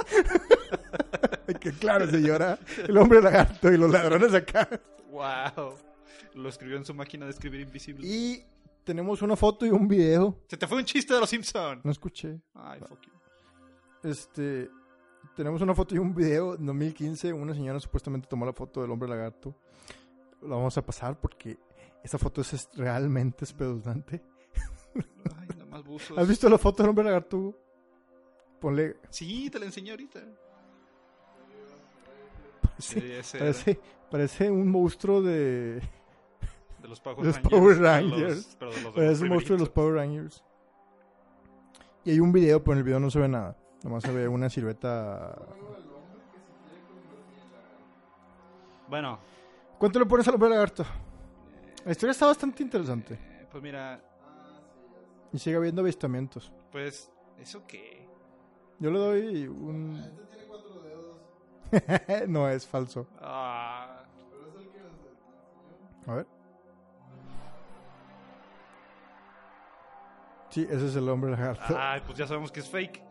que 1.61 1.71
claro, 1.73 2.11
señora, 2.11 2.59
el 2.89 2.99
hombre 2.99 3.23
lagarto 3.23 3.73
y 3.73 3.77
los 3.77 3.91
ladrones 3.91 4.35
acá. 4.35 4.69
¡Wow! 5.11 5.90
Lo 6.35 6.49
escribió 6.49 6.77
en 6.77 6.85
su 6.85 6.95
máquina 6.95 7.25
de 7.27 7.33
escribir 7.33 7.61
invisible. 7.61 8.07
Y 8.07 8.45
tenemos 8.85 9.23
una 9.23 9.37
foto 9.37 9.67
y 9.67 9.71
un 9.71 9.89
video. 9.89 10.39
Se 10.49 10.57
te 10.57 10.67
fue 10.67 10.79
un 10.79 10.85
chiste 10.85 11.15
de 11.15 11.21
los 11.21 11.31
Simpson. 11.31 11.81
No 11.85 11.91
escuché. 11.91 12.41
Ay, 12.55 12.81
fuck 12.81 13.01
you. 13.03 13.13
Este, 14.09 14.71
tenemos 15.37 15.61
una 15.61 15.75
foto 15.75 15.95
y 15.95 15.99
un 15.99 16.15
video. 16.15 16.55
En 16.55 16.67
2015, 16.67 17.33
una 17.33 17.55
señora 17.55 17.81
supuestamente 17.81 18.29
tomó 18.29 18.47
la 18.47 18.53
foto 18.53 18.83
del 18.83 18.91
hombre 18.91 19.09
lagarto. 19.09 19.55
La 20.43 20.57
vamos 20.57 20.77
a 20.79 20.85
pasar 20.85 21.21
porque 21.21 21.59
esa 22.03 22.19
foto 22.19 22.41
es 22.41 22.69
realmente 22.75 23.45
espeluznante. 23.45 24.23
Ay, 24.95 25.49
nada 25.57 25.67
más 25.67 25.85
buzos. 25.85 26.17
¿Has 26.17 26.29
visto 26.29 26.49
la 26.49 26.59
foto 26.59 26.83
del 26.83 26.91
hombre 26.91 27.05
lagarto? 27.05 27.55
Ponle. 28.61 28.97
Sí, 29.11 29.51
te 29.51 29.59
la 29.59 29.67
enseñé 29.67 29.91
ahorita. 29.91 30.21
Sí, 32.79 33.01
Sí, 33.23 33.39
parece, 33.39 33.81
parece 34.11 34.51
un 34.51 34.69
monstruo 34.71 35.21
de. 35.21 35.83
De 36.83 36.89
los 36.89 37.01
Power 37.01 37.25
Los 37.27 37.37
Rangers. 37.37 37.49
Power 37.51 37.75
de 37.75 37.81
los- 37.81 37.91
Rangers. 37.91 38.57
pero 38.59 38.71
de 38.71 38.77
los 38.83 38.85
de 38.85 38.91
Parece 38.93 39.11
los 39.13 39.21
un 39.23 39.29
monstruo 39.29 39.57
de 39.57 39.61
los. 39.61 39.71
Power 39.71 39.95
Rangers. 39.95 40.45
Y 42.05 42.11
hay 42.13 42.21
un 42.21 42.33
video, 42.33 42.63
pero 42.63 42.73
en 42.73 42.79
el 42.79 42.85
video 42.85 43.01
no 43.01 43.11
se 43.11 43.19
ve 43.19 43.29
nada. 43.29 43.57
Nomás 43.83 44.03
se 44.03 44.13
ve 44.13 44.27
una 44.29 44.49
silueta. 44.49 45.37
Bueno, 48.89 49.19
¿Cuánto 49.79 49.99
le 49.99 50.07
pones 50.07 50.27
al 50.29 50.35
hombre 50.35 50.51
lagarto? 50.51 50.85
La 51.85 51.93
historia 51.93 52.11
está 52.11 52.27
bastante 52.27 52.63
interesante. 52.63 53.15
eh, 53.15 53.47
pues 53.51 53.63
mira, 53.63 54.03
Y 55.33 55.39
sigue 55.39 55.57
habiendo 55.57 55.81
avistamientos. 55.83 56.53
pues, 56.73 57.11
¿eso 57.39 57.63
qué? 57.67 58.07
Yo 58.79 58.91
le 58.91 58.99
doy 58.99 59.47
un. 59.47 59.97
Este 59.97 60.23
tiene 60.27 60.47
cuatro 60.49 60.83
dedos. 60.83 61.17
no, 62.29 62.49
es 62.49 62.67
falso. 62.67 63.07
Ah, 63.21 64.03
es 66.03 66.09
A 66.09 66.15
ver. 66.15 66.27
Sí, 70.51 70.67
ese 70.71 70.87
es 70.89 70.97
el 70.97 71.09
hombre 71.09 71.31
lagarto. 71.31 71.75
ay, 71.79 72.03
pues 72.05 72.19
ya 72.19 72.27
sabemos 72.27 72.51
que 72.53 72.61
es 72.61 72.69
fake. 72.69 73.03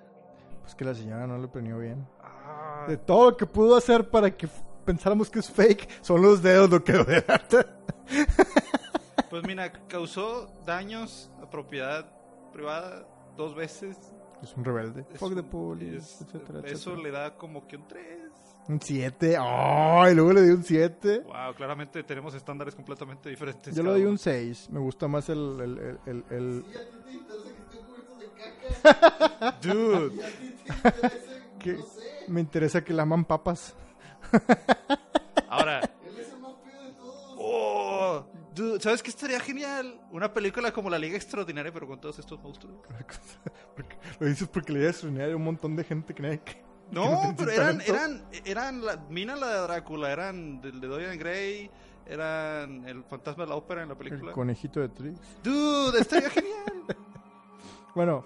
Pues 0.62 0.76
que 0.76 0.86
la 0.86 0.94
señora 0.94 1.26
no 1.26 1.38
le 1.38 1.48
prendió 1.48 1.80
bien. 1.80 2.08
Ah, 2.22 2.86
De 2.88 2.98
todo 2.98 3.32
lo 3.32 3.38
que 3.38 3.46
pudo 3.46 3.76
hacer 3.76 4.10
para 4.10 4.30
que 4.36 4.48
pensáramos 4.86 5.30
que 5.30 5.40
es 5.40 5.50
fake, 5.50 5.88
son 6.04 6.22
los 6.22 6.42
dedos 6.42 6.70
lo 6.70 6.84
que 6.84 6.94
lo 6.94 7.04
delata. 7.06 7.66
pues 9.30 9.44
mira, 9.46 9.72
causó 9.88 10.52
daños 10.66 11.32
a 11.42 11.50
propiedad 11.50 12.06
privada 12.52 13.06
dos 13.38 13.56
veces. 13.56 13.98
Es 14.42 14.56
un 14.56 14.64
rebelde. 14.66 15.06
Es 15.14 15.20
Fuck 15.20 15.34
the 15.34 15.42
un- 15.42 15.50
police, 15.50 15.98
es- 15.98 16.22
etcétera, 16.22 16.60
Eso 16.66 16.92
etcétera. 16.92 17.02
le 17.04 17.12
da 17.12 17.36
como 17.38 17.68
que 17.68 17.76
un 17.78 17.88
3. 17.88 18.29
Un 18.70 18.80
7. 18.80 19.36
¡Ay! 19.40 20.14
luego 20.16 20.32
le 20.32 20.44
di 20.44 20.52
un 20.52 20.64
7. 20.64 21.24
Wow, 21.26 21.56
claramente 21.56 22.04
tenemos 22.04 22.34
estándares 22.36 22.76
completamente 22.76 23.28
diferentes. 23.30 23.76
Yo 23.76 23.82
le 23.84 23.90
doy 23.90 24.02
uno. 24.02 24.12
un 24.12 24.18
6. 24.20 24.70
Me 24.70 24.80
gusta 24.80 25.08
más 25.08 25.28
el. 25.30 25.60
el, 25.60 25.78
el, 25.80 26.00
el- 26.06 26.24
el- 26.30 26.66
Sí, 26.72 26.78
a 26.78 26.86
ti 26.88 26.98
te 27.04 27.12
interesa 27.14 27.52
que 27.66 28.26
de 28.26 28.32
caca. 29.42 29.58
Dude. 29.62 30.16
¿Y 30.16 30.22
a 30.22 30.28
ti 30.28 30.38
te 30.38 30.72
interesa? 30.72 31.58
Que 31.60 31.74
No 31.74 31.84
sé. 31.86 32.02
me 32.28 32.42
interesa 32.42 32.84
que 32.84 32.94
laman 32.94 33.26
papas. 33.26 33.74
Ahora, 35.50 35.80
Él 36.06 36.20
es 36.20 36.32
el 36.32 36.40
más 36.40 36.54
de 36.64 36.92
todos. 36.94 37.36
oh, 37.40 38.26
dude, 38.54 38.80
¿sabes 38.82 39.02
qué 39.02 39.10
estaría 39.10 39.40
genial? 39.40 40.00
Una 40.12 40.32
película 40.32 40.72
como 40.72 40.90
La 40.92 41.00
Liga 41.00 41.16
Extraordinaria, 41.18 41.72
pero 41.74 41.88
con 41.88 42.00
todos 42.00 42.20
estos 42.20 42.40
monstruos. 42.42 42.78
Lo 44.20 44.28
dices 44.28 44.48
porque 44.48 44.74
le 44.74 44.82
ibas 44.84 45.04
a 45.04 45.08
unir 45.08 45.24
a 45.24 45.36
un 45.36 45.44
montón 45.44 45.76
de 45.76 45.84
gente 45.84 46.14
que 46.14 46.22
nadie... 46.22 46.40
No, 46.92 47.34
pero 47.38 47.52
eran, 47.52 47.82
eran, 47.82 48.26
eran 48.46 48.86
la, 48.86 48.98
Mina 49.10 49.36
la 49.36 49.48
de 49.48 49.62
Drácula, 49.62 50.12
eran 50.12 50.60
del 50.62 50.82
de 50.82 50.88
Dorian 50.88 51.18
Gray, 51.20 51.70
eran 52.08 52.84
el 52.88 53.04
fantasma 53.04 53.44
de 53.44 53.50
la 53.50 53.56
ópera 53.56 53.84
en 53.84 53.90
la 53.90 53.94
El 53.94 53.98
película. 54.00 54.32
conejito 54.32 54.80
de 54.80 54.90
Trix. 54.90 55.20
Dude, 55.44 56.00
estaría 56.00 56.30
genial. 56.30 56.56
Bueno, 57.96 58.24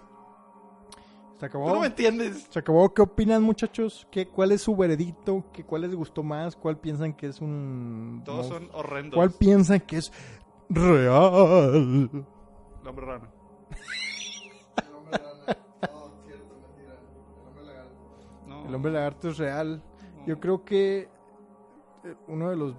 se 1.36 1.40
Tú 1.40 1.46
acabó. 1.46 1.74
no 1.74 1.80
me 1.80 1.88
entiendes. 1.88 2.48
Se 2.50 2.60
acabó. 2.60 2.94
¿Qué 2.94 3.02
opinan, 3.02 3.42
muchachos? 3.42 4.06
¿Qué, 4.12 4.28
¿Cuál 4.28 4.52
es 4.52 4.62
su 4.62 4.76
veredicto? 4.76 5.46
¿Qué, 5.54 5.64
¿Cuál 5.64 5.82
les 5.84 5.96
gustó 5.96 6.22
más? 6.22 6.56
¿Cuál 6.56 6.78
piensan 6.78 7.14
que 7.14 7.28
es 7.28 7.40
un... 7.42 8.22
Todos 8.26 8.48
son 8.48 8.70
horrendos. 8.74 9.16
¿Cuál 9.16 9.32
piensan 9.32 9.80
que 9.80 9.98
es 9.98 10.12
real? 10.70 12.10
El 12.82 12.88
hombre 12.88 13.06
rana. 13.06 13.30
El 18.74 18.78
hombre 18.78 18.92
lagarto 18.92 19.30
es 19.30 19.38
real. 19.38 19.84
Yo 20.26 20.40
creo 20.40 20.66
que 20.66 21.02
eh, 22.04 22.16
uno 22.28 22.50
de 22.50 22.56
los 22.56 22.74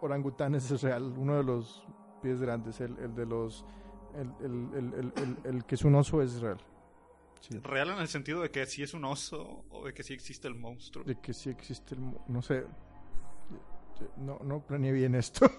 orangutanes 0.00 0.70
es 0.70 0.82
real. 0.84 1.02
Uno 1.18 1.34
de 1.36 1.42
los 1.42 1.84
pies 2.22 2.40
grandes, 2.40 2.80
el, 2.80 2.96
el 3.00 3.12
de 3.16 3.26
los... 3.26 3.64
El, 4.14 4.32
el, 4.40 4.68
el, 4.72 4.94
el, 4.94 5.12
el- 5.16 5.36
el 5.42 5.64
que 5.64 5.74
es 5.74 5.82
un 5.84 5.96
oso 5.96 6.22
es 6.22 6.40
real. 6.40 6.58
Sí. 7.40 7.58
Real 7.58 7.90
en 7.90 7.98
el 7.98 8.06
sentido 8.06 8.40
de 8.40 8.52
que 8.52 8.64
sí 8.66 8.84
es 8.84 8.94
un 8.94 9.04
oso 9.04 9.64
o 9.70 9.84
de 9.84 9.92
que 9.92 10.04
sí 10.04 10.14
existe 10.14 10.46
el 10.46 10.54
monstruo. 10.54 11.02
De 11.04 11.16
que 11.16 11.32
sí 11.34 11.50
existe 11.50 11.96
el... 11.96 12.02
No 12.28 12.40
sé. 12.40 12.64
No, 14.18 14.38
no 14.44 14.60
planeé 14.64 14.92
bien 14.92 15.16
esto. 15.16 15.50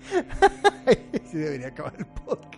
sí 1.30 1.38
debería 1.38 1.68
acabar 1.68 1.94
el 1.98 2.06
podcast. 2.06 2.55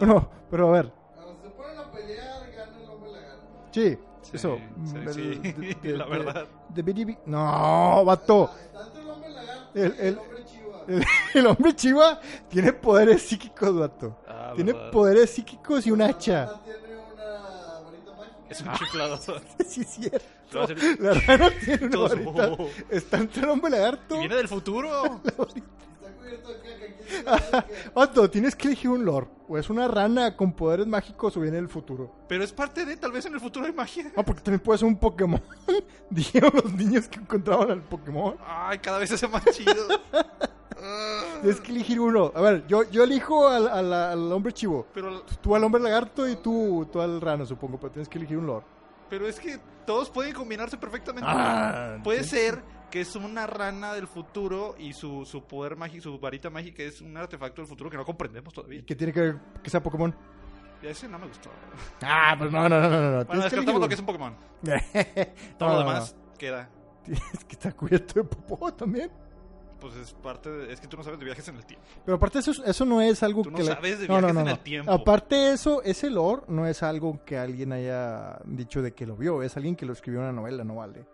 No, 0.00 0.28
pero 0.50 0.68
a 0.68 0.72
ver. 0.72 0.92
Cuando 1.14 1.42
se 1.42 1.48
ponen 1.50 1.78
a 1.78 1.90
pelear, 1.92 2.50
gana 2.52 2.78
el 2.82 2.90
hombre 2.90 3.12
lagarto. 3.12 3.46
Sí, 3.72 3.98
Sí, 4.22 4.30
eso. 4.34 4.58
sí, 4.84 4.96
El- 4.96 5.14
sí, 5.14 5.20
de- 5.36 5.74
de- 5.82 5.96
la 5.96 6.04
de- 6.04 6.10
verdad. 6.10 6.46
de 6.68 6.84
Bidi- 6.84 7.18
No, 7.26 8.04
vato. 8.04 8.50
Está 8.64 8.82
entre 8.86 9.02
el 9.02 9.10
hombre 9.10 9.30
lagarto 9.30 9.70
El- 9.74 9.82
el, 9.92 10.00
el- 10.00 10.18
hombre 10.18 10.44
chiva. 10.44 10.82
El, 10.88 11.04
el 11.34 11.46
hombre 11.46 11.76
chiva 11.76 12.20
tiene 12.48 12.72
poderes 12.72 13.22
psíquicos, 13.22 13.78
vato. 13.78 14.16
Ah, 14.28 14.52
Tiene 14.54 14.72
verdad. 14.72 14.90
poderes 14.90 15.30
psíquicos 15.30 15.86
y 15.86 15.90
un 15.90 15.98
La 16.00 16.06
hacha. 16.06 16.46
rana 16.46 16.60
tiene 16.64 16.96
una 17.14 17.80
varita 17.84 18.12
mágica. 18.16 18.46
Es 18.48 18.60
un 18.60 18.72
chiflador. 18.74 19.40
Sí, 19.66 19.80
es 19.82 19.88
cierto. 19.88 20.26
La 21.00 21.12
rana 21.14 21.50
tiene 21.64 21.86
una 21.86 21.98
varita. 22.08 22.56
Está 22.88 23.16
entre 23.18 23.42
el 23.42 23.48
hombre 23.50 23.70
lagarto. 23.70 24.14
Y 24.16 24.18
viene 24.20 24.36
del 24.36 24.48
futuro. 24.48 25.20
Está 25.24 25.44
cubierto 25.44 26.48
de 26.50 26.58
caca. 26.60 26.85
Vato, 27.94 28.28
tienes 28.30 28.54
que 28.54 28.68
elegir 28.68 28.90
un 28.90 29.04
lore. 29.04 29.26
O 29.48 29.56
es 29.58 29.70
una 29.70 29.86
rana 29.86 30.36
con 30.36 30.52
poderes 30.52 30.86
mágicos 30.86 31.36
o 31.36 31.40
viene 31.40 31.56
del 31.56 31.68
futuro. 31.68 32.10
Pero 32.28 32.42
es 32.42 32.52
parte 32.52 32.84
de, 32.84 32.96
tal 32.96 33.12
vez 33.12 33.24
en 33.26 33.34
el 33.34 33.40
futuro 33.40 33.64
hay 33.66 33.72
magia. 33.72 34.10
Ah, 34.16 34.22
porque 34.24 34.42
también 34.42 34.60
puede 34.60 34.78
ser 34.78 34.88
un 34.88 34.96
Pokémon. 34.98 35.40
Dijeron 36.10 36.50
los 36.54 36.72
niños 36.72 37.06
que 37.08 37.20
encontraban 37.20 37.70
al 37.70 37.82
Pokémon. 37.82 38.36
Ay, 38.44 38.78
cada 38.78 38.98
vez 38.98 39.08
se 39.08 39.14
hace 39.14 39.28
más 39.28 39.44
chido. 39.52 39.72
Tienes 41.42 41.60
que 41.60 41.72
elegir 41.72 42.00
uno. 42.00 42.32
A 42.34 42.40
ver, 42.40 42.66
yo, 42.66 42.82
yo 42.90 43.04
elijo 43.04 43.48
al, 43.48 43.68
al- 43.68 43.92
al 43.92 44.32
hombre 44.32 44.52
chivo. 44.52 44.86
pero, 44.92 45.22
Tú 45.40 45.54
al 45.54 45.64
hombre 45.64 45.82
lagarto 45.82 46.28
y 46.28 46.36
tú, 46.36 46.86
tú 46.92 47.00
al 47.00 47.20
rana, 47.20 47.44
supongo. 47.46 47.78
Pero 47.78 47.92
tienes 47.92 48.08
que 48.08 48.18
elegir 48.18 48.36
un 48.38 48.46
lore. 48.46 48.64
pero 49.08 49.26
es 49.26 49.38
que 49.40 49.58
todos 49.86 50.10
pueden 50.10 50.34
combinarse 50.34 50.76
perfectamente. 50.76 51.28
Ah, 51.32 51.98
Puede 52.02 52.24
sí. 52.24 52.30
ser 52.30 52.60
que 52.90 53.00
es 53.00 53.16
una 53.16 53.46
rana 53.46 53.92
del 53.94 54.06
futuro 54.06 54.74
y 54.78 54.92
su, 54.92 55.24
su 55.24 55.42
poder 55.44 55.76
mágico, 55.76 56.02
su 56.02 56.18
varita 56.18 56.50
mágica 56.50 56.82
es 56.82 57.00
un 57.00 57.16
artefacto 57.16 57.62
del 57.62 57.68
futuro 57.68 57.90
que 57.90 57.96
no 57.96 58.04
comprendemos 58.04 58.52
¿Y 58.52 58.54
todavía. 58.54 58.82
qué 58.86 58.94
tiene 58.94 59.12
que 59.12 59.20
ver 59.20 59.36
que 59.62 59.70
sea 59.70 59.82
Pokémon? 59.82 60.14
Y 60.82 60.86
ese 60.86 61.08
no 61.08 61.18
me 61.18 61.26
gustó. 61.26 61.50
Ah, 62.02 62.34
pues 62.38 62.52
no, 62.52 62.68
no, 62.68 62.80
no, 62.80 62.88
no. 62.90 63.10
no. 63.18 63.24
Bueno, 63.24 63.42
descartamos 63.42 63.80
lo 63.80 63.88
que 63.88 63.94
es 63.94 64.00
un 64.00 64.06
Pokémon. 64.06 64.36
Todo 65.58 65.68
No, 65.68 65.68
lo 65.68 65.72
no, 65.72 65.78
demás 65.78 66.16
queda. 66.38 66.68
no. 67.00 67.02
Tienes 67.04 67.44
que 67.44 67.52
estar 67.54 67.74
cubierto 67.74 68.14
de 68.20 68.24
popó 68.24 68.72
también. 68.74 69.10
Pues 69.80 69.94
es 69.96 70.12
parte 70.14 70.50
de... 70.50 70.72
Es 70.72 70.80
que 70.80 70.86
tú 70.88 70.96
no 70.96 71.02
sabes 71.02 71.18
de 71.18 71.24
viajes 71.26 71.46
en 71.48 71.56
el 71.56 71.66
tiempo. 71.66 71.84
Pero 72.04 72.16
aparte 72.16 72.38
eso, 72.38 72.52
eso 72.64 72.84
no 72.86 73.00
es 73.02 73.22
algo 73.22 73.42
Tú 73.42 73.50
no 73.50 73.58
que... 73.58 73.64
la- 73.64 73.74
sabes 73.74 74.00
de 74.00 74.06
viajes 74.08 74.30
en 74.36 74.48
el 74.48 74.58
tiempo. 74.60 74.90
Aparte 74.92 75.52
eso, 75.52 75.82
ese 75.82 76.08
lore 76.10 76.42
no 76.48 76.66
es 76.66 76.82
algo 76.82 77.22
que 77.24 77.36
alguien 77.38 77.72
haya 77.72 78.38
dicho 78.46 78.80
de 78.82 78.92
que 78.94 79.04
lo 79.06 79.16
vio. 79.16 79.42
Es 79.42 79.56
alguien 79.56 79.76
que 79.76 79.84
lo 79.86 79.92
escribió 79.92 80.20
en 80.20 80.26
una 80.28 80.32
novela, 80.40 80.64
no 80.64 80.76
vale. 80.76 81.04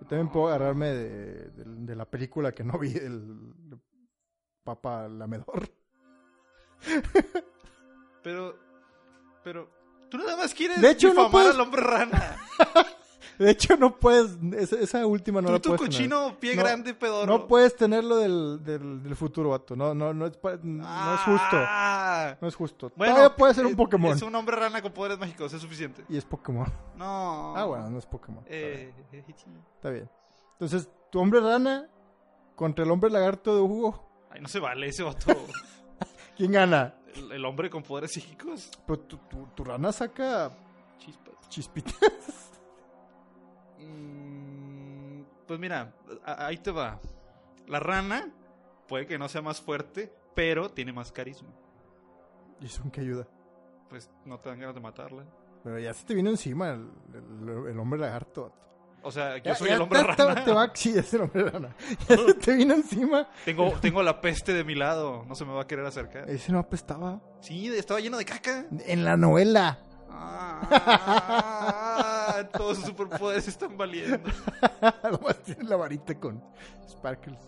Yo 0.00 0.06
también 0.06 0.28
puedo 0.30 0.48
agarrarme 0.48 0.88
de, 0.88 1.50
de- 1.50 1.64
de 1.86 1.96
la 1.96 2.04
película 2.04 2.52
que 2.52 2.64
no 2.64 2.78
vi, 2.78 2.92
el, 2.92 3.54
el 3.70 3.78
Papa 4.64 5.08
Lamedor. 5.08 5.68
Pero... 8.22 8.58
Pero... 9.44 9.70
Tú 10.10 10.16
nada 10.18 10.36
más 10.38 10.54
quieres 10.54 10.80
De 10.80 10.90
hecho, 10.90 11.12
no 11.12 11.30
puedes- 11.30 11.54
al 11.54 11.60
hombre 11.60 11.82
rana. 11.82 12.36
De 13.44 13.50
hecho, 13.50 13.76
no 13.76 13.96
puedes... 13.98 14.36
Esa, 14.72 15.06
última 15.06 15.40
no 15.40 15.48
Tú, 15.48 15.52
la 15.52 15.58
tu 15.60 15.68
puedes 15.76 15.80
tener. 15.82 16.10
cochino 16.10 16.40
pie 16.40 16.56
No, 16.56 16.62
grande 16.62 16.94
pedorro. 16.94 17.26
No 17.26 17.46
puedes 17.46 17.76
tenerlo 17.76 18.16
del, 18.16 18.62
del, 18.64 19.02
del 19.02 19.16
futuro, 19.16 19.50
vato. 19.50 19.76
No, 19.76 19.94
no, 19.94 20.12
no, 20.12 20.26
es, 20.26 20.36
justo. 20.36 21.56
Ah. 21.60 22.36
No 22.40 22.48
es 22.48 22.54
justo. 22.56 22.90
Bueno, 22.96 23.14
Todavía 23.14 23.36
puede 23.36 23.54
ser 23.54 23.66
un 23.66 23.76
Pokémon. 23.76 24.12
Es 24.16 24.22
un 24.22 24.34
hombre 24.34 24.56
rana 24.56 24.82
con 24.82 24.92
poderes 24.92 25.18
mágicos, 25.18 25.52
es 25.52 25.60
suficiente. 25.62 26.04
Y 26.08 26.16
es 26.16 26.24
Pokémon. 26.24 26.66
No. 26.96 27.56
Ah, 27.56 27.64
bueno, 27.64 27.88
no 27.90 27.98
es 27.98 28.06
Pokémon. 28.06 28.44
Está 28.46 28.56
bien. 28.56 28.94
Eh, 29.12 29.24
Está 29.76 29.90
bien. 29.90 30.10
Entonces, 30.52 30.88
tu 31.10 31.20
hombre 31.20 31.40
rana 31.40 31.88
contra 32.56 32.84
el 32.84 32.90
hombre 32.90 33.08
lagarto 33.10 33.54
de 33.54 33.60
Hugo. 33.60 34.04
ay, 34.30 34.40
no 34.40 34.48
se 34.48 34.58
vale 34.58 34.88
ese 34.88 35.04
vato. 35.04 35.26
¿Quién 36.36 36.52
gana? 36.52 36.94
el, 37.14 37.32
el 37.32 37.44
hombre 37.44 37.70
con 37.70 37.82
poderes 37.82 38.12
psíquicos. 38.12 38.70
Tu, 38.86 38.96
tu, 38.96 39.18
tu 39.54 39.64
rana 39.64 39.92
saca 39.92 40.50
Chispas. 40.98 41.48
chispitas. 41.48 42.47
Pues 45.48 45.58
mira, 45.58 45.92
ahí 46.24 46.58
te 46.58 46.70
va. 46.70 47.00
La 47.66 47.80
rana 47.80 48.28
puede 48.86 49.06
que 49.06 49.18
no 49.18 49.28
sea 49.28 49.42
más 49.42 49.60
fuerte, 49.60 50.12
pero 50.34 50.70
tiene 50.70 50.92
más 50.92 51.10
carisma. 51.10 51.48
¿Y 52.60 52.66
eso 52.66 52.82
en 52.84 52.90
qué 52.92 53.00
ayuda? 53.00 53.26
Pues 53.88 54.08
no 54.24 54.38
te 54.38 54.48
dan 54.50 54.60
ganas 54.60 54.74
de 54.74 54.80
matarla. 54.80 55.24
Pero 55.64 55.78
ya 55.80 55.92
se 55.92 56.06
te 56.06 56.14
vino 56.14 56.30
encima 56.30 56.70
el, 56.70 56.88
el- 57.14 57.66
el 57.70 57.78
hombre 57.80 57.98
lagarto. 57.98 58.52
O 59.02 59.10
sea, 59.12 59.36
yo 59.38 59.44
Ya- 59.44 59.54
soy 59.54 59.68
ya 59.68 59.76
el 59.76 59.80
hombre 59.82 60.00
te- 60.04 60.14
te- 60.16 60.24
rana. 60.24 60.44
Te 60.44 60.52
va, 60.52 60.70
sí, 60.74 60.92
es 60.96 61.14
el 61.14 61.22
hombre 61.22 61.48
rana. 61.50 61.74
Ya 62.08 62.16
se 62.16 62.34
te 62.34 62.52
vino 62.56 62.74
encima. 62.74 63.28
Tengo, 63.44 63.72
tengo 63.80 64.02
la 64.02 64.20
peste 64.20 64.52
de 64.52 64.64
mi 64.64 64.74
lado. 64.74 65.24
No 65.26 65.34
se 65.34 65.44
me 65.44 65.52
va 65.52 65.62
a 65.62 65.66
querer 65.66 65.86
acercar. 65.86 66.28
Ese 66.28 66.50
no 66.52 66.58
apestaba. 66.58 67.20
Sí, 67.40 67.68
estaba 67.68 68.00
lleno 68.00 68.16
de 68.18 68.24
caca. 68.24 68.66
En 68.86 69.04
la 69.04 69.16
novela. 69.16 69.78
Ah, 70.10 70.47
todos 72.52 72.76
sus 72.78 72.86
superpoderes 72.86 73.48
están 73.48 73.76
valiendo. 73.76 74.18
Nomás 75.02 75.38
tiene 75.44 75.64
la 75.64 75.76
varita 75.76 76.14
con 76.18 76.42
sparkles. 76.88 77.38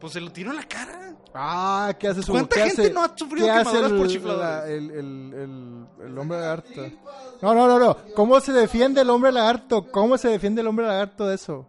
Pues 0.00 0.14
se 0.14 0.20
lo 0.20 0.32
tiró 0.32 0.50
en 0.50 0.56
la 0.56 0.64
cara. 0.64 1.14
Ah, 1.34 1.92
¿qué 1.98 2.08
hace 2.08 2.22
su 2.22 2.32
¿Cuánta 2.32 2.56
¿qué 2.56 2.62
gente 2.68 2.82
hace- 2.82 2.92
no 2.92 3.02
ha 3.04 3.12
sufrido 3.16 3.46
¿qué 3.46 3.52
hace 3.52 3.64
quemaduras 3.64 3.90
el, 3.92 3.96
por 3.98 4.06
la- 4.06 4.12
chifladores? 4.12 4.70
el, 4.70 4.90
el, 4.90 5.34
el, 5.34 5.86
el 6.06 6.18
hombre 6.18 6.40
lagarto? 6.40 6.82
No, 7.42 7.54
no, 7.54 7.66
no, 7.68 7.78
no. 7.78 7.96
¿Cómo 8.14 8.40
se 8.40 8.52
defiende 8.52 9.02
el 9.02 9.10
hombre 9.10 9.30
lagarto? 9.30 9.90
¿Cómo 9.90 10.16
se 10.16 10.28
defiende 10.28 10.62
el 10.62 10.66
hombre 10.68 10.86
lagarto 10.86 11.26
de 11.26 11.34
eso? 11.34 11.66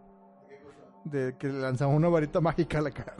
De 1.04 1.36
que 1.36 1.48
le 1.48 1.60
lanzamos 1.60 1.94
una 1.96 2.08
varita 2.08 2.40
mágica 2.40 2.78
a 2.78 2.82
la 2.82 2.90
cara. 2.90 3.14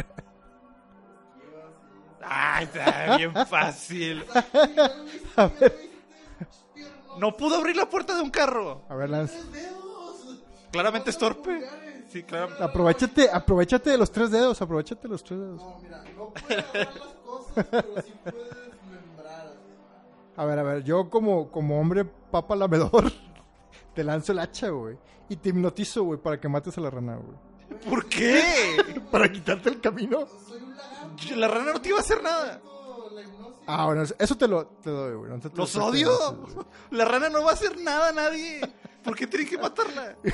Ay, 2.24 2.64
está 2.64 3.16
bien 3.18 3.34
fácil. 3.46 4.24
A 5.36 5.46
ver, 5.48 5.76
No 7.18 7.36
pudo 7.36 7.56
abrir 7.56 7.76
la 7.76 7.88
puerta 7.88 8.14
de 8.14 8.22
un 8.22 8.30
carro. 8.30 8.82
a 8.88 8.94
ver, 8.94 9.10
Lance. 9.10 9.38
Claramente 10.70 11.10
es 11.10 11.18
torpe. 11.18 11.60
Sí, 12.08 12.22
claro. 12.22 12.54
Aprovechate, 12.62 13.28
aprovechate 13.30 13.90
de 13.90 13.98
los 13.98 14.10
tres 14.10 14.30
dedos, 14.30 14.60
aprovechate 14.60 15.02
de 15.02 15.08
los 15.08 15.22
tres 15.24 15.40
dedos. 15.40 15.60
No, 15.62 15.78
mira, 15.82 16.04
no 16.16 16.28
puedes 16.30 16.58
agarrar 16.58 16.94
las 16.94 17.14
cosas, 17.24 17.64
pero 17.70 18.02
sí 18.02 18.12
puedes 18.24 18.50
desmembrar. 18.66 19.46
así. 19.46 19.56
A 20.36 20.44
ver, 20.44 20.58
a 20.58 20.62
ver, 20.62 20.84
yo 20.84 21.08
como, 21.10 21.50
como 21.50 21.80
hombre 21.80 22.04
papa 22.04 22.54
lamedor, 22.56 23.12
te 23.94 24.04
lanzo 24.04 24.32
el 24.32 24.38
hacha, 24.40 24.68
güey. 24.70 24.96
Y 25.28 25.36
te 25.36 25.50
hipnotizo, 25.50 26.02
güey, 26.04 26.18
para 26.18 26.38
que 26.40 26.48
mates 26.48 26.76
a 26.76 26.80
la 26.80 26.90
rana, 26.90 27.16
güey. 27.16 27.38
¿Por 27.88 28.06
qué? 28.06 28.42
Para 29.10 29.32
quitarte 29.32 29.70
el 29.70 29.80
camino. 29.80 30.26
Soy 30.46 30.62
un 30.62 30.76
lagarto, 30.76 31.36
La 31.36 31.48
rana 31.48 31.72
no 31.72 31.80
te 31.80 31.88
iba 31.88 31.98
a 31.98 32.02
hacer 32.02 32.22
nada. 32.22 32.60
La 33.12 33.22
hipnosis. 33.22 33.62
Ah, 33.66 33.86
bueno, 33.86 34.02
eso 34.18 34.34
te 34.36 34.48
lo 34.48 34.66
te 34.66 34.90
doy, 34.90 35.14
güey. 35.16 35.30
No 35.30 35.38
te- 35.40 35.50
te- 35.50 35.56
¡Los 35.56 35.76
odio! 35.76 36.10
La 36.90 37.04
rana 37.04 37.28
no 37.28 37.42
va 37.44 37.50
a 37.50 37.54
hacer 37.54 37.80
nada 37.80 38.08
a 38.08 38.12
nadie. 38.12 38.60
¿Por 39.04 39.14
qué 39.16 39.26
tienen 39.26 39.48
que 39.48 39.58
matarla? 39.58 40.16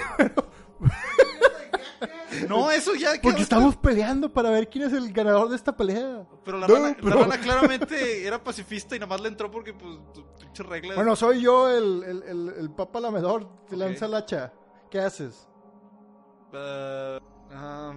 No, 2.49 2.71
eso 2.71 2.95
ya 2.95 3.13
Porque 3.21 3.43
estamos 3.43 3.75
peleando 3.77 4.33
para 4.33 4.51
ver 4.51 4.69
quién 4.69 4.85
es 4.85 4.93
el 4.93 5.13
ganador 5.13 5.49
de 5.49 5.57
esta 5.57 5.77
pelea. 5.77 6.25
Pero 6.45 6.59
la 6.59 6.69
No, 6.69 6.75
rana, 6.75 6.97
la 7.01 7.15
rana 7.17 7.41
claramente 7.41 8.25
era 8.27 8.43
pacifista 8.43 8.95
y 8.95 8.99
nada 9.01 9.09
más 9.09 9.21
le 9.21 9.29
entró 9.29 9.51
porque, 9.51 9.73
pues, 9.73 9.97
pinches 10.39 10.65
reglas. 10.67 10.95
Bueno, 10.95 11.17
soy 11.17 11.41
yo 11.41 11.69
el, 11.71 12.05
el, 12.05 12.23
el, 12.23 12.49
el 12.59 12.71
papa 12.71 13.01
lamedor. 13.01 13.49
Te 13.69 13.75
Ok. 13.75 13.81
lanza 13.81 14.07
el 14.07 14.15
hacha. 14.15 14.53
¿Qué 14.91 15.01
haces? 15.01 15.49
Ah, 16.53 17.95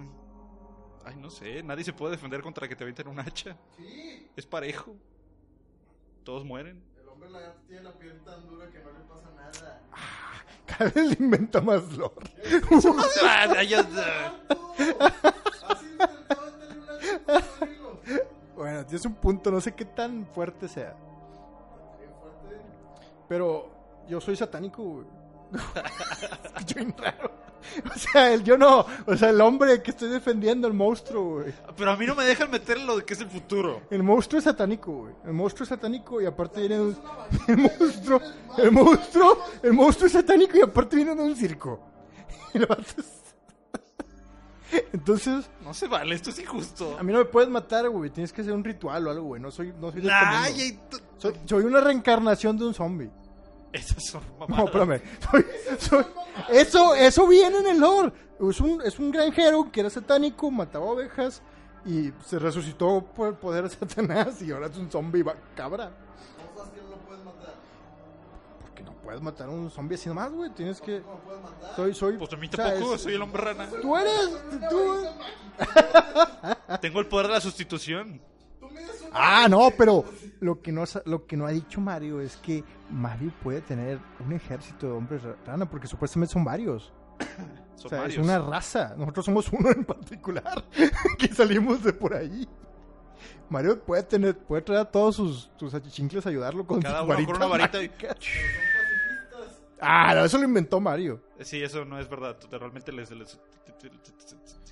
ay, 1.04 1.16
no 1.16 1.30
sé. 1.30 1.62
Nadie 1.62 1.84
se 1.84 1.92
puede 1.92 2.12
defender 2.12 2.42
contra 2.42 2.68
que 2.68 2.76
te 2.76 2.84
avienten 2.84 3.08
un 3.08 3.18
hacha. 3.20 3.56
Sí, 3.76 4.30
Es 4.36 4.46
parejo. 4.46 4.94
Todos 6.24 6.44
mueren. 6.44 6.82
el 7.00 7.08
hombre 7.08 7.30
lagarto 7.30 7.60
tiene 7.66 7.82
la 7.82 7.92
piel 7.92 8.20
tan 8.24 8.46
dura 8.48 8.68
que 8.70 8.78
no 8.78 8.92
le 8.92 9.00
pasa 9.00 9.30
nada. 9.36 9.80
Cada 10.66 10.90
vez 10.90 11.18
le 11.18 11.24
inventa 11.24 11.60
más 11.60 11.92
lore. 11.92 12.30
Ah, 13.24 13.46
ah. 17.28 17.42
Bueno, 18.56 18.84
tienes 18.86 19.04
un 19.06 19.14
punto. 19.14 19.50
No 19.50 19.60
sé 19.60 19.74
qué 19.74 19.84
tan 19.84 20.26
fuerte 20.26 20.68
sea. 20.68 20.94
Pero 23.28 23.70
yo 24.08 24.20
soy 24.20 24.36
satánico, 24.36 24.82
güey. 24.82 25.06
Bien 26.74 26.94
raro. 26.98 27.30
O 27.94 27.98
sea, 27.98 28.32
el 28.34 28.42
yo 28.44 28.58
no. 28.58 28.84
O 29.06 29.16
sea, 29.16 29.30
el 29.30 29.40
hombre 29.40 29.82
que 29.82 29.92
estoy 29.92 30.08
defendiendo, 30.08 30.66
el 30.68 30.74
monstruo, 30.74 31.40
güey. 31.40 31.54
Pero 31.76 31.90
a 31.92 31.96
mí 31.96 32.04
no 32.06 32.14
me 32.14 32.24
dejan 32.24 32.50
meter 32.50 32.80
lo 32.80 32.96
de 32.98 33.04
que 33.04 33.14
es 33.14 33.20
el 33.20 33.28
futuro. 33.30 33.82
El 33.90 34.02
monstruo 34.02 34.38
es 34.38 34.44
satánico, 34.44 34.92
güey. 34.92 35.14
El 35.24 35.32
monstruo 35.32 35.62
es 35.64 35.68
satánico 35.68 36.20
y 36.20 36.26
aparte 36.26 36.60
viene 36.60 36.74
de 36.76 36.80
un... 36.82 36.96
El 37.48 37.56
monstruo, 37.58 38.20
el 38.58 38.70
monstruo, 38.72 39.38
el 39.62 39.72
monstruo 39.72 40.06
es 40.06 40.12
satánico 40.12 40.56
y 40.58 40.60
aparte 40.62 40.96
viene 40.96 41.14
de 41.14 41.22
un 41.22 41.36
circo. 41.36 41.80
Y 42.54 42.58
lo 42.58 42.66
haces... 42.72 43.06
Entonces, 44.92 45.50
No 45.62 45.74
se 45.74 45.86
vale, 45.86 46.14
esto 46.14 46.30
es 46.30 46.38
injusto. 46.38 46.96
a 46.98 47.02
mí 47.02 47.12
no 47.12 47.18
me 47.18 47.24
puedes 47.26 47.48
matar, 47.50 47.88
güey. 47.90 48.08
Tienes 48.10 48.32
que 48.32 48.40
hacer 48.40 48.54
un 48.54 48.64
ritual 48.64 49.06
o 49.06 49.10
algo, 49.10 49.24
güey. 49.24 49.40
No 49.40 49.50
soy, 49.50 49.72
no 49.78 49.90
soy 49.92 50.00
este 50.00 50.78
t- 50.90 50.96
Soy, 51.18 51.34
soy 51.44 51.64
una 51.64 51.80
reencarnación 51.80 52.56
de 52.56 52.64
un 52.64 52.72
zombie. 52.74 53.10
Esas 53.72 54.04
son 54.04 54.22
No, 54.38 54.46
mamadas. 54.46 54.66
espérame. 54.66 55.02
Soy- 55.30 55.46
soy- 55.78 56.06
eso, 56.50 56.94
eso 56.94 57.26
viene 57.26 57.58
en 57.58 57.66
el 57.68 57.80
lore. 57.80 58.12
Es 58.50 58.60
un, 58.60 58.82
es 58.82 58.98
un 58.98 59.10
granjero 59.10 59.70
que 59.72 59.80
era 59.80 59.90
satánico, 59.90 60.50
mataba 60.50 60.84
ovejas 60.84 61.42
y 61.86 62.12
se 62.24 62.38
resucitó 62.38 63.04
por 63.14 63.28
el 63.28 63.34
poder 63.34 63.64
de 63.64 63.70
Satanás 63.70 64.40
y 64.42 64.50
ahora 64.52 64.66
es 64.66 64.76
un 64.76 64.90
zombie 64.90 65.22
va- 65.22 65.36
cabra. 65.56 65.90
¿Cómo 66.36 66.56
sabes 66.58 66.72
que 66.72 66.82
no 66.82 66.90
lo 66.90 66.96
puedes 66.98 67.24
matar? 67.24 67.54
Porque 68.60 68.82
no 68.82 68.92
puedes 68.94 69.20
matar 69.22 69.48
a 69.48 69.50
un 69.52 69.70
zombie 69.70 69.94
así 69.96 70.08
nomás, 70.08 70.32
güey. 70.32 70.50
Tienes 70.50 70.80
que. 70.80 71.00
¿Cómo 71.02 71.14
lo 71.18 71.20
puedes 71.24 71.42
matar? 71.42 71.76
Soy, 71.76 71.94
soy. 71.94 72.16
Pues 72.18 72.32
a 72.32 72.36
mí 72.36 72.48
o 72.52 72.56
sea, 72.56 72.70
tampoco, 72.72 72.94
es- 72.94 73.00
soy 73.02 73.14
el 73.14 73.22
hombre 73.22 73.42
rana. 73.42 73.68
Tú 73.80 73.96
eres. 73.96 74.30
Tú... 74.70 75.06
Tengo 76.80 77.00
el 77.00 77.06
poder 77.06 77.26
de 77.28 77.32
la 77.34 77.40
sustitución. 77.40 78.20
Ah, 79.14 79.46
no, 79.48 79.70
pero 79.76 80.04
lo 80.40 80.60
que 80.62 80.72
no, 80.72 80.84
lo 81.04 81.26
que 81.26 81.36
no 81.36 81.46
ha 81.46 81.50
dicho 81.50 81.80
Mario 81.80 82.20
es 82.20 82.36
que 82.38 82.64
Mario 82.90 83.32
puede 83.42 83.60
tener 83.60 83.98
un 84.24 84.32
ejército 84.32 84.86
de 84.86 84.92
hombres 84.92 85.22
ra- 85.22 85.36
rana 85.46 85.68
porque 85.68 85.86
supuestamente 85.86 86.32
son 86.32 86.44
varios. 86.44 86.92
Son 87.74 87.86
o 87.86 87.88
sea, 87.88 87.98
varios. 88.02 88.18
es 88.18 88.24
una 88.24 88.38
raza. 88.38 88.94
Nosotros 88.96 89.24
somos 89.24 89.48
uno 89.52 89.70
en 89.70 89.84
particular 89.84 90.64
que 91.18 91.28
salimos 91.28 91.82
de 91.82 91.92
por 91.92 92.14
ahí. 92.14 92.48
Mario 93.48 93.80
puede 93.82 94.02
tener, 94.04 94.36
puede 94.38 94.62
traer 94.62 94.82
a 94.82 94.84
todos 94.84 95.16
sus, 95.16 95.50
sus 95.56 95.74
achichincles 95.74 96.24
a 96.26 96.28
ayudarlo 96.28 96.64
con 96.66 96.80
Cada 96.80 97.02
uno 97.02 97.14
con 97.26 97.36
una 97.36 97.46
varita 97.46 97.82
y- 97.82 97.88
mágicas. 97.88 98.16
Son 98.20 98.32
pacifistas. 99.40 99.62
Ah, 99.80 100.14
no, 100.14 100.24
eso 100.24 100.38
lo 100.38 100.44
inventó 100.44 100.80
Mario. 100.80 101.20
Sí, 101.40 101.60
eso 101.62 101.84
no 101.84 101.98
es 101.98 102.08
verdad. 102.08 102.36
Realmente 102.50 102.92
les... 102.92 103.10
les- 103.10 103.40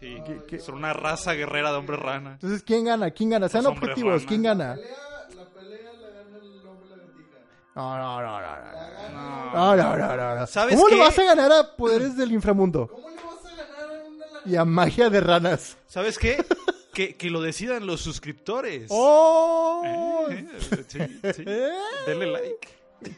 sí, 0.01 0.22
¿Qué- 0.26 0.40
qué? 0.48 0.59
son 0.59 0.76
una 0.76 0.92
raza 0.92 1.32
guerrera 1.34 1.70
de 1.70 1.76
hombres 1.78 2.01
rana. 2.01 2.32
Entonces, 2.32 2.62
¿quién 2.62 2.84
gana? 2.86 3.11
¿Quién 3.11 3.30
gana? 3.30 3.48
Sean 3.48 3.64
Los 3.64 3.72
objetivos, 3.74 4.14
rana. 4.22 4.26
¿quién 4.28 4.42
La 4.42 4.48
gana? 4.55 4.74
pelea, 4.74 4.90
la 5.36 5.44
pelea 5.51 5.92
la 5.92 6.09
gana 6.09 6.36
el 6.38 6.66
hombre 6.66 6.88
lagartija. 6.88 7.38
No, 7.74 7.98
no, 7.98 8.20
no, 8.20 8.22
no. 8.22 8.40
La 8.40 8.57
no. 8.57 8.62
gana. 8.62 9.53
No, 9.53 9.76
no, 9.76 9.96
no, 9.96 10.16
no, 10.16 10.34
no. 10.40 10.46
¿Sabes 10.46 10.74
¿Cómo 10.76 10.88
le 10.88 10.94
qué? 10.96 11.01
vas 11.01 11.18
a 11.18 11.22
ganar 11.24 11.53
a 11.53 11.76
poderes 11.76 12.16
del 12.16 12.32
inframundo? 12.32 12.86
¿Cómo 12.88 13.09
le 13.11 13.16
vas 13.16 13.44
a 13.44 13.57
ganar 13.57 13.90
a 13.90 14.09
una 14.09 14.26
lagartija? 14.26 14.51
Y 14.51 14.57
a 14.57 14.64
magia 14.64 15.11
de 15.11 15.20
ranas. 15.20 15.76
¿Sabes 15.86 16.18
qué? 16.18 16.44
que, 16.94 17.16
que 17.16 17.30
lo 17.30 17.40
decidan 17.40 17.86
los 17.86 18.01
suscriptores. 18.01 18.86
¡Oh! 18.90 19.82
Eh, 20.30 20.46
eh, 20.53 20.84
sí, 20.88 21.20
sí. 21.34 21.42
¿Eh? 21.46 21.70
Denle 22.07 22.26
like. 22.26 22.68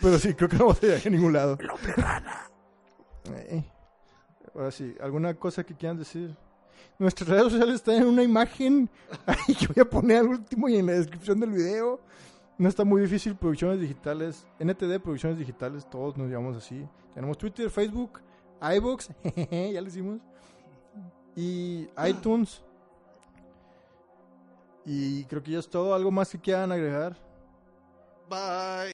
Pero 0.00 0.18
sí, 0.18 0.34
creo 0.34 0.48
que 0.48 0.56
no 0.56 0.64
vamos 0.66 0.78
a 0.82 0.86
llegar 0.86 1.00
a 1.04 1.10
ningún 1.10 1.32
lado. 1.32 1.56
El 1.60 1.70
hombre 1.70 1.92
rana. 1.94 2.50
Ahora 4.60 4.72
sí, 4.72 4.94
¿alguna 5.00 5.32
cosa 5.32 5.64
que 5.64 5.74
quieran 5.74 5.96
decir? 5.96 6.36
Nuestras 6.98 7.30
redes 7.30 7.44
sociales 7.44 7.76
están 7.76 7.94
en 7.94 8.06
una 8.08 8.22
imagen 8.22 8.90
ahí 9.26 9.54
que 9.54 9.66
voy 9.68 9.80
a 9.80 9.88
poner 9.88 10.18
al 10.18 10.26
último 10.26 10.68
y 10.68 10.76
en 10.76 10.84
la 10.84 10.92
descripción 10.92 11.40
del 11.40 11.52
video. 11.52 11.98
No 12.58 12.68
está 12.68 12.84
muy 12.84 13.00
difícil, 13.00 13.34
producciones 13.34 13.80
digitales, 13.80 14.46
NTD, 14.58 15.00
producciones 15.00 15.38
digitales, 15.38 15.88
todos 15.88 16.18
nos 16.18 16.28
llamamos 16.30 16.58
así. 16.58 16.86
Tenemos 17.14 17.38
Twitter, 17.38 17.70
Facebook, 17.70 18.20
iVoox, 18.60 19.08
jejeje, 19.22 19.72
ya 19.72 19.80
lo 19.80 19.88
hicimos. 19.88 20.20
Y 21.34 21.88
iTunes. 22.06 22.62
Y 24.84 25.24
creo 25.24 25.42
que 25.42 25.52
ya 25.52 25.60
es 25.60 25.70
todo. 25.70 25.94
¿Algo 25.94 26.10
más 26.10 26.28
que 26.28 26.38
quieran 26.38 26.70
agregar? 26.70 27.16
Bye. 28.28 28.88